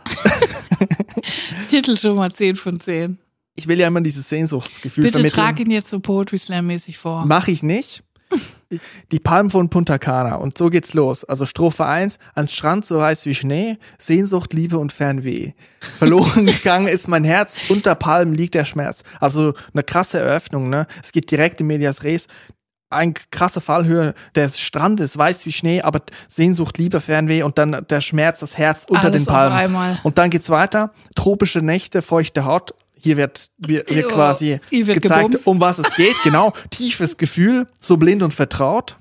Titel 1.70 1.96
schon 1.96 2.16
mal 2.16 2.30
10 2.30 2.56
von 2.56 2.78
10. 2.78 3.18
Ich 3.56 3.66
will 3.66 3.78
ja 3.80 3.88
immer 3.88 4.00
dieses 4.02 4.28
Sehnsuchtsgefühl 4.28 5.04
Bitte 5.04 5.18
vermitteln. 5.18 5.40
trag 5.44 5.60
ihn 5.60 5.70
jetzt 5.70 5.88
so 5.88 5.98
Poetry 6.00 6.38
Slam 6.38 6.66
mäßig 6.66 6.98
vor. 6.98 7.24
Mache 7.24 7.50
ich 7.50 7.62
nicht. 7.62 8.02
Die 9.12 9.18
Palmen 9.20 9.50
von 9.50 9.70
Punta 9.70 9.98
Cana. 9.98 10.34
Und 10.36 10.58
so 10.58 10.68
geht's 10.68 10.92
los. 10.94 11.24
Also 11.24 11.46
Strophe 11.46 11.86
1. 11.86 12.18
Ans 12.34 12.52
Strand 12.52 12.84
so 12.84 12.98
weiß 12.98 13.24
wie 13.26 13.34
Schnee, 13.34 13.78
Sehnsucht, 13.98 14.52
Liebe 14.52 14.78
und 14.78 14.92
Fernweh. 14.92 15.52
Verloren 15.98 16.46
gegangen 16.46 16.88
ist 16.88 17.08
mein 17.08 17.24
Herz, 17.24 17.58
unter 17.68 17.94
Palmen 17.94 18.34
liegt 18.34 18.54
der 18.54 18.64
Schmerz. 18.64 19.04
Also 19.20 19.54
eine 19.72 19.84
krasse 19.84 20.18
Eröffnung, 20.18 20.68
ne? 20.68 20.86
Es 21.02 21.12
geht 21.12 21.30
direkt 21.30 21.60
in 21.60 21.68
Medias 21.68 22.02
Res. 22.02 22.26
Ein 22.90 23.14
krasse 23.30 23.60
Fallhöhe 23.60 24.14
des 24.34 24.60
Strandes, 24.60 25.16
weiß 25.16 25.44
wie 25.46 25.52
Schnee, 25.52 25.82
aber 25.82 26.02
Sehnsucht, 26.28 26.78
Liebe, 26.78 27.00
Fernweh 27.00 27.42
und 27.42 27.58
dann 27.58 27.84
der 27.88 28.00
Schmerz, 28.00 28.40
das 28.40 28.56
Herz 28.58 28.84
unter 28.88 29.04
Alles 29.08 29.24
den 29.24 29.28
auf 29.28 29.34
Palmen. 29.34 29.56
einmal. 29.58 29.98
Und 30.04 30.18
dann 30.18 30.30
geht's 30.30 30.50
weiter. 30.50 30.92
Tropische 31.16 31.60
Nächte, 31.62 32.02
feuchte 32.02 32.44
Haut. 32.44 32.74
Hier 33.06 33.16
wird, 33.16 33.52
wird, 33.58 33.88
wird 33.94 34.08
quasi 34.08 34.58
wird 34.68 35.00
gezeigt, 35.00 35.30
gebumst. 35.30 35.46
um 35.46 35.60
was 35.60 35.78
es 35.78 35.94
geht. 35.94 36.16
Genau. 36.24 36.52
Tiefes 36.70 37.16
Gefühl, 37.16 37.68
so 37.78 37.98
blind 37.98 38.24
und 38.24 38.34
vertraut. 38.34 38.96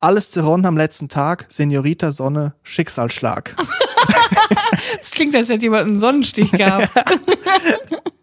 Alles 0.00 0.30
zerronnen 0.30 0.64
am 0.64 0.78
letzten 0.78 1.10
Tag. 1.10 1.44
Senorita 1.48 2.10
Sonne, 2.10 2.54
Schicksalsschlag. 2.62 3.54
Das 4.98 5.10
klingt, 5.10 5.34
als 5.34 5.48
hätte 5.50 5.64
jemand 5.64 5.86
einen 5.86 5.98
Sonnenstich 5.98 6.50
gehabt. 6.52 6.88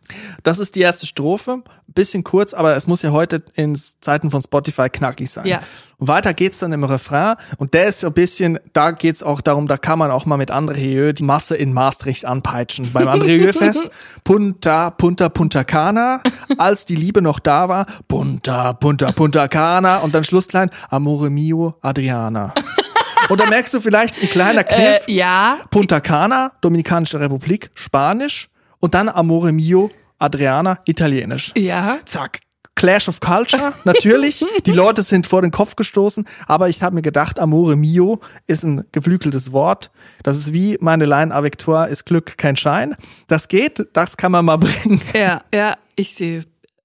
Das 0.47 0.59
ist 0.59 0.75
die 0.75 0.79
erste 0.79 1.05
Strophe. 1.05 1.61
Bisschen 1.87 2.23
kurz, 2.23 2.53
aber 2.53 2.73
es 2.77 2.87
muss 2.87 3.01
ja 3.01 3.11
heute 3.11 3.43
in 3.55 3.77
Zeiten 3.99 4.31
von 4.31 4.41
Spotify 4.41 4.87
knackig 4.87 5.29
sein. 5.29 5.45
Ja. 5.45 5.59
Und 5.97 6.07
weiter 6.07 6.33
geht's 6.33 6.59
dann 6.59 6.71
im 6.71 6.85
Refrain. 6.85 7.35
Und 7.57 7.73
der 7.73 7.87
ist 7.87 7.99
so 7.99 8.07
ein 8.07 8.13
bisschen, 8.13 8.57
da 8.71 8.91
geht's 8.91 9.23
auch 9.23 9.41
darum, 9.41 9.67
da 9.67 9.75
kann 9.75 9.99
man 9.99 10.09
auch 10.09 10.25
mal 10.25 10.37
mit 10.37 10.49
André 10.49 10.75
Rieu 10.75 11.11
die 11.11 11.25
Masse 11.25 11.57
in 11.57 11.73
Maastricht 11.73 12.23
anpeitschen. 12.23 12.93
Beim 12.93 13.09
André 13.09 13.25
Rieu 13.25 13.51
Fest. 13.51 13.91
Punta, 14.23 14.91
Punta, 14.91 15.27
Punta 15.27 15.65
Cana. 15.65 16.21
Als 16.57 16.85
die 16.85 16.95
Liebe 16.95 17.21
noch 17.21 17.39
da 17.39 17.67
war. 17.67 17.85
Punta, 18.07 18.71
Punta, 18.71 19.11
Punta 19.11 19.49
Cana. 19.49 19.97
Und 19.97 20.15
dann 20.15 20.23
Schlussklein. 20.23 20.69
Amore 20.89 21.29
mio, 21.29 21.75
Adriana. 21.81 22.53
Und 23.29 23.41
da 23.41 23.47
merkst 23.47 23.73
du 23.73 23.81
vielleicht 23.81 24.23
ein 24.23 24.29
kleiner 24.29 24.61
äh, 24.61 24.63
Kniff. 24.63 25.09
ja, 25.09 25.57
Punta 25.71 25.99
Cana, 25.99 26.53
Dominikanische 26.61 27.19
Republik, 27.19 27.69
Spanisch. 27.75 28.47
Und 28.79 28.93
dann 28.93 29.09
Amore 29.09 29.51
mio, 29.51 29.91
Adriana, 30.19 30.79
Italienisch. 30.85 31.53
ja. 31.55 31.97
Zack. 32.05 32.39
Clash 32.75 33.09
of 33.09 33.19
Culture, 33.21 33.73
natürlich. 33.85 34.45
Die 34.67 34.71
Leute 34.71 35.01
sind 35.01 35.25
vor 35.25 35.41
den 35.41 35.49
Kopf 35.49 35.75
gestoßen, 35.75 36.27
aber 36.45 36.69
ich 36.69 36.83
habe 36.83 36.93
mir 36.93 37.01
gedacht, 37.01 37.39
Amore 37.39 37.75
mio 37.75 38.19
ist 38.45 38.61
ein 38.63 38.85
geflügeltes 38.91 39.51
Wort. 39.51 39.89
Das 40.21 40.37
ist 40.37 40.53
wie 40.53 40.77
meine 40.79 41.05
Line 41.05 41.33
avec 41.33 41.57
toi 41.57 41.87
ist 41.87 42.05
Glück 42.05 42.37
kein 42.37 42.55
Schein. 42.55 42.95
Das 43.25 43.47
geht, 43.47 43.87
das 43.93 44.15
kann 44.15 44.31
man 44.31 44.45
mal 44.45 44.57
bringen. 44.59 45.01
Ja, 45.15 45.41
ja, 45.51 45.75
ich 45.95 46.13
sehe. 46.13 46.43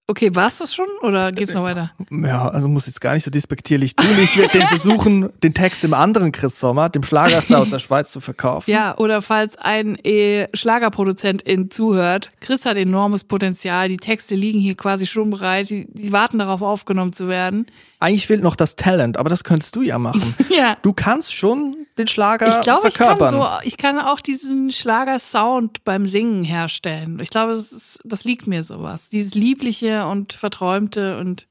Okay, 0.08 0.34
war's 0.34 0.58
das 0.58 0.74
schon 0.74 0.88
oder 1.02 1.30
geht's 1.30 1.54
noch 1.54 1.62
weiter? 1.62 1.92
Ja, 2.10 2.48
also 2.48 2.68
muss 2.68 2.86
jetzt 2.86 3.00
gar 3.00 3.14
nicht 3.14 3.24
so 3.24 3.30
despektierlich 3.30 3.94
tun. 3.94 4.10
Ich 4.22 4.36
werde 4.36 4.58
den 4.58 4.66
versuchen, 4.66 5.30
den 5.42 5.54
Text 5.54 5.84
dem 5.84 5.94
anderen 5.94 6.32
Chris 6.32 6.58
Sommer, 6.58 6.88
dem 6.88 7.04
Schlagerstar 7.04 7.60
aus 7.60 7.70
der 7.70 7.78
Schweiz, 7.78 8.10
zu 8.10 8.20
verkaufen. 8.20 8.70
Ja, 8.70 8.98
oder 8.98 9.22
falls 9.22 9.56
ein 9.56 9.96
äh, 10.04 10.48
Schlagerproduzentin 10.54 11.70
zuhört, 11.70 12.30
Chris 12.40 12.66
hat 12.66 12.76
enormes 12.76 13.22
Potenzial, 13.24 13.88
die 13.88 13.96
Texte 13.96 14.34
liegen 14.34 14.58
hier 14.58 14.74
quasi 14.74 15.06
schon 15.06 15.30
bereit, 15.30 15.70
die, 15.70 15.86
die 15.92 16.12
warten 16.12 16.38
darauf 16.38 16.62
aufgenommen 16.62 17.12
zu 17.12 17.28
werden. 17.28 17.66
Eigentlich 18.00 18.26
fehlt 18.26 18.42
noch 18.42 18.56
das 18.56 18.74
Talent, 18.74 19.16
aber 19.16 19.30
das 19.30 19.44
könntest 19.44 19.76
du 19.76 19.82
ja 19.82 19.98
machen. 19.98 20.34
Ja. 20.50 20.76
Du 20.82 20.92
kannst 20.92 21.32
schon 21.34 21.81
den 22.02 22.08
Schlager 22.08 22.58
Ich 22.58 22.62
glaube, 22.62 22.88
ich 22.88 22.94
kann 22.94 23.18
verkörpern. 23.18 23.60
so, 23.62 23.66
ich 23.66 23.76
kann 23.76 23.98
auch 23.98 24.20
diesen 24.20 24.70
Schlager-Sound 24.70 25.84
beim 25.84 26.06
Singen 26.06 26.44
herstellen. 26.44 27.18
Ich 27.20 27.30
glaube, 27.30 27.52
das, 27.52 27.72
ist, 27.72 28.00
das 28.04 28.24
liegt 28.24 28.46
mir 28.46 28.62
sowas. 28.62 29.08
Dieses 29.08 29.34
liebliche 29.34 30.06
und 30.06 30.32
verträumte 30.32 31.18
und 31.18 31.46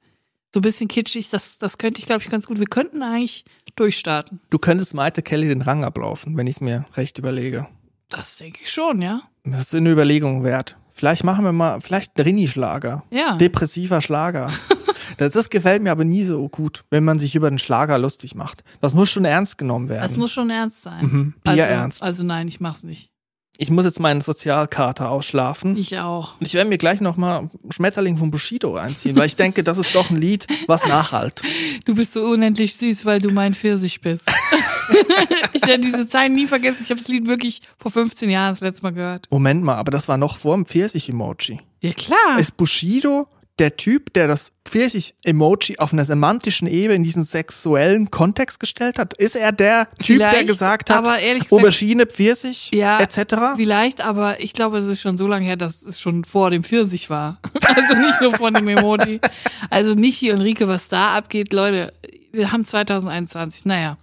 so 0.54 0.60
ein 0.60 0.64
bisschen 0.64 0.88
kitschig, 0.88 1.30
das, 1.30 1.58
das 1.58 1.78
könnte 1.78 2.00
ich, 2.00 2.06
glaube 2.06 2.22
ich, 2.22 2.30
ganz 2.30 2.46
gut. 2.46 2.60
Wir 2.60 2.68
könnten 2.68 3.02
eigentlich 3.04 3.46
durchstarten. 3.76 4.42
du 4.50 4.60
könntest 4.60 4.94
Maite 4.94 5.22
Kelly 5.22 5.48
den 5.48 5.62
Rang 5.62 5.86
ablaufen, 5.86 6.36
wenn 6.36 6.48
ich 6.48 6.56
es 6.56 6.62
mir 6.62 6.86
recht 6.98 7.18
überlege. 7.18 7.68
Das 8.10 8.38
denke 8.38 8.60
ich 8.64 8.72
schon, 8.72 9.02
ja. 9.02 9.22
Das 9.46 9.68
ist 9.68 9.76
eine 9.76 9.90
Überlegung 9.90 10.44
wert. 10.44 10.76
Vielleicht 10.94 11.24
machen 11.24 11.44
wir 11.46 11.52
mal, 11.52 11.82
vielleicht 11.82 12.18
Drini-Schlager. 12.18 13.04
Ja. 13.10 13.36
Depressiver 13.38 14.02
Schlager. 14.02 14.50
das, 15.18 15.34
das 15.34 15.50
gefällt 15.50 15.82
mir 15.84 15.92
aber 15.92 16.04
nie 16.04 16.24
so 16.24 16.48
gut, 16.50 16.84
wenn 16.90 17.04
man 17.04 17.20
sich 17.20 17.36
über 17.36 17.50
den 17.50 17.60
Schlager 17.60 17.98
lustig 17.98 18.36
macht. 18.36 18.64
Das 18.80 18.94
muss 18.94 19.10
schon 19.10 19.26
ernst 19.26 19.58
genommen 19.58 19.90
werden. 19.90 20.08
Das 20.08 20.18
muss 20.18 20.32
schon 20.32 20.50
ernst 20.50 20.82
sein. 20.84 21.06
Mhm. 21.06 21.34
Also, 21.46 21.56
Bierernst. 21.56 22.04
also 22.04 22.24
nein, 22.24 22.48
ich 22.48 22.60
mach's 22.60 22.84
nicht. 22.84 23.10
Ich 23.58 23.70
muss 23.70 23.86
jetzt 23.86 24.00
meinen 24.00 24.22
Sozialkater 24.22 25.12
ausschlafen. 25.12 25.78
Ich 25.78 26.00
auch. 26.00 26.40
Und 26.40 26.48
ich 26.48 26.54
werde 26.56 26.70
mir 26.70 26.78
gleich 26.78 27.00
nochmal 27.00 27.50
Schmetterling 27.70 28.18
von 28.18 28.32
Bushido 28.32 28.76
reinziehen, 28.76 29.16
weil 29.16 29.28
ich 29.28 29.36
denke, 29.36 29.64
das 29.64 29.78
ist 29.78 29.94
doch 29.94 30.10
ein 30.10 30.18
Lied, 30.18 30.48
was 30.68 30.88
nachhalt. 30.88 31.42
Du 31.86 31.94
bist 31.94 32.14
so 32.14 32.24
unendlich 32.24 32.76
süß, 32.76 33.06
weil 33.06 33.20
du 33.20 33.30
mein 33.30 33.54
Pfirsich 33.54 34.02
bist. 34.02 34.28
ich 35.54 35.62
werde 35.68 35.82
diese 35.82 36.08
Zeilen 36.08 36.34
nie 36.34 36.48
vergessen. 36.48 36.82
Ich 36.84 36.90
habe 36.90 37.00
das 37.00 37.08
Lied 37.08 37.28
wirklich 37.28 37.62
vor 37.78 37.92
15 37.92 38.30
Jahren 38.30 38.52
das 38.52 38.62
letzte 38.62 38.84
Mal 38.84 38.94
gehört. 38.94 39.28
Moment 39.30 39.64
mal, 39.64 39.76
aber 39.76 39.92
das 39.92 40.08
war 40.08 40.18
noch 40.18 40.38
vor 40.38 40.56
dem 40.56 40.66
Pfirsich-Emoji. 40.66 41.60
Ja, 41.82 41.94
klar. 41.94 42.40
Ist 42.40 42.58
Bushido 42.58 43.28
der 43.60 43.76
Typ, 43.78 44.14
der 44.14 44.28
das 44.28 44.52
Pfirsich-Emoji 44.66 45.78
auf 45.78 45.94
einer 45.94 46.06
semantischen 46.06 46.68
Ebene 46.68 46.96
in 46.96 47.04
diesen 47.04 47.24
sexuellen 47.24 48.10
Kontext 48.10 48.60
gestellt 48.60 48.98
hat? 48.98 49.14
Ist 49.16 49.36
er 49.36 49.52
der 49.52 49.88
Typ, 50.02 50.18
der 50.20 50.30
Vielleicht, 50.32 50.48
gesagt 50.48 50.90
hat, 50.90 50.98
aber 50.98 51.20
ehrlich 51.20 51.44
gesagt- 51.44 51.62
Aubergine, 51.62 52.06
Pfirsich, 52.06 52.72
ja, 52.74 53.00
etc.? 53.00 53.36
Vielleicht, 53.56 54.02
aber 54.02 54.40
ich 54.42 54.54
glaube, 54.54 54.78
es 54.78 54.88
ist 54.88 55.02
schon 55.02 55.18
so 55.18 55.28
lange 55.28 55.46
her, 55.46 55.58
dass 55.58 55.82
es 55.82 56.00
schon 56.00 56.24
vor 56.26 56.50
dem 56.50 56.64
Pfirsich 56.64 57.10
war. 57.10 57.40
Also 57.74 57.94
nicht 57.96 58.22
nur 58.22 58.34
vor 58.36 58.52
dem 58.52 58.68
Emoji. 58.68 59.22
Also 59.70 59.96
Michi 59.96 60.32
und 60.34 60.42
Rike, 60.42 60.68
was 60.68 60.90
da 60.90 61.16
abgeht, 61.16 61.54
Leute, 61.54 61.94
wir 62.34 62.52
haben 62.52 62.66
2021. 62.66 63.64
Naja. 63.66 63.98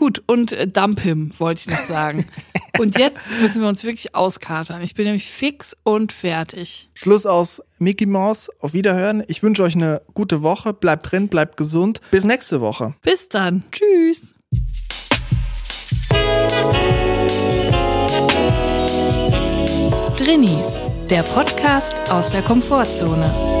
Gut, 0.00 0.22
und 0.26 0.52
äh, 0.52 0.66
Dump 0.66 0.98
him, 1.00 1.30
wollte 1.36 1.60
ich 1.60 1.76
noch 1.76 1.84
sagen. 1.86 2.24
Und 2.78 2.96
jetzt 2.96 3.30
müssen 3.42 3.60
wir 3.60 3.68
uns 3.68 3.84
wirklich 3.84 4.14
auskatern. 4.14 4.80
Ich 4.80 4.94
bin 4.94 5.04
nämlich 5.04 5.26
fix 5.26 5.76
und 5.82 6.10
fertig. 6.10 6.88
Schluss 6.94 7.26
aus 7.26 7.60
Mickey 7.78 8.06
Mouse. 8.06 8.50
Auf 8.60 8.72
Wiederhören. 8.72 9.22
Ich 9.28 9.42
wünsche 9.42 9.62
euch 9.62 9.74
eine 9.74 10.00
gute 10.14 10.42
Woche. 10.42 10.72
Bleibt 10.72 11.12
drin, 11.12 11.28
bleibt 11.28 11.58
gesund. 11.58 12.00
Bis 12.10 12.24
nächste 12.24 12.62
Woche. 12.62 12.94
Bis 13.02 13.28
dann. 13.28 13.62
Tschüss. 13.72 14.34
Drinnies, 20.16 20.80
der 21.10 21.24
Podcast 21.24 22.10
aus 22.10 22.30
der 22.30 22.40
Komfortzone. 22.40 23.60